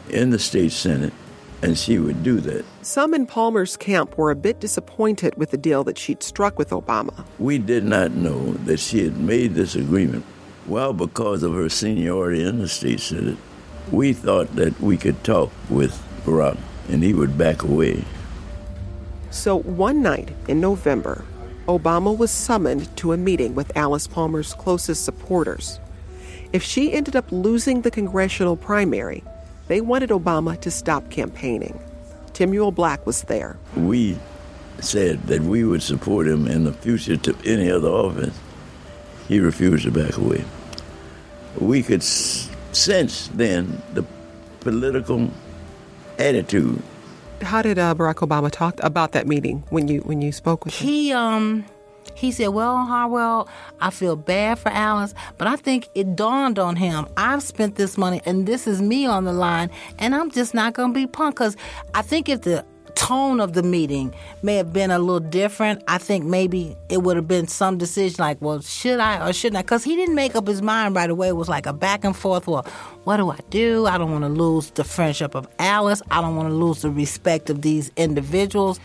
in 0.10 0.30
the 0.30 0.40
state 0.40 0.72
senate 0.72 1.14
and 1.62 1.78
she 1.78 1.98
would 1.98 2.24
do 2.24 2.40
that. 2.42 2.66
Some 2.84 3.14
in 3.14 3.26
Palmer's 3.26 3.78
camp 3.78 4.18
were 4.18 4.32
a 4.32 4.36
bit 4.36 4.60
disappointed 4.60 5.36
with 5.36 5.52
the 5.52 5.58
deal 5.58 5.84
that 5.86 5.98
she'd 5.98 6.22
struck 6.24 6.58
with 6.58 6.70
Obama. 6.70 7.26
We 7.40 7.58
did 7.58 7.84
not 7.84 8.12
know 8.12 8.54
that 8.66 8.80
she 8.80 9.04
had 9.04 9.18
made 9.18 9.56
this 9.56 9.76
agreement. 9.76 10.26
Well, 10.68 10.94
because 10.94 11.44
of 11.44 11.54
her 11.54 11.70
seniority 11.70 12.44
in 12.44 12.60
the 12.60 12.68
state 12.68 13.00
senate, 13.00 13.38
we 13.92 14.14
thought 14.14 14.56
that 14.56 14.80
we 14.80 14.98
could 14.98 15.24
talk 15.24 15.52
with 15.70 15.92
Barack 16.26 16.58
and 16.88 17.04
he 17.04 17.14
would 17.14 17.38
back 17.38 17.64
away. 17.64 18.04
So 19.30 19.58
one 19.58 20.02
night 20.02 20.30
in 20.48 20.60
November, 20.60 21.24
Obama 21.68 22.18
was 22.18 22.32
summoned 22.32 22.96
to 22.98 23.12
a 23.12 23.18
meeting 23.18 23.54
with 23.54 23.76
Alice 23.76 24.08
Palmer's 24.08 24.54
closest 24.54 25.04
supporters. 25.04 25.80
If 26.54 26.64
she 26.64 26.94
ended 26.94 27.16
up 27.16 27.30
losing 27.32 27.82
the 27.82 27.92
congressional 27.92 28.56
primary, 28.56 29.24
they 29.68 29.82
wanted 29.82 30.12
Obama 30.12 30.60
to 30.62 30.72
stop 30.72 31.10
campaigning. 31.10 31.78
Timuel 32.32 32.74
Black 32.74 33.06
was 33.06 33.24
there. 33.24 33.58
We 33.76 34.18
said 34.80 35.24
that 35.24 35.42
we 35.42 35.66
would 35.66 35.84
support 35.84 36.28
him 36.28 36.48
in 36.48 36.64
the 36.64 36.72
future 36.72 37.18
to 37.18 37.36
any 37.44 37.70
other 37.70 37.90
office. 37.90 38.38
He 39.28 39.40
refused 39.40 39.84
to 39.84 39.92
back 39.92 40.16
away. 40.16 40.46
We 41.60 41.84
could 41.84 42.04
sense 42.04 43.28
then 43.34 43.82
the 43.94 44.06
political 44.62 45.30
attitude. 46.20 46.82
How 47.42 47.62
did 47.62 47.78
uh, 47.78 47.94
Barack 47.94 48.28
Obama 48.28 48.50
talk 48.52 48.80
about 48.84 49.12
that 49.12 49.28
meeting 49.28 49.64
when 49.70 49.88
you 49.88 50.00
when 50.02 50.22
you 50.22 50.32
spoke 50.32 50.66
with 50.66 50.76
him? 50.76 50.88
He 50.88 51.14
um 51.14 51.66
he 52.16 52.32
said, 52.32 52.48
Well, 52.48 52.78
Harwell, 52.78 53.48
I 53.80 53.92
feel 53.92 54.16
bad 54.16 54.58
for 54.58 54.70
Alice, 54.70 55.14
but 55.38 55.48
I 55.48 55.56
think 55.56 55.88
it 55.94 56.16
dawned 56.16 56.58
on 56.58 56.76
him. 56.76 57.08
I've 57.16 57.44
spent 57.44 57.76
this 57.76 57.98
money 57.98 58.22
and 58.26 58.48
this 58.48 58.66
is 58.66 58.82
me 58.82 59.06
on 59.06 59.26
the 59.26 59.34
line, 59.34 59.70
and 60.00 60.16
I'm 60.16 60.32
just 60.32 60.54
not 60.54 60.74
going 60.74 60.94
to 60.94 61.00
be 61.00 61.06
punked. 61.06 61.32
Because 61.32 61.56
I 61.94 62.02
think 62.02 62.28
if 62.28 62.42
the 62.42 62.66
tone 62.98 63.40
of 63.40 63.54
the 63.54 63.62
meeting 63.62 64.14
may 64.42 64.56
have 64.56 64.74
been 64.74 64.90
a 64.90 64.98
little 64.98 65.20
different, 65.20 65.84
I 65.88 66.00
think 66.00 66.26
maybe 66.26 66.76
it 66.90 67.04
would 67.04 67.16
have 67.16 67.28
been 67.28 67.48
some 67.48 67.78
decision 67.78 68.18
like, 68.20 68.42
Well, 68.42 68.60
should 68.62 69.00
I 69.00 69.30
or 69.30 69.32
shouldn't 69.32 69.58
I? 69.58 69.62
Because 69.62 69.84
he 69.84 69.96
didn't 69.96 70.16
make 70.16 70.36
up 70.36 70.48
his 70.48 70.62
mind 70.62 70.96
right 70.96 71.10
away. 71.10 71.30
It 71.30 71.36
was 71.36 71.48
like 71.48 71.68
a 71.68 71.74
back 71.74 72.04
and 72.04 72.16
forth. 72.16 72.48
Well, 72.48 72.64
what 73.04 73.18
do 73.18 73.30
I 73.30 73.40
do? 73.52 73.86
I 73.86 73.98
don't 73.98 74.12
want 74.12 74.24
to 74.24 74.30
lose 74.30 74.72
the 74.72 74.84
friendship 74.84 75.36
of 75.36 75.48
Alice, 75.60 76.02
I 76.10 76.22
don't 76.22 76.36
want 76.36 76.50
to 76.50 76.56
lose 76.56 76.82
the 76.82 76.90
respect 76.90 77.50
of 77.50 77.62
these 77.62 77.92
individuals. 77.96 78.80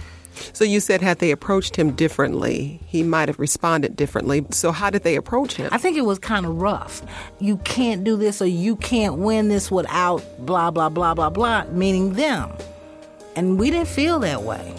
So 0.52 0.64
you 0.64 0.80
said 0.80 1.00
had 1.00 1.18
they 1.18 1.30
approached 1.30 1.76
him 1.76 1.92
differently, 1.92 2.80
he 2.86 3.02
might 3.02 3.28
have 3.28 3.38
responded 3.38 3.96
differently. 3.96 4.44
So 4.50 4.72
how 4.72 4.90
did 4.90 5.02
they 5.02 5.16
approach 5.16 5.54
him? 5.54 5.68
I 5.72 5.78
think 5.78 5.96
it 5.96 6.02
was 6.02 6.18
kind 6.18 6.46
of 6.46 6.60
rough. 6.60 7.02
You 7.38 7.58
can't 7.58 8.04
do 8.04 8.16
this 8.16 8.40
or 8.40 8.46
you 8.46 8.76
can't 8.76 9.16
win 9.16 9.48
this 9.48 9.70
without 9.70 10.22
blah 10.44 10.70
blah 10.70 10.88
blah 10.88 11.14
blah 11.14 11.30
blah, 11.30 11.64
meaning 11.72 12.14
them. 12.14 12.52
And 13.34 13.58
we 13.58 13.70
didn't 13.70 13.88
feel 13.88 14.18
that 14.20 14.42
way. 14.42 14.74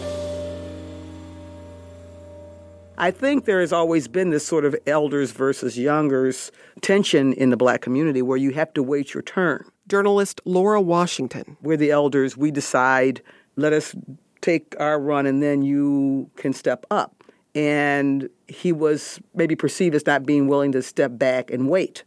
I 2.96 3.10
think 3.10 3.44
there 3.44 3.60
has 3.60 3.72
always 3.72 4.06
been 4.06 4.30
this 4.30 4.46
sort 4.46 4.64
of 4.64 4.76
elders 4.86 5.32
versus 5.32 5.76
youngers 5.76 6.52
tension 6.80 7.32
in 7.32 7.50
the 7.50 7.56
black 7.56 7.80
community 7.80 8.22
where 8.22 8.36
you 8.36 8.52
have 8.52 8.72
to 8.74 8.82
wait 8.82 9.14
your 9.14 9.22
turn. 9.22 9.64
Journalist 9.88 10.40
Laura 10.44 10.80
Washington. 10.80 11.56
We're 11.60 11.76
the 11.76 11.90
elders, 11.90 12.36
we 12.36 12.52
decide, 12.52 13.20
let 13.56 13.72
us 13.72 13.96
take 14.40 14.76
our 14.78 15.00
run 15.00 15.26
and 15.26 15.42
then 15.42 15.62
you 15.62 16.30
can 16.36 16.52
step 16.52 16.86
up. 16.90 17.24
And 17.56 18.28
he 18.46 18.72
was 18.72 19.20
maybe 19.34 19.56
perceived 19.56 19.94
as 19.94 20.06
not 20.06 20.24
being 20.24 20.46
willing 20.46 20.72
to 20.72 20.82
step 20.82 21.18
back 21.18 21.50
and 21.50 21.68
wait. 21.68 22.04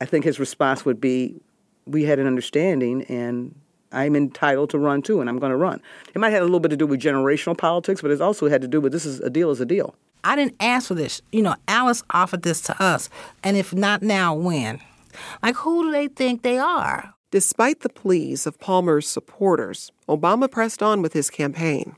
I 0.00 0.04
think 0.04 0.24
his 0.24 0.38
response 0.38 0.84
would 0.84 1.00
be, 1.00 1.40
We 1.84 2.04
had 2.04 2.18
an 2.18 2.26
understanding 2.26 3.02
and 3.04 3.54
I'm 3.92 4.16
entitled 4.16 4.70
to 4.70 4.78
run 4.78 5.02
too, 5.02 5.20
and 5.20 5.28
I'm 5.28 5.38
going 5.38 5.50
to 5.50 5.56
run. 5.56 5.80
It 6.14 6.18
might 6.18 6.30
have 6.30 6.42
a 6.42 6.44
little 6.44 6.60
bit 6.60 6.70
to 6.70 6.76
do 6.76 6.86
with 6.86 7.00
generational 7.00 7.56
politics, 7.56 8.02
but 8.02 8.10
it's 8.10 8.20
also 8.20 8.48
had 8.48 8.62
to 8.62 8.68
do 8.68 8.80
with 8.80 8.92
this 8.92 9.04
is 9.04 9.20
a 9.20 9.30
deal 9.30 9.50
is 9.50 9.60
a 9.60 9.66
deal. 9.66 9.94
I 10.24 10.36
didn't 10.36 10.56
ask 10.60 10.88
for 10.88 10.94
this. 10.94 11.20
You 11.32 11.42
know, 11.42 11.56
Alice 11.68 12.02
offered 12.10 12.42
this 12.42 12.60
to 12.62 12.82
us, 12.82 13.08
and 13.42 13.56
if 13.56 13.74
not 13.74 14.02
now, 14.02 14.34
when? 14.34 14.80
Like, 15.42 15.56
who 15.56 15.84
do 15.84 15.92
they 15.92 16.08
think 16.08 16.42
they 16.42 16.58
are? 16.58 17.14
Despite 17.30 17.80
the 17.80 17.88
pleas 17.88 18.46
of 18.46 18.60
Palmer's 18.60 19.08
supporters, 19.08 19.90
Obama 20.08 20.50
pressed 20.50 20.82
on 20.82 21.02
with 21.02 21.12
his 21.12 21.30
campaign. 21.30 21.96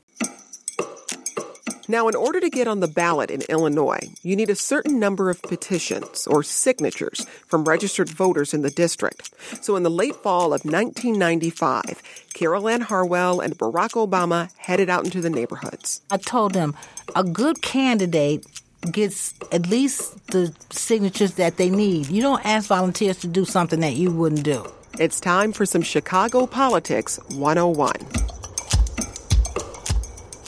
Now, 1.87 2.07
in 2.07 2.15
order 2.15 2.39
to 2.39 2.49
get 2.49 2.67
on 2.67 2.79
the 2.79 2.87
ballot 2.87 3.29
in 3.29 3.41
Illinois, 3.49 4.09
you 4.23 4.35
need 4.35 4.49
a 4.49 4.55
certain 4.55 4.99
number 4.99 5.29
of 5.29 5.41
petitions 5.41 6.25
or 6.25 6.41
signatures 6.41 7.25
from 7.47 7.63
registered 7.63 8.09
voters 8.09 8.53
in 8.53 8.61
the 8.61 8.71
district. 8.71 9.29
So, 9.63 9.75
in 9.75 9.83
the 9.83 9.89
late 9.89 10.15
fall 10.15 10.53
of 10.53 10.65
1995, 10.65 12.01
Carol 12.33 12.67
Ann 12.67 12.81
Harwell 12.81 13.39
and 13.39 13.57
Barack 13.57 13.91
Obama 13.91 14.49
headed 14.57 14.89
out 14.89 15.05
into 15.05 15.21
the 15.21 15.29
neighborhoods. 15.29 16.01
I 16.09 16.17
told 16.17 16.53
them 16.53 16.75
a 17.15 17.23
good 17.23 17.61
candidate 17.61 18.45
gets 18.91 19.33
at 19.51 19.67
least 19.67 20.27
the 20.27 20.53
signatures 20.71 21.35
that 21.35 21.57
they 21.57 21.69
need. 21.69 22.07
You 22.07 22.21
don't 22.21 22.45
ask 22.45 22.67
volunteers 22.67 23.17
to 23.19 23.27
do 23.27 23.45
something 23.45 23.79
that 23.79 23.95
you 23.95 24.11
wouldn't 24.11 24.43
do. 24.43 24.65
It's 24.99 25.19
time 25.19 25.51
for 25.51 25.65
some 25.65 25.81
Chicago 25.81 26.45
Politics 26.45 27.19
101. 27.29 27.91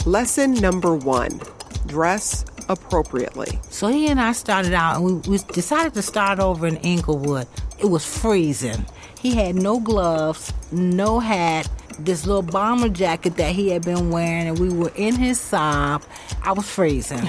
Lesson 0.06 0.54
number 0.54 0.96
one 0.96 1.42
dress 1.86 2.46
appropriately. 2.70 3.60
So 3.70 3.88
he 3.88 4.08
and 4.08 4.20
I 4.20 4.34
started 4.34 4.74
out 4.74 4.98
and 4.98 5.06
we, 5.06 5.14
we 5.32 5.38
decided 5.54 5.94
to 5.96 6.02
start 6.02 6.40
over 6.40 6.68
in 6.68 6.78
Englewood. 6.78 7.48
It 7.80 7.86
was 7.86 8.06
freezing. 8.06 8.86
He 9.20 9.36
had 9.36 9.56
no 9.56 9.80
gloves, 9.80 10.54
no 10.72 11.20
hat, 11.20 11.70
this 12.00 12.26
little 12.26 12.42
bomber 12.42 12.90
jacket 12.90 13.38
that 13.38 13.54
he 13.54 13.70
had 13.70 13.84
been 13.84 14.12
wearing, 14.12 14.48
and 14.48 14.60
we 14.60 14.70
were 14.70 14.92
in 14.96 15.16
his 15.16 15.40
Saab. 15.40 16.04
I 16.44 16.52
was 16.52 16.68
freezing. 16.68 17.28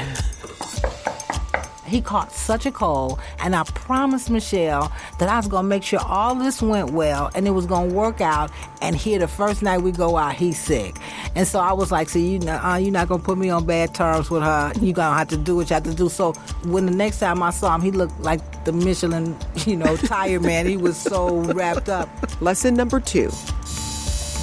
He 1.87 2.03
caught 2.03 2.33
such 2.33 2.67
a 2.67 2.71
cold, 2.71 3.19
and 3.41 3.57
I 3.57 3.65
promised 3.65 4.29
Michelle 4.29 4.93
that 5.19 5.29
I 5.29 5.37
was 5.39 5.49
going 5.49 5.65
to 5.65 5.69
make 5.69 5.83
sure 5.83 6.01
all 6.01 6.35
this 6.35 6.61
went 6.61 6.91
well 6.91 7.31
and 7.35 7.47
it 7.47 7.53
was 7.53 7.65
going 7.65 7.89
to 7.89 7.95
work 7.95 8.21
out. 8.21 8.51
And 8.83 8.95
here, 8.95 9.19
the 9.19 9.29
first 9.29 9.63
night 9.63 9.81
we 9.81 9.91
go 9.91 10.19
out, 10.19 10.35
he's 10.35 10.61
sick. 10.61 10.97
And 11.39 11.47
so 11.47 11.61
I 11.61 11.73
was 11.73 11.93
like, 11.93 12.09
"See, 12.09 12.31
you 12.31 12.41
know, 12.41 12.57
uh, 12.57 12.79
you're 12.79 12.91
not 12.91 13.07
going 13.07 13.21
to 13.21 13.25
put 13.25 13.39
me 13.39 13.49
on 13.49 13.65
bad 13.65 13.95
terms 13.95 14.29
with 14.29 14.43
her. 14.43 14.73
You're 14.81 14.93
going 14.93 15.13
to 15.13 15.17
have 15.17 15.29
to 15.29 15.37
do 15.37 15.55
what 15.55 15.71
you 15.71 15.75
have 15.75 15.85
to 15.85 15.95
do." 15.95 16.09
So 16.09 16.33
when 16.65 16.85
the 16.85 16.91
next 16.91 17.21
time 17.21 17.45
I 17.45 17.51
saw 17.51 17.77
him, 17.77 17.81
he 17.81 17.93
looked 17.93 18.19
like 18.19 18.65
the 18.65 18.73
Michelin, 18.73 19.37
you 19.65 19.77
know, 19.77 19.97
tire 19.97 20.41
man. 20.41 20.67
He 20.67 20.77
was 20.77 20.97
so 20.97 21.37
wrapped 21.53 21.89
up. 21.89 22.09
Lesson 22.43 22.75
number 22.75 22.99
two 22.99 23.31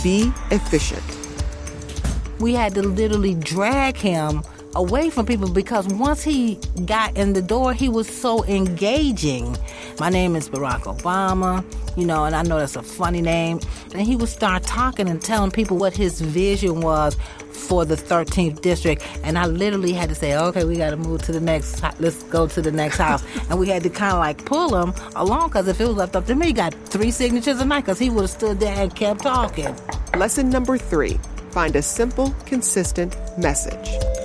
be 0.04 0.32
efficient. 0.52 1.04
We 2.40 2.54
had 2.54 2.74
to 2.76 2.82
literally 2.82 3.34
drag 3.36 3.98
him 3.98 4.44
away 4.76 5.10
from 5.10 5.26
people 5.26 5.50
because 5.50 5.88
once 5.88 6.24
he 6.24 6.56
got 6.86 7.16
in 7.18 7.34
the 7.34 7.42
door, 7.42 7.74
he 7.74 7.90
was 7.90 8.08
so 8.08 8.44
engaging. 8.46 9.58
My 10.00 10.10
name 10.10 10.36
is 10.36 10.50
Barack 10.50 10.82
Obama, 10.82 11.64
you 11.98 12.06
know, 12.06 12.26
and 12.26 12.36
I 12.36 12.44
know 12.44 12.60
that's 12.60 12.76
a 12.76 12.84
funny 12.84 13.22
name. 13.22 13.60
And 13.94 14.02
he 14.02 14.16
would 14.16 14.30
start 14.30 14.64
talking 14.64 15.08
and 15.08 15.22
telling 15.22 15.52
people 15.52 15.78
what 15.78 15.96
his 15.96 16.20
vision 16.20 16.82
was 16.82 17.16
for 17.50 17.86
the 17.86 17.96
13th 17.96 18.62
district. 18.62 19.08
And 19.24 19.38
I 19.38 19.46
literally 19.46 19.94
had 19.94 20.10
to 20.10 20.16
say, 20.16 20.38
okay, 20.38 20.66
we 20.66 20.78
got 20.78 20.90
to 20.92 20.98
move 20.98 21.22
to 21.24 21.32
the 21.32 21.40
next, 21.40 21.82
let's 22.00 22.22
go 22.24 22.48
to 22.48 22.62
the 22.62 22.72
next 22.72 22.98
house. 22.98 23.24
and 23.50 23.58
we 23.58 23.70
had 23.70 23.84
to 23.84 23.90
kind 23.90 24.14
of 24.14 24.20
like 24.20 24.44
pull 24.46 24.76
him 24.76 24.94
along 25.16 25.50
because 25.50 25.68
if 25.68 25.80
it 25.80 25.88
was 25.88 25.96
left 25.96 26.16
up 26.16 26.26
to 26.26 26.36
me, 26.36 26.48
he 26.48 26.54
got 26.54 26.74
three 26.86 27.12
signatures 27.12 27.62
a 27.62 27.66
night 27.66 27.82
because 27.82 28.00
he 28.00 28.10
would 28.10 28.22
have 28.22 28.30
stood 28.30 28.60
there 28.60 28.76
and 28.76 28.94
kept 28.94 29.22
talking. 29.22 29.74
Lesson 30.16 30.50
number 30.50 30.78
three 30.78 31.18
find 31.52 31.76
a 31.78 31.82
simple, 31.82 32.36
consistent 32.46 33.16
message 33.38 34.25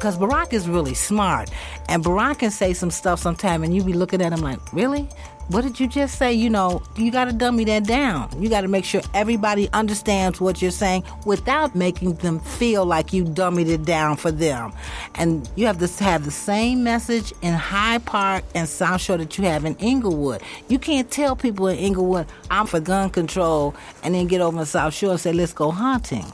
because 0.00 0.16
Barack 0.16 0.54
is 0.54 0.66
really 0.66 0.94
smart. 0.94 1.50
And 1.90 2.02
Barack 2.02 2.38
can 2.38 2.50
say 2.50 2.72
some 2.72 2.90
stuff 2.90 3.20
sometime, 3.20 3.62
and 3.62 3.74
you 3.74 3.84
be 3.84 3.92
looking 3.92 4.22
at 4.22 4.32
him 4.32 4.40
like, 4.40 4.72
really? 4.72 5.06
What 5.48 5.62
did 5.62 5.78
you 5.78 5.88
just 5.88 6.16
say? 6.16 6.32
You 6.32 6.48
know, 6.48 6.82
you 6.96 7.10
got 7.10 7.26
to 7.26 7.32
dummy 7.32 7.64
that 7.64 7.84
down. 7.84 8.30
You 8.40 8.48
got 8.48 8.62
to 8.62 8.68
make 8.68 8.84
sure 8.84 9.02
everybody 9.12 9.68
understands 9.72 10.40
what 10.40 10.62
you're 10.62 10.70
saying 10.70 11.02
without 11.26 11.74
making 11.74 12.14
them 12.14 12.38
feel 12.38 12.86
like 12.86 13.12
you 13.12 13.24
dummied 13.24 13.68
it 13.68 13.84
down 13.84 14.16
for 14.16 14.30
them. 14.30 14.72
And 15.16 15.50
you 15.56 15.66
have 15.66 15.78
to 15.78 16.04
have 16.04 16.24
the 16.24 16.30
same 16.30 16.82
message 16.82 17.34
in 17.42 17.52
Hyde 17.52 18.04
Park 18.06 18.44
and 18.54 18.68
South 18.68 19.02
Shore 19.02 19.18
that 19.18 19.36
you 19.36 19.44
have 19.44 19.64
in 19.64 19.76
Englewood. 19.80 20.40
You 20.68 20.78
can't 20.78 21.10
tell 21.10 21.36
people 21.36 21.66
in 21.66 21.76
Englewood, 21.78 22.26
I'm 22.50 22.66
for 22.66 22.80
gun 22.80 23.10
control, 23.10 23.74
and 24.02 24.14
then 24.14 24.28
get 24.28 24.40
over 24.40 24.60
to 24.60 24.66
South 24.66 24.94
Shore 24.94 25.10
and 25.10 25.20
say, 25.20 25.32
let's 25.32 25.52
go 25.52 25.72
hunting. 25.72 26.24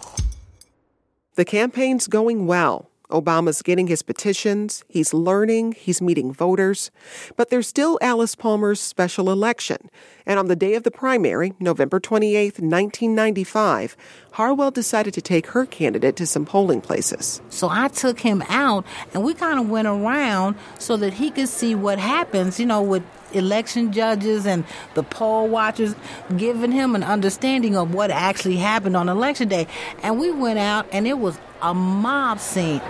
The 1.35 1.45
campaign's 1.45 2.07
going 2.07 2.47
well. 2.47 2.91
Obama's 3.11 3.63
getting 3.63 3.87
his 3.87 4.03
petitions, 4.03 4.85
he's 4.89 5.15
learning, 5.15 5.73
he's 5.73 6.03
meeting 6.03 6.33
voters. 6.33 6.91
But 7.37 7.51
there's 7.51 7.67
still 7.67 7.99
Alice 8.03 8.35
Palmer's 8.35 8.81
special 8.81 9.31
election. 9.31 9.91
And 10.27 10.39
on 10.39 10.47
the 10.47 10.57
day 10.57 10.75
of 10.75 10.83
the 10.83 10.91
primary, 10.91 11.55
November 11.61 12.01
28, 12.01 12.59
1995, 12.59 13.97
Harwell 14.33 14.71
decided 14.71 15.15
to 15.15 15.23
take 15.23 15.47
her 15.49 15.65
candidate 15.65 16.17
to 16.17 16.27
some 16.27 16.45
polling 16.45 16.81
places. 16.81 17.41
So 17.49 17.69
I 17.71 17.89
took 17.89 18.21
him 18.21 18.43
out 18.49 18.85
and 19.15 19.23
we 19.23 19.35
kind 19.35 19.59
of 19.59 19.71
went 19.71 19.89
around 19.89 20.57
so 20.79 20.97
that 20.97 21.15
he 21.15 21.31
could 21.31 21.49
see 21.49 21.75
what 21.75 21.99
happens, 21.99 22.59
you 22.59 22.67
know, 22.67 22.83
with 22.83 23.05
election 23.37 23.93
judges 23.93 24.47
and 24.47 24.65
the 24.95 25.03
poll 25.03 25.49
watchers, 25.49 25.95
giving 26.37 26.73
him 26.73 26.95
an 26.95 27.03
understanding 27.03 27.77
of 27.77 27.95
what 27.95 28.11
actually 28.11 28.57
happened 28.57 28.97
on 28.97 29.09
election 29.09 29.49
day. 29.49 29.67
And 30.03 30.19
we 30.19 30.31
went 30.31 30.59
out 30.59 30.87
and 30.93 31.07
it 31.07 31.19
was 31.19 31.39
a 31.63 31.75
mob 31.75 32.41
scene. 32.41 32.83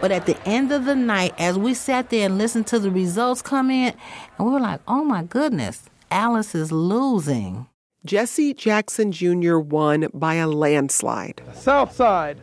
But 0.00 0.12
at 0.12 0.26
the 0.26 0.40
end 0.46 0.70
of 0.70 0.84
the 0.84 0.94
night, 0.94 1.34
as 1.38 1.58
we 1.58 1.74
sat 1.74 2.10
there 2.10 2.26
and 2.26 2.38
listened 2.38 2.68
to 2.68 2.78
the 2.78 2.90
results 2.90 3.42
come 3.42 3.70
in, 3.70 3.94
and 4.38 4.46
we 4.46 4.52
were 4.52 4.60
like, 4.60 4.80
oh 4.86 5.02
my 5.02 5.24
goodness, 5.24 5.90
Alice 6.10 6.54
is 6.54 6.70
losing. 6.70 7.66
Jesse 8.04 8.54
Jackson 8.54 9.10
Jr. 9.10 9.58
won 9.58 10.06
by 10.14 10.34
a 10.34 10.46
landslide. 10.46 11.42
South 11.52 11.92
Side, 11.92 12.40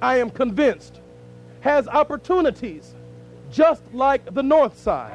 I 0.00 0.18
am 0.18 0.30
convinced, 0.30 1.00
has 1.60 1.88
opportunities 1.88 2.94
just 3.52 3.82
like 3.92 4.34
the 4.34 4.42
North 4.42 4.78
Side. 4.78 5.12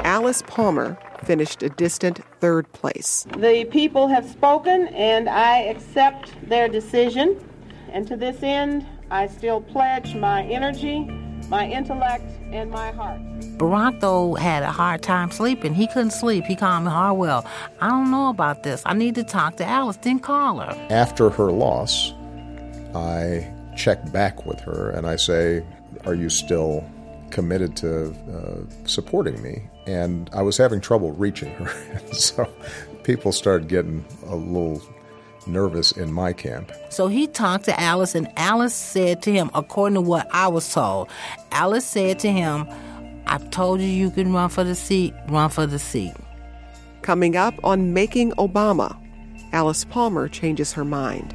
Alice 0.00 0.42
Palmer 0.46 0.96
finished 1.24 1.62
a 1.62 1.68
distant 1.68 2.20
third 2.40 2.72
place. 2.72 3.26
The 3.36 3.64
people 3.64 4.06
have 4.06 4.28
spoken, 4.28 4.86
and 4.88 5.28
I 5.28 5.58
accept 5.62 6.30
their 6.48 6.68
decision. 6.68 7.42
And 7.90 8.06
to 8.06 8.16
this 8.16 8.42
end, 8.42 8.86
I 9.10 9.26
still 9.26 9.60
pledge 9.60 10.14
my 10.14 10.44
energy, 10.44 11.00
my 11.48 11.68
intellect, 11.68 12.30
and 12.52 12.70
my 12.70 12.92
heart. 12.92 13.20
Barack, 13.58 14.00
though, 14.00 14.34
had 14.34 14.62
a 14.62 14.70
hard 14.70 15.02
time 15.02 15.30
sleeping. 15.32 15.74
He 15.74 15.88
couldn't 15.88 16.10
sleep. 16.10 16.44
He 16.44 16.54
called 16.54 16.84
me 16.84 16.90
Harwell. 16.90 17.44
I 17.80 17.88
don't 17.88 18.10
know 18.10 18.28
about 18.28 18.62
this. 18.62 18.82
I 18.86 18.94
need 18.94 19.14
to 19.16 19.24
talk 19.24 19.56
to 19.56 19.64
Alice. 19.64 19.96
Then 19.96 20.20
call 20.20 20.60
her. 20.60 20.86
After 20.90 21.30
her 21.30 21.50
loss, 21.50 22.12
I 22.94 23.52
check 23.76 24.12
back 24.12 24.46
with 24.46 24.60
her 24.60 24.90
and 24.90 25.06
I 25.06 25.16
say, 25.16 25.64
Are 26.06 26.14
you 26.14 26.30
still 26.30 26.88
committed 27.30 27.76
to 27.78 28.10
uh, 28.32 28.86
supporting 28.86 29.42
me? 29.42 29.68
And 29.86 30.30
I 30.32 30.42
was 30.42 30.56
having 30.56 30.80
trouble 30.80 31.12
reaching 31.12 31.50
her. 31.54 31.68
so 32.12 32.48
people 33.02 33.32
started 33.32 33.68
getting 33.68 34.04
a 34.26 34.36
little 34.36 34.80
nervous 35.46 35.92
in 35.92 36.12
my 36.12 36.32
camp. 36.32 36.72
So 36.90 37.08
he 37.08 37.26
talked 37.26 37.64
to 37.66 37.80
Alice, 37.80 38.14
and 38.14 38.28
Alice 38.36 38.74
said 38.74 39.22
to 39.22 39.32
him, 39.32 39.50
according 39.54 39.94
to 39.94 40.00
what 40.00 40.28
I 40.32 40.48
was 40.48 40.72
told, 40.72 41.08
Alice 41.52 41.86
said 41.86 42.18
to 42.20 42.32
him, 42.32 42.68
I've 43.26 43.50
told 43.50 43.80
you 43.80 43.86
you 43.86 44.10
can 44.10 44.32
run 44.32 44.48
for 44.48 44.64
the 44.64 44.74
seat, 44.74 45.14
run 45.28 45.50
for 45.50 45.66
the 45.66 45.78
seat. 45.78 46.14
Coming 47.02 47.36
up 47.36 47.54
on 47.64 47.92
Making 47.92 48.32
Obama, 48.32 48.96
Alice 49.52 49.84
Palmer 49.84 50.28
changes 50.28 50.72
her 50.72 50.84
mind. 50.84 51.34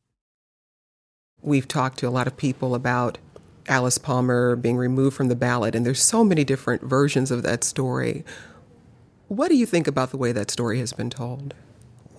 We've 1.43 1.67
talked 1.67 1.97
to 1.99 2.07
a 2.07 2.11
lot 2.11 2.27
of 2.27 2.37
people 2.37 2.75
about 2.75 3.17
Alice 3.67 3.97
Palmer 3.97 4.55
being 4.55 4.77
removed 4.77 5.15
from 5.15 5.27
the 5.27 5.35
ballot, 5.35 5.75
and 5.75 5.85
there's 5.85 6.01
so 6.01 6.23
many 6.23 6.43
different 6.43 6.83
versions 6.83 7.31
of 7.31 7.41
that 7.43 7.63
story. 7.63 8.23
What 9.27 9.49
do 9.49 9.55
you 9.55 9.65
think 9.65 9.87
about 9.87 10.11
the 10.11 10.17
way 10.17 10.31
that 10.33 10.51
story 10.51 10.79
has 10.79 10.93
been 10.93 11.09
told? 11.09 11.53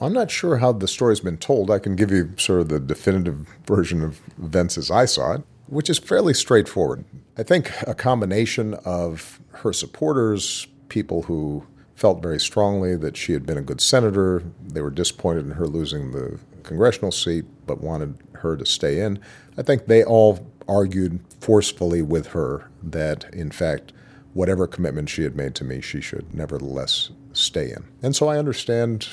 I'm 0.00 0.12
not 0.12 0.30
sure 0.30 0.56
how 0.56 0.72
the 0.72 0.88
story's 0.88 1.20
been 1.20 1.36
told. 1.36 1.70
I 1.70 1.78
can 1.78 1.94
give 1.94 2.10
you 2.10 2.32
sort 2.36 2.62
of 2.62 2.68
the 2.68 2.80
definitive 2.80 3.46
version 3.66 4.02
of 4.02 4.20
events 4.42 4.76
as 4.76 4.90
I 4.90 5.04
saw 5.04 5.34
it, 5.34 5.42
which 5.66 5.88
is 5.88 5.98
fairly 5.98 6.34
straightforward. 6.34 7.04
I 7.38 7.44
think 7.44 7.70
a 7.86 7.94
combination 7.94 8.74
of 8.84 9.40
her 9.50 9.72
supporters, 9.72 10.66
people 10.88 11.22
who 11.22 11.64
felt 11.94 12.20
very 12.20 12.40
strongly 12.40 12.96
that 12.96 13.16
she 13.16 13.32
had 13.32 13.46
been 13.46 13.58
a 13.58 13.62
good 13.62 13.80
senator, 13.80 14.42
they 14.60 14.80
were 14.80 14.90
disappointed 14.90 15.44
in 15.44 15.52
her 15.52 15.68
losing 15.68 16.10
the 16.10 16.40
congressional 16.62 17.12
seat, 17.12 17.44
but 17.66 17.80
wanted 17.80 18.18
her 18.34 18.56
to 18.56 18.66
stay 18.66 19.00
in. 19.00 19.18
I 19.58 19.62
think 19.62 19.86
they 19.86 20.04
all 20.04 20.46
argued 20.68 21.20
forcefully 21.40 22.02
with 22.02 22.28
her 22.28 22.70
that, 22.82 23.32
in 23.34 23.50
fact, 23.50 23.92
whatever 24.34 24.66
commitment 24.66 25.08
she 25.08 25.22
had 25.22 25.36
made 25.36 25.54
to 25.56 25.64
me, 25.64 25.80
she 25.80 26.00
should 26.00 26.34
nevertheless 26.34 27.10
stay 27.32 27.70
in. 27.70 27.84
And 28.02 28.16
so 28.16 28.28
I 28.28 28.38
understand 28.38 29.08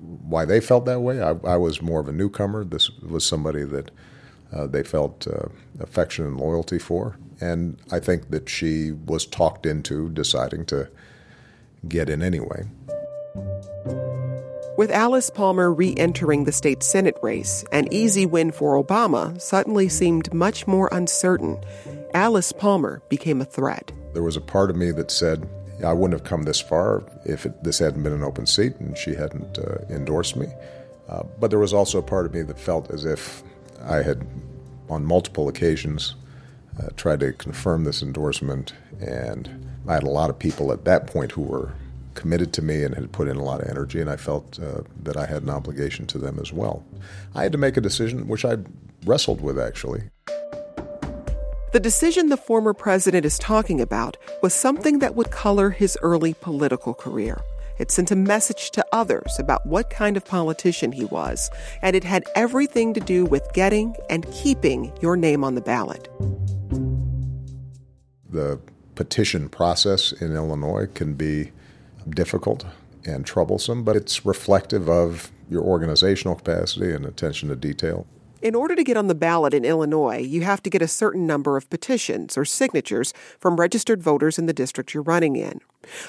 why 0.00 0.44
they 0.44 0.60
felt 0.60 0.86
that 0.86 1.00
way. 1.00 1.20
I, 1.20 1.30
I 1.44 1.56
was 1.56 1.82
more 1.82 2.00
of 2.00 2.08
a 2.08 2.12
newcomer. 2.12 2.64
This 2.64 2.90
was 3.00 3.24
somebody 3.24 3.64
that 3.64 3.90
uh, 4.52 4.66
they 4.66 4.82
felt 4.82 5.26
uh, 5.26 5.48
affection 5.80 6.26
and 6.26 6.38
loyalty 6.38 6.78
for. 6.78 7.16
And 7.40 7.78
I 7.90 8.00
think 8.00 8.30
that 8.30 8.48
she 8.48 8.92
was 8.92 9.26
talked 9.26 9.66
into 9.66 10.10
deciding 10.10 10.66
to 10.66 10.88
get 11.88 12.08
in 12.08 12.22
anyway. 12.22 12.66
With 14.80 14.92
Alice 14.92 15.28
Palmer 15.28 15.70
re 15.70 15.94
entering 15.98 16.44
the 16.44 16.52
state 16.52 16.82
Senate 16.82 17.18
race, 17.20 17.66
an 17.70 17.92
easy 17.92 18.24
win 18.24 18.50
for 18.50 18.82
Obama 18.82 19.38
suddenly 19.38 19.90
seemed 19.90 20.32
much 20.32 20.66
more 20.66 20.88
uncertain. 20.90 21.62
Alice 22.14 22.50
Palmer 22.50 23.02
became 23.10 23.42
a 23.42 23.44
threat. 23.44 23.92
There 24.14 24.22
was 24.22 24.38
a 24.38 24.40
part 24.40 24.70
of 24.70 24.76
me 24.76 24.90
that 24.92 25.10
said, 25.10 25.46
I 25.84 25.92
wouldn't 25.92 26.18
have 26.18 26.26
come 26.26 26.44
this 26.44 26.62
far 26.62 27.02
if 27.26 27.44
it, 27.44 27.62
this 27.62 27.78
hadn't 27.78 28.02
been 28.02 28.14
an 28.14 28.22
open 28.22 28.46
seat 28.46 28.74
and 28.80 28.96
she 28.96 29.14
hadn't 29.14 29.58
uh, 29.58 29.84
endorsed 29.90 30.36
me. 30.36 30.46
Uh, 31.10 31.24
but 31.38 31.50
there 31.50 31.58
was 31.58 31.74
also 31.74 31.98
a 31.98 32.02
part 32.02 32.24
of 32.24 32.32
me 32.32 32.40
that 32.40 32.58
felt 32.58 32.90
as 32.90 33.04
if 33.04 33.42
I 33.82 33.96
had, 33.96 34.26
on 34.88 35.04
multiple 35.04 35.46
occasions, 35.46 36.14
uh, 36.82 36.88
tried 36.96 37.20
to 37.20 37.34
confirm 37.34 37.84
this 37.84 38.02
endorsement. 38.02 38.72
And 38.98 39.74
I 39.86 39.92
had 39.92 40.04
a 40.04 40.08
lot 40.08 40.30
of 40.30 40.38
people 40.38 40.72
at 40.72 40.86
that 40.86 41.06
point 41.06 41.32
who 41.32 41.42
were 41.42 41.74
committed 42.20 42.52
to 42.52 42.62
me 42.62 42.84
and 42.84 42.94
had 42.94 43.10
put 43.12 43.28
in 43.28 43.36
a 43.36 43.42
lot 43.42 43.62
of 43.62 43.68
energy, 43.68 43.98
and 43.98 44.10
I 44.10 44.16
felt 44.16 44.60
uh, 44.60 44.82
that 45.04 45.16
I 45.16 45.24
had 45.24 45.42
an 45.42 45.48
obligation 45.48 46.06
to 46.08 46.18
them 46.18 46.38
as 46.38 46.52
well. 46.52 46.84
I 47.34 47.42
had 47.42 47.52
to 47.52 47.58
make 47.58 47.78
a 47.78 47.80
decision, 47.80 48.28
which 48.28 48.44
I 48.44 48.58
wrestled 49.06 49.40
with 49.40 49.58
actually. 49.58 50.02
The 51.72 51.80
decision 51.80 52.28
the 52.28 52.36
former 52.36 52.74
president 52.74 53.24
is 53.24 53.38
talking 53.38 53.80
about 53.80 54.18
was 54.42 54.52
something 54.52 54.98
that 54.98 55.14
would 55.14 55.30
color 55.30 55.70
his 55.70 55.96
early 56.02 56.34
political 56.34 56.92
career. 56.92 57.40
It 57.78 57.90
sent 57.90 58.10
a 58.10 58.16
message 58.16 58.70
to 58.72 58.84
others 58.92 59.38
about 59.38 59.64
what 59.64 59.88
kind 59.88 60.18
of 60.18 60.24
politician 60.26 60.92
he 60.92 61.06
was, 61.06 61.48
and 61.80 61.96
it 61.96 62.04
had 62.04 62.24
everything 62.34 62.92
to 62.92 63.00
do 63.00 63.24
with 63.24 63.50
getting 63.54 63.96
and 64.10 64.30
keeping 64.30 64.92
your 65.00 65.16
name 65.16 65.42
on 65.42 65.54
the 65.54 65.62
ballot. 65.62 66.10
The 68.28 68.60
petition 68.94 69.48
process 69.48 70.12
in 70.12 70.36
Illinois 70.36 70.86
can 70.92 71.14
be 71.14 71.52
difficult 72.08 72.66
and 73.04 73.26
troublesome, 73.26 73.82
but 73.82 73.96
it's 73.96 74.26
reflective 74.26 74.88
of 74.88 75.30
your 75.48 75.62
organizational 75.62 76.36
capacity 76.36 76.92
and 76.92 77.04
attention 77.04 77.48
to 77.48 77.56
detail. 77.56 78.06
In 78.42 78.54
order 78.54 78.74
to 78.74 78.84
get 78.84 78.96
on 78.96 79.06
the 79.06 79.14
ballot 79.14 79.52
in 79.52 79.66
Illinois, 79.66 80.16
you 80.16 80.42
have 80.42 80.62
to 80.62 80.70
get 80.70 80.80
a 80.80 80.88
certain 80.88 81.26
number 81.26 81.58
of 81.58 81.68
petitions 81.68 82.38
or 82.38 82.46
signatures 82.46 83.12
from 83.38 83.56
registered 83.56 84.02
voters 84.02 84.38
in 84.38 84.46
the 84.46 84.54
district 84.54 84.94
you're 84.94 85.02
running 85.02 85.36
in. 85.36 85.60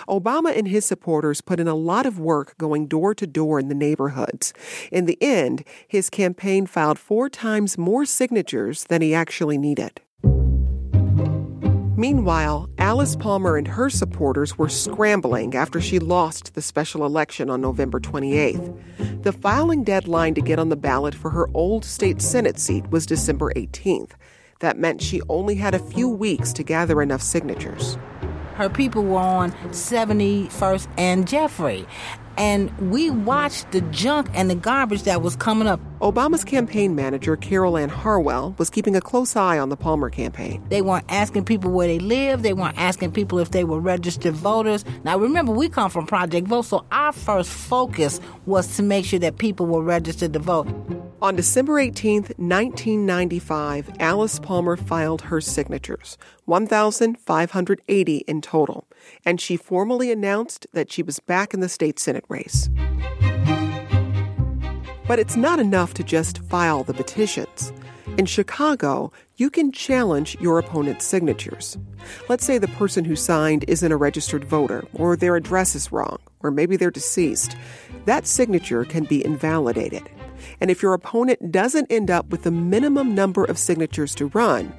Obama 0.07 0.57
and 0.57 0.69
his 0.69 0.85
supporters 0.85 1.41
put 1.41 1.59
in 1.59 1.67
a 1.67 1.75
lot 1.75 2.05
of 2.05 2.19
work 2.19 2.57
going 2.57 2.87
door 2.87 3.13
to 3.15 3.27
door 3.27 3.59
in 3.59 3.67
the 3.67 3.75
neighborhoods. 3.75 4.53
In 4.93 5.07
the 5.07 5.17
end, 5.19 5.65
his 5.85 6.09
campaign 6.09 6.65
filed 6.67 6.97
four 6.97 7.29
times 7.29 7.77
more 7.77 8.05
signatures 8.05 8.85
than 8.85 9.01
he 9.01 9.13
actually 9.13 9.57
needed. 9.57 9.99
Meanwhile, 12.01 12.67
Alice 12.79 13.15
Palmer 13.15 13.57
and 13.57 13.67
her 13.67 13.87
supporters 13.87 14.57
were 14.57 14.69
scrambling 14.69 15.53
after 15.53 15.79
she 15.79 15.99
lost 15.99 16.55
the 16.55 16.61
special 16.63 17.05
election 17.05 17.47
on 17.47 17.61
November 17.61 17.99
28th. 17.99 19.21
The 19.21 19.31
filing 19.31 19.83
deadline 19.83 20.33
to 20.33 20.41
get 20.41 20.57
on 20.57 20.69
the 20.69 20.75
ballot 20.75 21.13
for 21.13 21.29
her 21.29 21.47
old 21.53 21.85
state 21.85 22.19
Senate 22.19 22.57
seat 22.57 22.89
was 22.89 23.05
December 23.05 23.53
18th. 23.55 24.13
That 24.61 24.79
meant 24.79 25.03
she 25.03 25.21
only 25.29 25.53
had 25.53 25.75
a 25.75 25.91
few 25.93 26.09
weeks 26.09 26.53
to 26.53 26.63
gather 26.63 27.03
enough 27.03 27.21
signatures. 27.21 27.99
Her 28.55 28.67
people 28.67 29.03
were 29.03 29.19
on 29.19 29.51
71st 29.69 30.87
and 30.97 31.27
Jeffrey 31.27 31.85
and 32.37 32.75
we 32.91 33.09
watched 33.09 33.71
the 33.71 33.81
junk 33.81 34.29
and 34.33 34.49
the 34.49 34.55
garbage 34.55 35.03
that 35.03 35.21
was 35.21 35.35
coming 35.35 35.67
up. 35.67 35.79
Obama's 35.99 36.43
campaign 36.43 36.95
manager, 36.95 37.35
Carol 37.35 37.77
Ann 37.77 37.89
Harwell, 37.89 38.55
was 38.57 38.69
keeping 38.69 38.95
a 38.95 39.01
close 39.01 39.35
eye 39.35 39.59
on 39.59 39.69
the 39.69 39.77
Palmer 39.77 40.09
campaign. 40.09 40.63
They 40.69 40.81
weren't 40.81 41.05
asking 41.09 41.45
people 41.45 41.71
where 41.71 41.87
they 41.87 41.99
live, 41.99 42.41
they 42.41 42.53
weren't 42.53 42.77
asking 42.77 43.11
people 43.11 43.39
if 43.39 43.51
they 43.51 43.63
were 43.63 43.79
registered 43.79 44.33
voters. 44.33 44.83
Now, 45.03 45.17
remember, 45.17 45.51
we 45.51 45.69
come 45.69 45.89
from 45.89 46.07
Project 46.07 46.47
Vote, 46.47 46.65
so 46.65 46.85
our 46.91 47.11
first 47.11 47.51
focus 47.51 48.19
was 48.45 48.75
to 48.77 48.83
make 48.83 49.05
sure 49.05 49.19
that 49.19 49.37
people 49.37 49.65
were 49.65 49.83
registered 49.83 50.33
to 50.33 50.39
vote. 50.39 50.67
On 51.21 51.35
December 51.35 51.77
18, 51.77 52.15
1995, 52.15 53.91
Alice 53.99 54.39
Palmer 54.39 54.75
filed 54.75 55.21
her 55.21 55.39
signatures, 55.39 56.17
1,580 56.45 58.17
in 58.17 58.41
total 58.41 58.87
and 59.25 59.39
she 59.39 59.57
formally 59.57 60.11
announced 60.11 60.67
that 60.73 60.91
she 60.91 61.03
was 61.03 61.19
back 61.19 61.53
in 61.53 61.59
the 61.59 61.69
state 61.69 61.99
Senate 61.99 62.20
race. 62.29 62.69
But 65.07 65.19
it's 65.19 65.35
not 65.35 65.59
enough 65.59 65.93
to 65.95 66.03
just 66.03 66.39
file 66.43 66.83
the 66.83 66.93
petitions. 66.93 67.73
In 68.17 68.25
Chicago, 68.25 69.11
you 69.37 69.49
can 69.49 69.71
challenge 69.71 70.37
your 70.39 70.59
opponent's 70.59 71.05
signatures. 71.05 71.77
Let's 72.29 72.45
say 72.45 72.57
the 72.57 72.67
person 72.69 73.05
who 73.05 73.15
signed 73.15 73.65
isn't 73.67 73.91
a 73.91 73.97
registered 73.97 74.43
voter, 74.43 74.85
or 74.93 75.15
their 75.15 75.35
address 75.35 75.75
is 75.75 75.91
wrong, 75.91 76.17
or 76.41 76.51
maybe 76.51 76.75
they're 76.75 76.91
deceased. 76.91 77.55
That 78.05 78.27
signature 78.27 78.85
can 78.85 79.05
be 79.05 79.23
invalidated. 79.25 80.09
And 80.59 80.69
if 80.69 80.81
your 80.81 80.93
opponent 80.93 81.51
doesn't 81.51 81.91
end 81.91 82.11
up 82.11 82.27
with 82.27 82.43
the 82.43 82.51
minimum 82.51 83.15
number 83.15 83.45
of 83.45 83.57
signatures 83.57 84.13
to 84.15 84.27
run, 84.27 84.73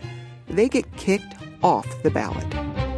they 0.48 0.68
get 0.68 0.96
kicked 0.96 1.34
off 1.62 2.02
the 2.02 2.10
ballot. 2.10 2.91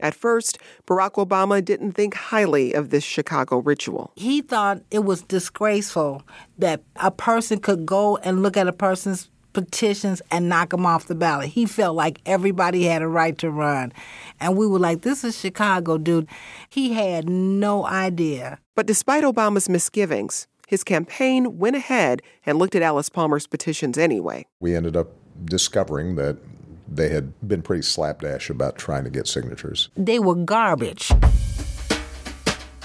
At 0.00 0.14
first, 0.14 0.58
Barack 0.86 1.14
Obama 1.14 1.64
didn't 1.64 1.92
think 1.92 2.14
highly 2.14 2.72
of 2.72 2.90
this 2.90 3.04
Chicago 3.04 3.58
ritual. 3.58 4.12
He 4.16 4.42
thought 4.42 4.82
it 4.90 5.04
was 5.04 5.22
disgraceful 5.22 6.22
that 6.58 6.82
a 6.96 7.10
person 7.10 7.58
could 7.58 7.84
go 7.84 8.16
and 8.18 8.42
look 8.42 8.56
at 8.56 8.68
a 8.68 8.72
person's 8.72 9.28
petitions 9.52 10.22
and 10.30 10.48
knock 10.48 10.70
them 10.70 10.86
off 10.86 11.06
the 11.06 11.14
ballot. 11.14 11.48
He 11.48 11.66
felt 11.66 11.96
like 11.96 12.20
everybody 12.26 12.84
had 12.84 13.02
a 13.02 13.08
right 13.08 13.36
to 13.38 13.50
run. 13.50 13.92
And 14.38 14.56
we 14.56 14.66
were 14.66 14.78
like, 14.78 15.02
this 15.02 15.24
is 15.24 15.36
Chicago, 15.36 15.98
dude. 15.98 16.28
He 16.68 16.92
had 16.92 17.28
no 17.28 17.84
idea. 17.84 18.60
But 18.76 18.86
despite 18.86 19.24
Obama's 19.24 19.68
misgivings, 19.68 20.46
his 20.68 20.84
campaign 20.84 21.58
went 21.58 21.76
ahead 21.76 22.22
and 22.46 22.58
looked 22.58 22.76
at 22.76 22.82
Alice 22.82 23.08
Palmer's 23.08 23.46
petitions 23.46 23.98
anyway. 23.98 24.46
We 24.60 24.76
ended 24.76 24.96
up 24.96 25.08
discovering 25.44 26.14
that 26.16 26.36
they 26.90 27.08
had 27.10 27.32
been 27.46 27.62
pretty 27.62 27.82
slapdash 27.82 28.50
about 28.50 28.76
trying 28.76 29.04
to 29.04 29.10
get 29.10 29.26
signatures. 29.26 29.88
They 29.96 30.18
were 30.18 30.34
garbage. 30.34 31.12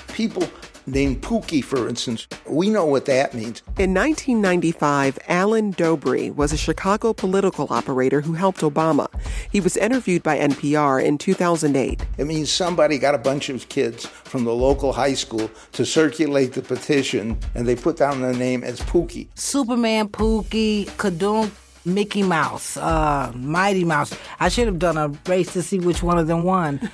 People 0.09 0.47
named 0.85 1.21
Pookie, 1.21 1.63
for 1.63 1.87
instance, 1.87 2.27
we 2.47 2.69
know 2.69 2.85
what 2.85 3.05
that 3.05 3.33
means. 3.33 3.61
In 3.77 3.93
1995, 3.93 5.19
Alan 5.27 5.73
Dobry 5.73 6.33
was 6.33 6.51
a 6.51 6.57
Chicago 6.57 7.13
political 7.13 7.67
operator 7.69 8.21
who 8.21 8.33
helped 8.33 8.61
Obama. 8.61 9.07
He 9.51 9.61
was 9.61 9.77
interviewed 9.77 10.23
by 10.23 10.37
NPR 10.37 11.03
in 11.03 11.17
2008. 11.17 12.05
It 12.17 12.25
means 12.25 12.51
somebody 12.51 12.97
got 12.97 13.15
a 13.15 13.19
bunch 13.19 13.49
of 13.49 13.69
kids 13.69 14.05
from 14.05 14.43
the 14.43 14.53
local 14.53 14.93
high 14.93 15.13
school 15.13 15.49
to 15.73 15.85
circulate 15.85 16.53
the 16.53 16.61
petition, 16.61 17.37
and 17.55 17.67
they 17.67 17.75
put 17.75 17.97
down 17.97 18.21
their 18.21 18.33
name 18.33 18.63
as 18.63 18.79
Pookie. 18.81 19.27
Superman, 19.35 20.09
Pookie, 20.09 20.85
Kadunk, 20.97 21.51
Mickey 21.85 22.23
Mouse, 22.23 22.77
uh, 22.77 23.31
Mighty 23.35 23.83
Mouse. 23.83 24.17
I 24.39 24.49
should 24.49 24.67
have 24.67 24.79
done 24.79 24.97
a 24.97 25.09
race 25.29 25.53
to 25.53 25.61
see 25.61 25.79
which 25.79 26.01
one 26.01 26.17
of 26.17 26.27
them 26.27 26.43
won. 26.43 26.89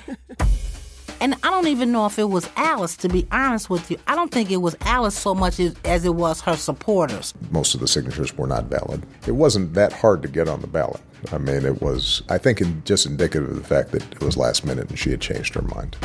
and 1.20 1.34
I 1.42 1.50
don't 1.50 1.68
even 1.68 1.92
know 1.92 2.06
if 2.06 2.18
it 2.18 2.28
was 2.28 2.48
Alice, 2.56 2.96
to 2.98 3.08
be 3.08 3.26
honest 3.30 3.70
with 3.70 3.90
you. 3.90 3.98
I 4.06 4.16
don't 4.16 4.32
think 4.32 4.50
it 4.50 4.58
was 4.58 4.76
Alice 4.82 5.16
so 5.16 5.34
much 5.34 5.60
as, 5.60 5.74
as 5.84 6.04
it 6.04 6.14
was 6.14 6.40
her 6.42 6.56
supporters. 6.56 7.34
Most 7.50 7.74
of 7.74 7.80
the 7.80 7.88
signatures 7.88 8.36
were 8.36 8.46
not 8.46 8.64
valid. 8.64 9.04
It 9.26 9.32
wasn't 9.32 9.74
that 9.74 9.92
hard 9.92 10.22
to 10.22 10.28
get 10.28 10.48
on 10.48 10.60
the 10.60 10.66
ballot. 10.66 11.00
I 11.30 11.38
mean, 11.38 11.64
it 11.64 11.82
was, 11.82 12.22
I 12.28 12.38
think, 12.38 12.60
in, 12.60 12.82
just 12.84 13.06
indicative 13.06 13.50
of 13.50 13.56
the 13.56 13.62
fact 13.64 13.92
that 13.92 14.02
it 14.02 14.22
was 14.22 14.36
last 14.36 14.64
minute 14.64 14.88
and 14.88 14.98
she 14.98 15.10
had 15.10 15.20
changed 15.20 15.54
her 15.54 15.62
mind. 15.62 15.96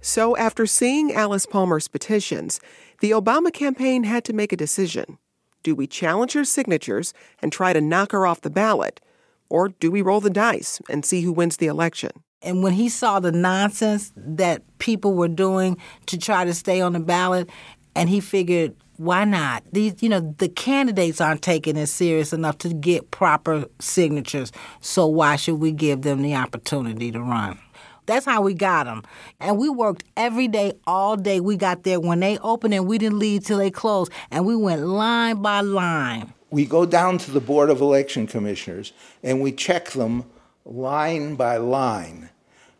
So, 0.00 0.36
after 0.36 0.66
seeing 0.66 1.12
Alice 1.12 1.46
Palmer's 1.46 1.86
petitions, 1.86 2.60
the 3.00 3.12
Obama 3.12 3.52
campaign 3.52 4.02
had 4.02 4.24
to 4.24 4.32
make 4.32 4.52
a 4.52 4.56
decision. 4.56 5.18
Do 5.62 5.74
we 5.74 5.86
challenge 5.86 6.32
her 6.32 6.44
signatures 6.44 7.14
and 7.40 7.52
try 7.52 7.72
to 7.72 7.80
knock 7.80 8.12
her 8.12 8.26
off 8.26 8.40
the 8.40 8.50
ballot? 8.50 9.00
Or 9.48 9.68
do 9.68 9.90
we 9.90 10.02
roll 10.02 10.20
the 10.20 10.30
dice 10.30 10.80
and 10.88 11.04
see 11.04 11.20
who 11.20 11.32
wins 11.32 11.58
the 11.58 11.66
election? 11.66 12.10
And 12.40 12.62
when 12.62 12.72
he 12.72 12.88
saw 12.88 13.20
the 13.20 13.32
nonsense 13.32 14.12
that 14.16 14.62
people 14.78 15.14
were 15.14 15.28
doing 15.28 15.76
to 16.06 16.18
try 16.18 16.44
to 16.44 16.54
stay 16.54 16.80
on 16.80 16.92
the 16.92 17.00
ballot, 17.00 17.48
and 17.94 18.08
he 18.08 18.20
figured, 18.20 18.74
why 18.96 19.24
not? 19.24 19.62
These, 19.72 20.02
you 20.02 20.08
know, 20.08 20.34
the 20.38 20.48
candidates 20.48 21.20
aren't 21.20 21.42
taking 21.42 21.76
it 21.76 21.86
serious 21.86 22.32
enough 22.32 22.58
to 22.58 22.72
get 22.72 23.10
proper 23.10 23.66
signatures. 23.80 24.52
So 24.80 25.06
why 25.06 25.36
should 25.36 25.56
we 25.56 25.72
give 25.72 26.02
them 26.02 26.22
the 26.22 26.34
opportunity 26.34 27.12
to 27.12 27.20
run? 27.20 27.58
That's 28.06 28.26
how 28.26 28.42
we 28.42 28.54
got 28.54 28.84
them. 28.84 29.02
And 29.40 29.58
we 29.58 29.68
worked 29.68 30.04
every 30.16 30.48
day, 30.48 30.72
all 30.86 31.16
day. 31.16 31.40
We 31.40 31.56
got 31.56 31.84
there 31.84 32.00
when 32.00 32.20
they 32.20 32.38
opened 32.38 32.74
and 32.74 32.86
we 32.86 32.98
didn't 32.98 33.18
leave 33.18 33.44
till 33.44 33.58
they 33.58 33.70
closed. 33.70 34.12
And 34.30 34.44
we 34.44 34.56
went 34.56 34.82
line 34.82 35.42
by 35.42 35.60
line. 35.60 36.32
We 36.50 36.66
go 36.66 36.84
down 36.84 37.18
to 37.18 37.30
the 37.30 37.40
Board 37.40 37.70
of 37.70 37.80
Election 37.80 38.26
Commissioners 38.26 38.92
and 39.22 39.40
we 39.40 39.52
check 39.52 39.90
them 39.90 40.24
line 40.64 41.36
by 41.36 41.56
line. 41.56 42.28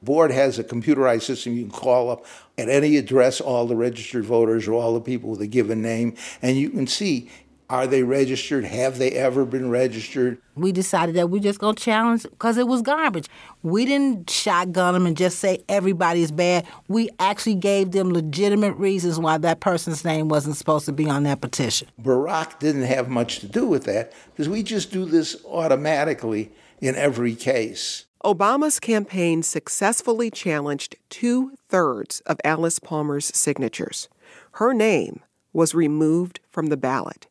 Board 0.03 0.33
has 0.33 0.59
a 0.59 0.65
computerized 0.65 1.23
system 1.23 1.55
you 1.55 1.63
can 1.63 1.71
call 1.71 2.11
up 2.11 2.27
at 2.59 2.69
any 2.69 2.97
address 2.97 3.41
all 3.41 3.67
the 3.67 3.77
registered 3.77 4.25
voters 4.25 4.67
or 4.67 4.75
all 4.75 4.95
the 4.95 5.01
people 5.01 5.31
with 5.31 5.41
a 5.41 5.47
given 5.47 5.81
name, 5.81 6.17
and 6.43 6.57
you 6.57 6.71
can 6.71 6.89
see 6.89 7.31
are 7.73 7.87
they 7.87 8.03
registered? 8.03 8.67
Have 8.67 8.99
they 8.99 9.13
ever 9.13 9.47
been 9.47 9.71
registered? 9.71 10.37
We 10.55 10.73
decided 10.73 11.15
that 11.15 11.31
we're 11.31 11.41
just 11.41 11.59
gonna 11.59 11.75
challenge 11.75 12.25
because 12.25 12.59
it 12.59 12.69
was 12.69 12.83
garbage. 12.83 13.31
We 13.63 13.87
didn't 13.87 14.29
shotgun 14.29 14.93
them 14.93 15.07
and 15.07 15.17
just 15.17 15.39
say 15.39 15.65
everybody's 15.71 16.31
bad. 16.31 16.67
We 16.89 17.09
actually 17.19 17.55
gave 17.55 17.93
them 17.93 18.11
legitimate 18.11 18.75
reasons 18.75 19.19
why 19.19 19.39
that 19.39 19.61
person's 19.61 20.05
name 20.05 20.29
wasn't 20.29 20.57
supposed 20.57 20.85
to 20.85 20.93
be 20.93 21.09
on 21.09 21.23
that 21.23 21.41
petition. 21.41 21.89
Barack 21.99 22.59
didn't 22.59 22.83
have 22.83 23.09
much 23.09 23.39
to 23.39 23.49
do 23.49 23.65
with 23.65 23.85
that 23.85 24.13
because 24.33 24.51
we 24.51 24.63
just 24.63 24.93
do 24.93 25.07
this 25.07 25.43
automatically 25.47 26.53
in 26.83 26.95
every 26.95 27.35
case. 27.35 28.05
Obama's 28.23 28.81
campaign 28.81 29.43
successfully 29.43 30.31
challenged 30.31 30.97
two 31.09 31.57
thirds 31.71 32.21
of 32.27 32.39
Alice 32.45 32.79
Palmer's 32.79 33.35
signatures. 33.35 34.11
Her 34.53 34.75
name 34.75 35.21
was 35.55 35.75
removed 35.75 36.41
from 36.51 36.67
the 36.67 36.77
ballot 36.77 37.29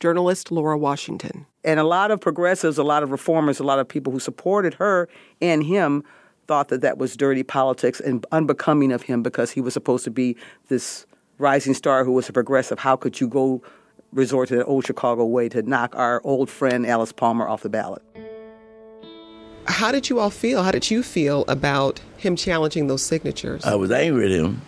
journalist 0.00 0.50
Laura 0.50 0.78
Washington. 0.78 1.46
And 1.64 1.80
a 1.80 1.84
lot 1.84 2.10
of 2.10 2.20
progressives, 2.20 2.78
a 2.78 2.84
lot 2.84 3.02
of 3.02 3.10
reformers, 3.10 3.60
a 3.60 3.64
lot 3.64 3.78
of 3.78 3.88
people 3.88 4.12
who 4.12 4.20
supported 4.20 4.74
her 4.74 5.08
and 5.40 5.64
him 5.64 6.04
thought 6.46 6.68
that 6.68 6.80
that 6.80 6.98
was 6.98 7.16
dirty 7.16 7.42
politics 7.42 8.00
and 8.00 8.24
unbecoming 8.32 8.92
of 8.92 9.02
him 9.02 9.22
because 9.22 9.50
he 9.50 9.60
was 9.60 9.74
supposed 9.74 10.04
to 10.04 10.10
be 10.10 10.36
this 10.68 11.06
rising 11.38 11.74
star 11.74 12.04
who 12.04 12.12
was 12.12 12.28
a 12.28 12.32
progressive. 12.32 12.78
How 12.78 12.96
could 12.96 13.20
you 13.20 13.28
go 13.28 13.62
resort 14.12 14.48
to 14.48 14.56
the 14.56 14.64
old 14.64 14.86
Chicago 14.86 15.24
way 15.24 15.48
to 15.50 15.62
knock 15.62 15.94
our 15.94 16.20
old 16.24 16.48
friend 16.48 16.86
Alice 16.86 17.12
Palmer 17.12 17.46
off 17.46 17.62
the 17.62 17.68
ballot? 17.68 18.02
How 19.66 19.92
did 19.92 20.08
you 20.08 20.18
all 20.18 20.30
feel? 20.30 20.62
How 20.62 20.70
did 20.70 20.90
you 20.90 21.02
feel 21.02 21.44
about 21.46 22.00
him 22.16 22.36
challenging 22.36 22.86
those 22.86 23.02
signatures? 23.02 23.64
I 23.64 23.74
was 23.74 23.90
angry 23.90 24.24
at 24.24 24.30
him, 24.30 24.62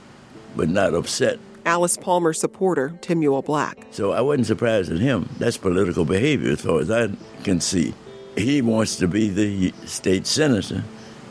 but 0.55 0.69
not 0.69 0.93
upset. 0.93 1.39
Alice 1.71 1.97
Palmer 1.97 2.33
supporter 2.33 2.99
Timuel 3.01 3.43
Black. 3.43 3.87
So 3.93 4.11
I 4.11 4.23
wasn't 4.23 4.49
surprised 4.49 4.91
at 4.91 4.99
him. 4.99 5.29
That's 5.39 5.57
political 5.57 6.05
behavior, 6.05 6.51
as 6.51 6.63
far 6.63 6.81
as 6.81 6.91
I 6.91 7.11
can 7.45 7.61
see. 7.61 7.95
He 8.37 8.61
wants 8.61 8.97
to 8.97 9.07
be 9.07 9.29
the 9.29 9.73
state 9.87 10.27
senator. 10.27 10.83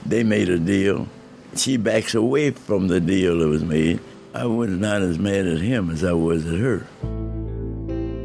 They 0.05 0.23
made 0.23 0.47
a 0.47 0.57
deal. 0.57 1.09
She 1.57 1.75
backs 1.75 2.15
away 2.15 2.51
from 2.51 2.87
the 2.87 3.01
deal 3.01 3.39
that 3.39 3.49
was 3.49 3.65
made. 3.65 3.99
I 4.33 4.45
was 4.45 4.69
not 4.69 5.01
as 5.01 5.19
mad 5.19 5.45
at 5.45 5.57
him 5.57 5.89
as 5.89 6.05
I 6.05 6.13
was 6.13 6.45
at 6.45 6.57
her. 6.57 6.87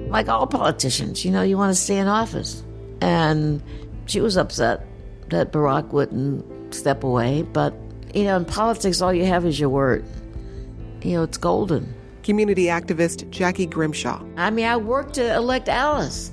Like 0.08 0.28
all 0.28 0.46
politicians, 0.46 1.24
you 1.24 1.32
know, 1.32 1.42
you 1.42 1.58
want 1.58 1.74
to 1.74 1.82
stay 1.82 1.98
in 1.98 2.06
office. 2.06 2.62
And 3.00 3.60
she 4.06 4.20
was 4.20 4.36
upset 4.36 4.86
that 5.30 5.50
Barack 5.50 5.88
wouldn't 5.88 6.72
step 6.72 7.02
away. 7.02 7.42
But, 7.42 7.74
you 8.14 8.22
know, 8.22 8.36
in 8.36 8.44
politics, 8.44 9.00
all 9.00 9.12
you 9.12 9.24
have 9.24 9.44
is 9.44 9.58
your 9.58 9.70
word. 9.70 10.04
You 11.02 11.14
know, 11.14 11.22
it's 11.24 11.38
golden. 11.38 11.92
Community 12.24 12.64
activist 12.64 13.30
Jackie 13.30 13.66
Grimshaw. 13.66 14.24
I 14.36 14.50
mean, 14.50 14.64
I 14.64 14.76
worked 14.76 15.14
to 15.14 15.34
elect 15.34 15.68
Alice. 15.68 16.32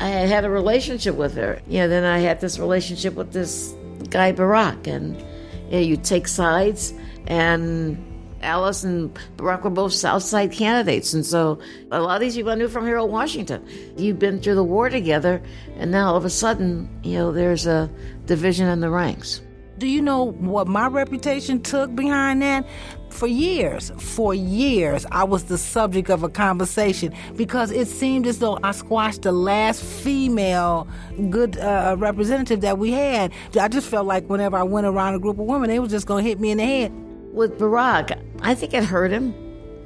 I 0.00 0.08
had 0.08 0.44
a 0.44 0.50
relationship 0.50 1.16
with 1.16 1.34
her. 1.34 1.60
You 1.68 1.80
know, 1.80 1.88
then 1.88 2.04
I 2.04 2.20
had 2.20 2.40
this 2.40 2.58
relationship 2.58 3.14
with 3.14 3.32
this 3.32 3.74
guy 4.08 4.32
Barack, 4.32 4.86
and 4.86 5.20
you, 5.66 5.72
know, 5.72 5.78
you 5.78 5.96
take 5.96 6.28
sides. 6.28 6.94
And 7.26 8.02
Alice 8.42 8.82
and 8.84 9.16
Barack 9.36 9.62
were 9.62 9.70
both 9.70 9.92
South 9.92 10.22
Side 10.22 10.52
candidates, 10.52 11.12
and 11.14 11.24
so 11.24 11.60
a 11.90 12.00
lot 12.00 12.16
of 12.16 12.20
these 12.20 12.34
people 12.34 12.50
I 12.50 12.54
knew 12.56 12.68
from 12.68 12.86
here 12.86 12.98
in 12.98 13.08
Washington. 13.10 13.66
You've 13.96 14.18
been 14.18 14.40
through 14.40 14.56
the 14.56 14.64
war 14.64 14.88
together, 14.88 15.42
and 15.76 15.90
now 15.90 16.08
all 16.08 16.16
of 16.16 16.24
a 16.24 16.30
sudden, 16.30 16.88
you 17.02 17.18
know, 17.18 17.32
there's 17.32 17.66
a 17.66 17.90
division 18.26 18.68
in 18.68 18.80
the 18.80 18.90
ranks. 18.90 19.40
Do 19.78 19.86
you 19.86 20.02
know 20.02 20.32
what 20.32 20.68
my 20.68 20.86
reputation 20.86 21.62
took 21.62 21.94
behind 21.94 22.42
that? 22.42 22.66
For 23.12 23.26
years, 23.28 23.92
for 23.98 24.34
years, 24.34 25.06
I 25.12 25.22
was 25.24 25.44
the 25.44 25.58
subject 25.58 26.10
of 26.10 26.24
a 26.24 26.28
conversation 26.28 27.14
because 27.36 27.70
it 27.70 27.86
seemed 27.86 28.26
as 28.26 28.40
though 28.40 28.58
I 28.62 28.72
squashed 28.72 29.22
the 29.22 29.32
last 29.32 29.82
female 29.82 30.88
good 31.30 31.56
uh, 31.58 31.94
representative 31.98 32.62
that 32.62 32.78
we 32.78 32.90
had. 32.90 33.32
I 33.60 33.68
just 33.68 33.88
felt 33.88 34.06
like 34.06 34.28
whenever 34.28 34.56
I 34.56 34.64
went 34.64 34.86
around 34.86 35.14
a 35.14 35.18
group 35.18 35.38
of 35.38 35.46
women, 35.46 35.68
they 35.68 35.78
were 35.78 35.86
just 35.86 36.06
going 36.06 36.24
to 36.24 36.28
hit 36.28 36.40
me 36.40 36.50
in 36.50 36.58
the 36.58 36.64
head. 36.64 36.92
With 37.32 37.58
Barack, 37.58 38.20
I 38.40 38.54
think 38.54 38.74
it 38.74 38.82
hurt 38.82 39.12
him. 39.12 39.34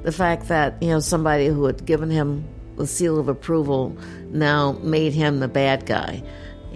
The 0.03 0.11
fact 0.11 0.47
that, 0.47 0.81
you 0.81 0.89
know, 0.89 0.99
somebody 0.99 1.47
who 1.47 1.65
had 1.65 1.85
given 1.85 2.09
him 2.09 2.47
the 2.77 2.87
seal 2.87 3.19
of 3.19 3.27
approval 3.27 3.95
now 4.29 4.73
made 4.83 5.13
him 5.13 5.39
the 5.39 5.47
bad 5.47 5.85
guy 5.85 6.23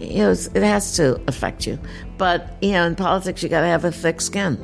you 0.01 0.17
know, 0.17 0.31
it 0.31 0.63
has 0.63 0.95
to 0.95 1.21
affect 1.27 1.67
you. 1.67 1.79
But, 2.17 2.57
you 2.61 2.71
know, 2.71 2.85
in 2.87 2.95
politics, 2.95 3.43
you 3.43 3.49
got 3.49 3.61
to 3.61 3.67
have 3.67 3.85
a 3.85 3.91
thick 3.91 4.19
skin. 4.21 4.57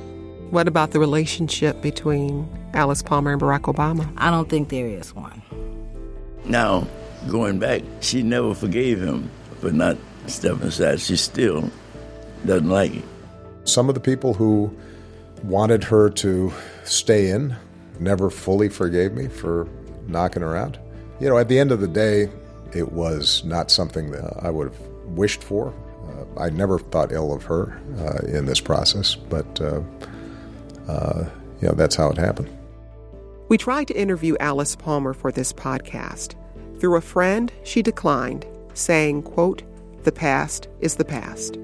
What 0.50 0.68
about 0.68 0.92
the 0.92 1.00
relationship 1.00 1.82
between 1.82 2.48
Alice 2.74 3.02
Palmer 3.02 3.34
and 3.34 3.42
Barack 3.42 3.64
Obama? 3.64 4.12
I 4.18 4.32
don't 4.32 4.50
think 4.50 4.70
there 4.70 4.88
is 4.88 5.14
one. 5.14 5.42
Now, 6.46 6.88
going 7.28 7.60
back, 7.60 7.82
she 8.00 8.24
never 8.24 8.54
forgave 8.54 9.02
him 9.02 9.30
for 9.60 9.72
not 9.72 9.98
stepping 10.28 10.68
aside. 10.68 11.02
She 11.02 11.18
still 11.18 11.70
doesn't 12.46 12.70
like 12.70 12.96
it. 12.96 13.04
Some 13.66 13.90
of 13.90 13.96
the 13.96 14.02
people 14.02 14.34
who 14.34 14.74
wanted 15.44 15.84
her 15.84 16.10
to 16.12 16.54
stay 16.86 17.30
in 17.30 17.56
never 18.00 18.30
fully 18.30 18.70
forgave 18.70 19.12
me 19.14 19.28
for 19.28 19.68
knocking 20.08 20.42
her 20.42 20.56
out. 20.56 20.78
You 21.20 21.28
know, 21.28 21.38
at 21.38 21.50
the 21.50 21.60
end 21.60 21.74
of 21.74 21.82
the 21.82 21.88
day, 21.88 22.30
it 22.74 22.94
was 22.94 23.44
not 23.44 23.70
something 23.70 24.12
that 24.12 24.38
I 24.42 24.50
would 24.50 24.72
have 24.72 24.80
wished 25.08 25.44
for. 25.44 25.74
Uh, 26.08 26.40
I 26.40 26.50
never 26.52 26.80
thought 26.80 27.12
ill 27.12 27.34
of 27.34 27.44
her 27.44 27.78
uh, 27.98 28.26
in 28.28 28.46
this 28.46 28.62
process, 28.62 29.16
but 29.16 29.60
uh, 29.60 29.82
uh, 30.88 31.26
know 31.62 31.74
that's 31.74 31.96
how 31.96 32.10
it 32.10 32.18
happened. 32.18 32.50
We 33.50 33.58
tried 33.58 33.88
to 33.88 33.98
interview 33.98 34.36
Alice 34.40 34.76
Palmer 34.76 35.14
for 35.14 35.32
this 35.32 35.54
podcast. 35.54 36.36
Through 36.80 36.96
a 36.96 37.02
friend, 37.02 37.52
she 37.64 37.82
declined, 37.82 38.46
saying, 38.74 39.24
quote, 39.24 39.64
"The 40.04 40.12
past 40.12 40.68
is 40.80 40.96
the 40.96 41.06
past." 41.06 41.58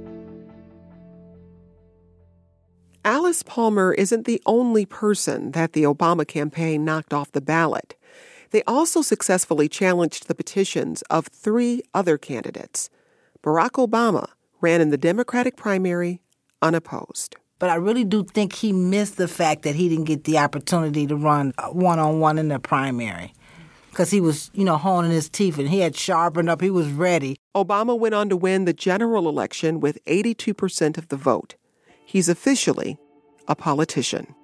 Alice 3.05 3.43
Palmer 3.43 3.93
isn't 3.93 4.25
the 4.25 4.41
only 4.45 4.85
person 4.85 5.51
that 5.51 5.73
the 5.73 5.83
Obama 5.83 6.25
campaign 6.25 6.85
knocked 6.85 7.13
off 7.13 7.33
the 7.33 7.41
ballot. 7.41 7.95
They 8.51 8.63
also 8.63 9.01
successfully 9.01 9.67
challenged 9.67 10.27
the 10.27 10.35
petitions 10.35 11.01
of 11.09 11.27
three 11.27 11.81
other 11.93 12.17
candidates. 12.17 12.89
Barack 13.41 13.71
Obama 13.71 14.27
ran 14.61 14.79
in 14.79 14.89
the 14.89 14.97
Democratic 14.97 15.57
primary 15.57 16.21
unopposed. 16.61 17.35
But 17.63 17.69
I 17.69 17.75
really 17.75 18.03
do 18.03 18.25
think 18.25 18.51
he 18.51 18.73
missed 18.73 19.15
the 19.15 19.29
fact 19.29 19.61
that 19.61 19.73
he 19.73 19.87
didn't 19.87 20.03
get 20.03 20.25
the 20.25 20.37
opportunity 20.37 21.07
to 21.07 21.15
run 21.15 21.53
one 21.71 21.97
on 21.97 22.19
one 22.19 22.37
in 22.37 22.49
the 22.49 22.59
primary. 22.59 23.33
Because 23.89 24.11
he 24.11 24.19
was, 24.19 24.51
you 24.53 24.65
know, 24.65 24.75
honing 24.75 25.11
his 25.11 25.29
teeth 25.29 25.57
and 25.57 25.69
he 25.69 25.79
had 25.79 25.95
sharpened 25.95 26.49
up, 26.49 26.59
he 26.59 26.69
was 26.69 26.91
ready. 26.91 27.37
Obama 27.55 27.97
went 27.97 28.15
on 28.15 28.27
to 28.27 28.35
win 28.35 28.65
the 28.65 28.73
general 28.73 29.29
election 29.29 29.79
with 29.79 30.03
82% 30.03 30.97
of 30.97 31.07
the 31.07 31.15
vote. 31.15 31.55
He's 32.05 32.27
officially 32.27 32.97
a 33.47 33.55
politician. 33.55 34.35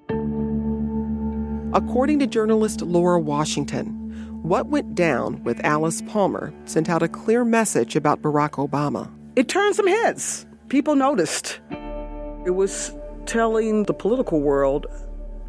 According 1.73 2.19
to 2.19 2.25
journalist 2.25 2.81
Laura 2.83 3.19
Washington, 3.19 3.89
what 4.43 4.67
went 4.67 4.95
down 4.95 5.43
with 5.43 5.59
Alice 5.65 6.01
Palmer 6.03 6.53
sent 6.63 6.89
out 6.89 7.03
a 7.03 7.09
clear 7.09 7.43
message 7.43 7.97
about 7.97 8.21
Barack 8.21 8.51
Obama. 8.51 9.11
It 9.35 9.49
turned 9.49 9.75
some 9.75 9.87
heads. 9.87 10.45
People 10.69 10.95
noticed. 10.95 11.59
It 12.45 12.51
was 12.51 12.93
telling 13.29 13.83
the 13.83 13.93
political 13.93 14.41
world, 14.41 14.87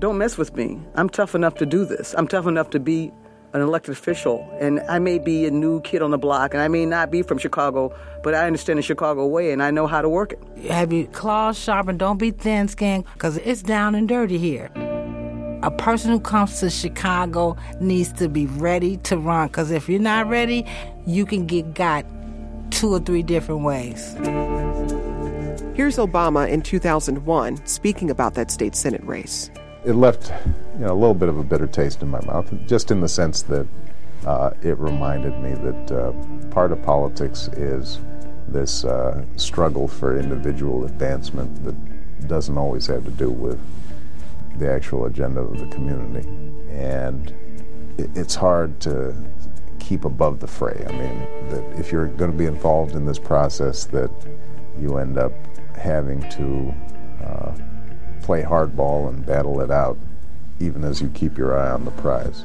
don't 0.00 0.18
mess 0.18 0.36
with 0.36 0.54
me. 0.54 0.78
I'm 0.96 1.08
tough 1.08 1.34
enough 1.34 1.54
to 1.54 1.66
do 1.66 1.86
this. 1.86 2.14
I'm 2.16 2.28
tough 2.28 2.46
enough 2.46 2.68
to 2.70 2.78
be 2.78 3.10
an 3.54 3.62
elected 3.62 3.92
official. 3.92 4.46
And 4.60 4.80
I 4.80 4.98
may 4.98 5.18
be 5.18 5.46
a 5.46 5.50
new 5.50 5.80
kid 5.80 6.02
on 6.02 6.10
the 6.10 6.18
block, 6.18 6.52
and 6.52 6.62
I 6.62 6.68
may 6.68 6.84
not 6.84 7.10
be 7.10 7.22
from 7.22 7.38
Chicago, 7.38 7.96
but 8.22 8.34
I 8.34 8.46
understand 8.46 8.78
the 8.78 8.82
Chicago 8.82 9.26
way, 9.26 9.50
and 9.50 9.62
I 9.62 9.70
know 9.70 9.86
how 9.86 10.02
to 10.02 10.10
work 10.10 10.34
it. 10.34 10.68
Have 10.70 10.92
your 10.92 11.06
claws 11.06 11.58
sharpened. 11.58 11.98
Don't 11.98 12.18
be 12.18 12.32
thin 12.32 12.68
skinned, 12.68 13.06
because 13.14 13.38
it's 13.38 13.62
down 13.62 13.94
and 13.94 14.06
dirty 14.06 14.36
here. 14.36 14.70
A 15.62 15.70
person 15.70 16.10
who 16.10 16.20
comes 16.20 16.60
to 16.60 16.68
Chicago 16.68 17.56
needs 17.80 18.12
to 18.14 18.28
be 18.28 18.44
ready 18.44 18.98
to 18.98 19.16
run, 19.16 19.48
because 19.48 19.70
if 19.70 19.88
you're 19.88 20.00
not 20.00 20.28
ready, 20.28 20.66
you 21.06 21.24
can 21.24 21.46
get 21.46 21.72
got 21.72 22.04
two 22.70 22.92
or 22.92 23.00
three 23.00 23.22
different 23.22 23.62
ways. 23.62 24.14
Here's 25.80 25.96
Obama 25.96 26.46
in 26.46 26.60
2001 26.60 27.64
speaking 27.66 28.10
about 28.10 28.34
that 28.34 28.50
state 28.50 28.76
Senate 28.76 29.02
race. 29.02 29.50
It 29.86 29.94
left 29.94 30.30
you 30.74 30.80
know, 30.80 30.92
a 30.92 30.92
little 30.92 31.14
bit 31.14 31.30
of 31.30 31.38
a 31.38 31.42
bitter 31.42 31.66
taste 31.66 32.02
in 32.02 32.10
my 32.10 32.22
mouth, 32.26 32.52
just 32.66 32.90
in 32.90 33.00
the 33.00 33.08
sense 33.08 33.40
that 33.44 33.66
uh, 34.26 34.50
it 34.60 34.76
reminded 34.76 35.40
me 35.40 35.54
that 35.54 35.90
uh, 35.90 36.12
part 36.50 36.72
of 36.72 36.82
politics 36.82 37.48
is 37.54 37.98
this 38.46 38.84
uh, 38.84 39.24
struggle 39.36 39.88
for 39.88 40.18
individual 40.18 40.84
advancement 40.84 41.64
that 41.64 42.28
doesn't 42.28 42.58
always 42.58 42.86
have 42.86 43.02
to 43.06 43.10
do 43.12 43.30
with 43.30 43.58
the 44.58 44.70
actual 44.70 45.06
agenda 45.06 45.40
of 45.40 45.58
the 45.58 45.66
community. 45.74 46.28
And 46.68 47.30
it, 47.96 48.10
it's 48.14 48.34
hard 48.34 48.80
to 48.80 49.16
keep 49.78 50.04
above 50.04 50.40
the 50.40 50.46
fray. 50.46 50.84
I 50.86 50.92
mean, 50.92 51.48
that 51.48 51.80
if 51.80 51.90
you're 51.90 52.08
going 52.08 52.32
to 52.32 52.36
be 52.36 52.44
involved 52.44 52.94
in 52.96 53.06
this 53.06 53.18
process, 53.18 53.86
that 53.86 54.10
you 54.78 54.98
end 54.98 55.18
up 55.18 55.32
having 55.80 56.20
to 56.30 56.74
uh, 57.24 57.52
play 58.22 58.42
hardball 58.42 59.08
and 59.08 59.24
battle 59.24 59.60
it 59.60 59.70
out, 59.70 59.98
even 60.60 60.84
as 60.84 61.00
you 61.00 61.08
keep 61.10 61.36
your 61.36 61.58
eye 61.58 61.70
on 61.70 61.84
the 61.84 61.90
prize. 61.92 62.44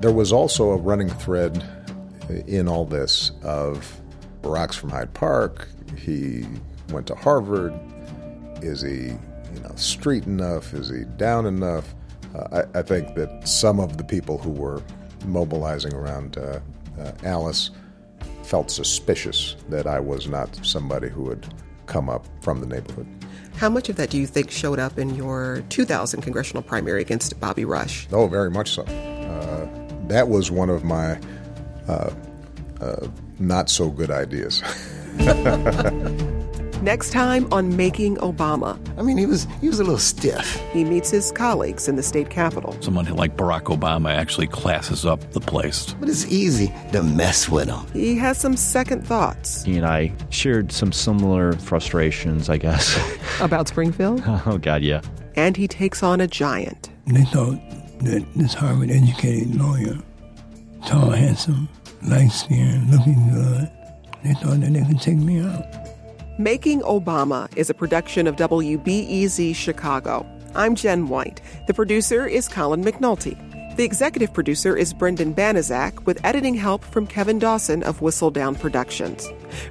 There 0.00 0.12
was 0.12 0.32
also 0.32 0.70
a 0.70 0.76
running 0.76 1.08
thread 1.08 1.64
in 2.46 2.68
all 2.68 2.84
this 2.84 3.32
of 3.42 4.00
Barack's 4.42 4.76
from 4.76 4.90
Hyde 4.90 5.12
Park, 5.14 5.68
he 5.96 6.44
went 6.90 7.06
to 7.08 7.14
Harvard, 7.14 7.74
is 8.62 8.82
he, 8.82 9.16
you 9.54 9.60
know, 9.62 9.72
street 9.76 10.26
enough? 10.26 10.72
Is 10.74 10.88
he 10.88 11.04
down 11.16 11.46
enough? 11.46 11.94
Uh, 12.34 12.64
I, 12.74 12.78
I, 12.78 12.82
think 12.82 13.14
that 13.14 13.46
some 13.48 13.80
of 13.80 13.96
the 13.96 14.04
people 14.04 14.38
who 14.38 14.50
were 14.50 14.82
mobilizing 15.24 15.94
around 15.94 16.38
uh, 16.38 16.60
uh, 16.98 17.12
Alice 17.24 17.70
felt 18.46 18.70
suspicious 18.70 19.56
that 19.68 19.86
I 19.86 20.00
was 20.00 20.28
not 20.28 20.64
somebody 20.64 21.08
who 21.08 21.28
had 21.28 21.46
come 21.86 22.08
up 22.08 22.26
from 22.40 22.60
the 22.60 22.66
neighborhood. 22.66 23.06
How 23.56 23.68
much 23.68 23.88
of 23.88 23.96
that 23.96 24.10
do 24.10 24.18
you 24.18 24.26
think 24.26 24.50
showed 24.50 24.78
up 24.78 24.98
in 24.98 25.14
your 25.14 25.62
2000 25.70 26.20
congressional 26.22 26.62
primary 26.62 27.00
against 27.00 27.38
Bobby 27.40 27.64
Rush? 27.64 28.06
Oh, 28.12 28.26
very 28.26 28.50
much 28.50 28.74
so. 28.74 28.82
Uh, 28.82 29.68
that 30.08 30.28
was 30.28 30.50
one 30.50 30.70
of 30.70 30.84
my 30.84 31.18
uh, 31.88 32.10
uh, 32.80 33.08
not 33.38 33.70
so 33.70 33.90
good 33.90 34.10
ideas. 34.10 34.62
Next 36.86 37.10
time 37.10 37.52
on 37.52 37.76
Making 37.76 38.16
Obama. 38.18 38.78
I 38.96 39.02
mean, 39.02 39.18
he 39.18 39.26
was 39.26 39.48
he 39.60 39.66
was 39.66 39.80
a 39.80 39.82
little 39.82 39.98
stiff. 39.98 40.62
He 40.72 40.84
meets 40.84 41.10
his 41.10 41.32
colleagues 41.32 41.88
in 41.88 41.96
the 41.96 42.02
state 42.04 42.30
capitol. 42.30 42.76
Someone 42.80 43.06
like 43.06 43.36
Barack 43.36 43.64
Obama 43.76 44.14
actually 44.14 44.46
classes 44.46 45.04
up 45.04 45.32
the 45.32 45.40
place. 45.40 45.96
But 45.98 46.08
it's 46.08 46.26
easy 46.26 46.72
to 46.92 47.02
mess 47.02 47.48
with 47.48 47.68
him. 47.68 47.84
He 47.92 48.14
has 48.18 48.38
some 48.38 48.56
second 48.56 49.04
thoughts. 49.04 49.64
He 49.64 49.76
and 49.76 49.84
I 49.84 50.12
shared 50.30 50.70
some 50.70 50.92
similar 50.92 51.54
frustrations, 51.54 52.48
I 52.48 52.56
guess. 52.56 52.96
About 53.40 53.66
Springfield? 53.66 54.22
oh 54.46 54.58
God, 54.58 54.82
yeah. 54.82 55.00
And 55.34 55.56
he 55.56 55.66
takes 55.66 56.04
on 56.04 56.20
a 56.20 56.28
giant. 56.28 56.90
They 57.08 57.24
thought 57.24 57.58
that 58.04 58.24
this 58.36 58.54
Harvard 58.54 58.92
educated 58.92 59.56
lawyer, 59.56 59.98
tall, 60.86 61.10
handsome, 61.10 61.68
light 62.04 62.28
skinned, 62.28 62.92
looking 62.92 63.28
good, 63.34 63.68
they 64.22 64.34
thought 64.34 64.60
that 64.60 64.72
they 64.72 64.84
could 64.84 65.00
take 65.00 65.18
me 65.18 65.40
out. 65.40 65.85
Making 66.38 66.82
Obama 66.82 67.48
is 67.56 67.70
a 67.70 67.74
production 67.74 68.26
of 68.26 68.36
WBEZ 68.36 69.54
Chicago. 69.56 70.26
I'm 70.54 70.74
Jen 70.74 71.08
White. 71.08 71.40
The 71.66 71.72
producer 71.72 72.26
is 72.26 72.46
Colin 72.46 72.84
McNulty. 72.84 73.38
The 73.76 73.84
executive 73.84 74.34
producer 74.34 74.76
is 74.76 74.92
Brendan 74.92 75.34
Banaszak, 75.34 76.04
with 76.04 76.22
editing 76.26 76.54
help 76.54 76.84
from 76.84 77.06
Kevin 77.06 77.38
Dawson 77.38 77.82
of 77.84 78.00
Whistledown 78.00 78.60
Productions. 78.60 79.26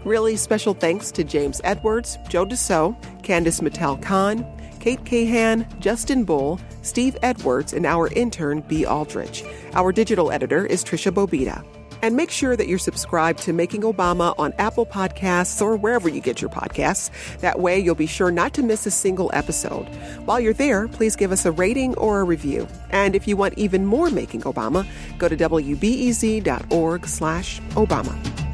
Really 0.05 0.35
special 0.35 0.73
thanks 0.73 1.11
to 1.11 1.23
James 1.23 1.61
Edwards, 1.63 2.17
Joe 2.29 2.47
DeSoe, 2.47 2.99
Candice 3.21 3.61
Mattel 3.61 4.01
Khan, 4.01 4.43
Kate 4.79 5.05
Cahan, 5.05 5.67
Justin 5.79 6.23
Bull, 6.23 6.59
Steve 6.81 7.15
Edwards, 7.21 7.73
and 7.73 7.85
our 7.85 8.07
intern, 8.13 8.61
B. 8.61 8.87
Aldrich. 8.87 9.43
Our 9.73 9.91
digital 9.91 10.31
editor 10.31 10.65
is 10.65 10.83
Tricia 10.83 11.11
Bobeda. 11.13 11.63
And 12.05 12.15
make 12.15 12.29
sure 12.29 12.55
that 12.55 12.67
you're 12.67 12.77
subscribed 12.77 13.39
to 13.45 13.51
Making 13.51 13.81
Obama 13.81 14.35
on 14.37 14.53
Apple 14.59 14.85
Podcasts 14.85 15.59
or 15.59 15.75
wherever 15.75 16.07
you 16.07 16.21
get 16.21 16.39
your 16.39 16.51
podcasts. 16.51 17.09
That 17.39 17.59
way, 17.59 17.79
you'll 17.79 17.95
be 17.95 18.05
sure 18.05 18.29
not 18.29 18.53
to 18.53 18.61
miss 18.61 18.85
a 18.85 18.91
single 18.91 19.31
episode. 19.33 19.87
While 20.25 20.39
you're 20.39 20.53
there, 20.53 20.87
please 20.87 21.15
give 21.15 21.31
us 21.31 21.47
a 21.47 21.51
rating 21.51 21.95
or 21.95 22.21
a 22.21 22.23
review. 22.23 22.67
And 22.91 23.15
if 23.15 23.27
you 23.27 23.35
want 23.35 23.57
even 23.57 23.87
more 23.87 24.11
Making 24.11 24.41
Obama, 24.41 24.85
go 25.17 25.27
to 25.27 25.35
wbez.org 25.35 27.07
slash 27.07 27.59
Obama. 27.71 28.44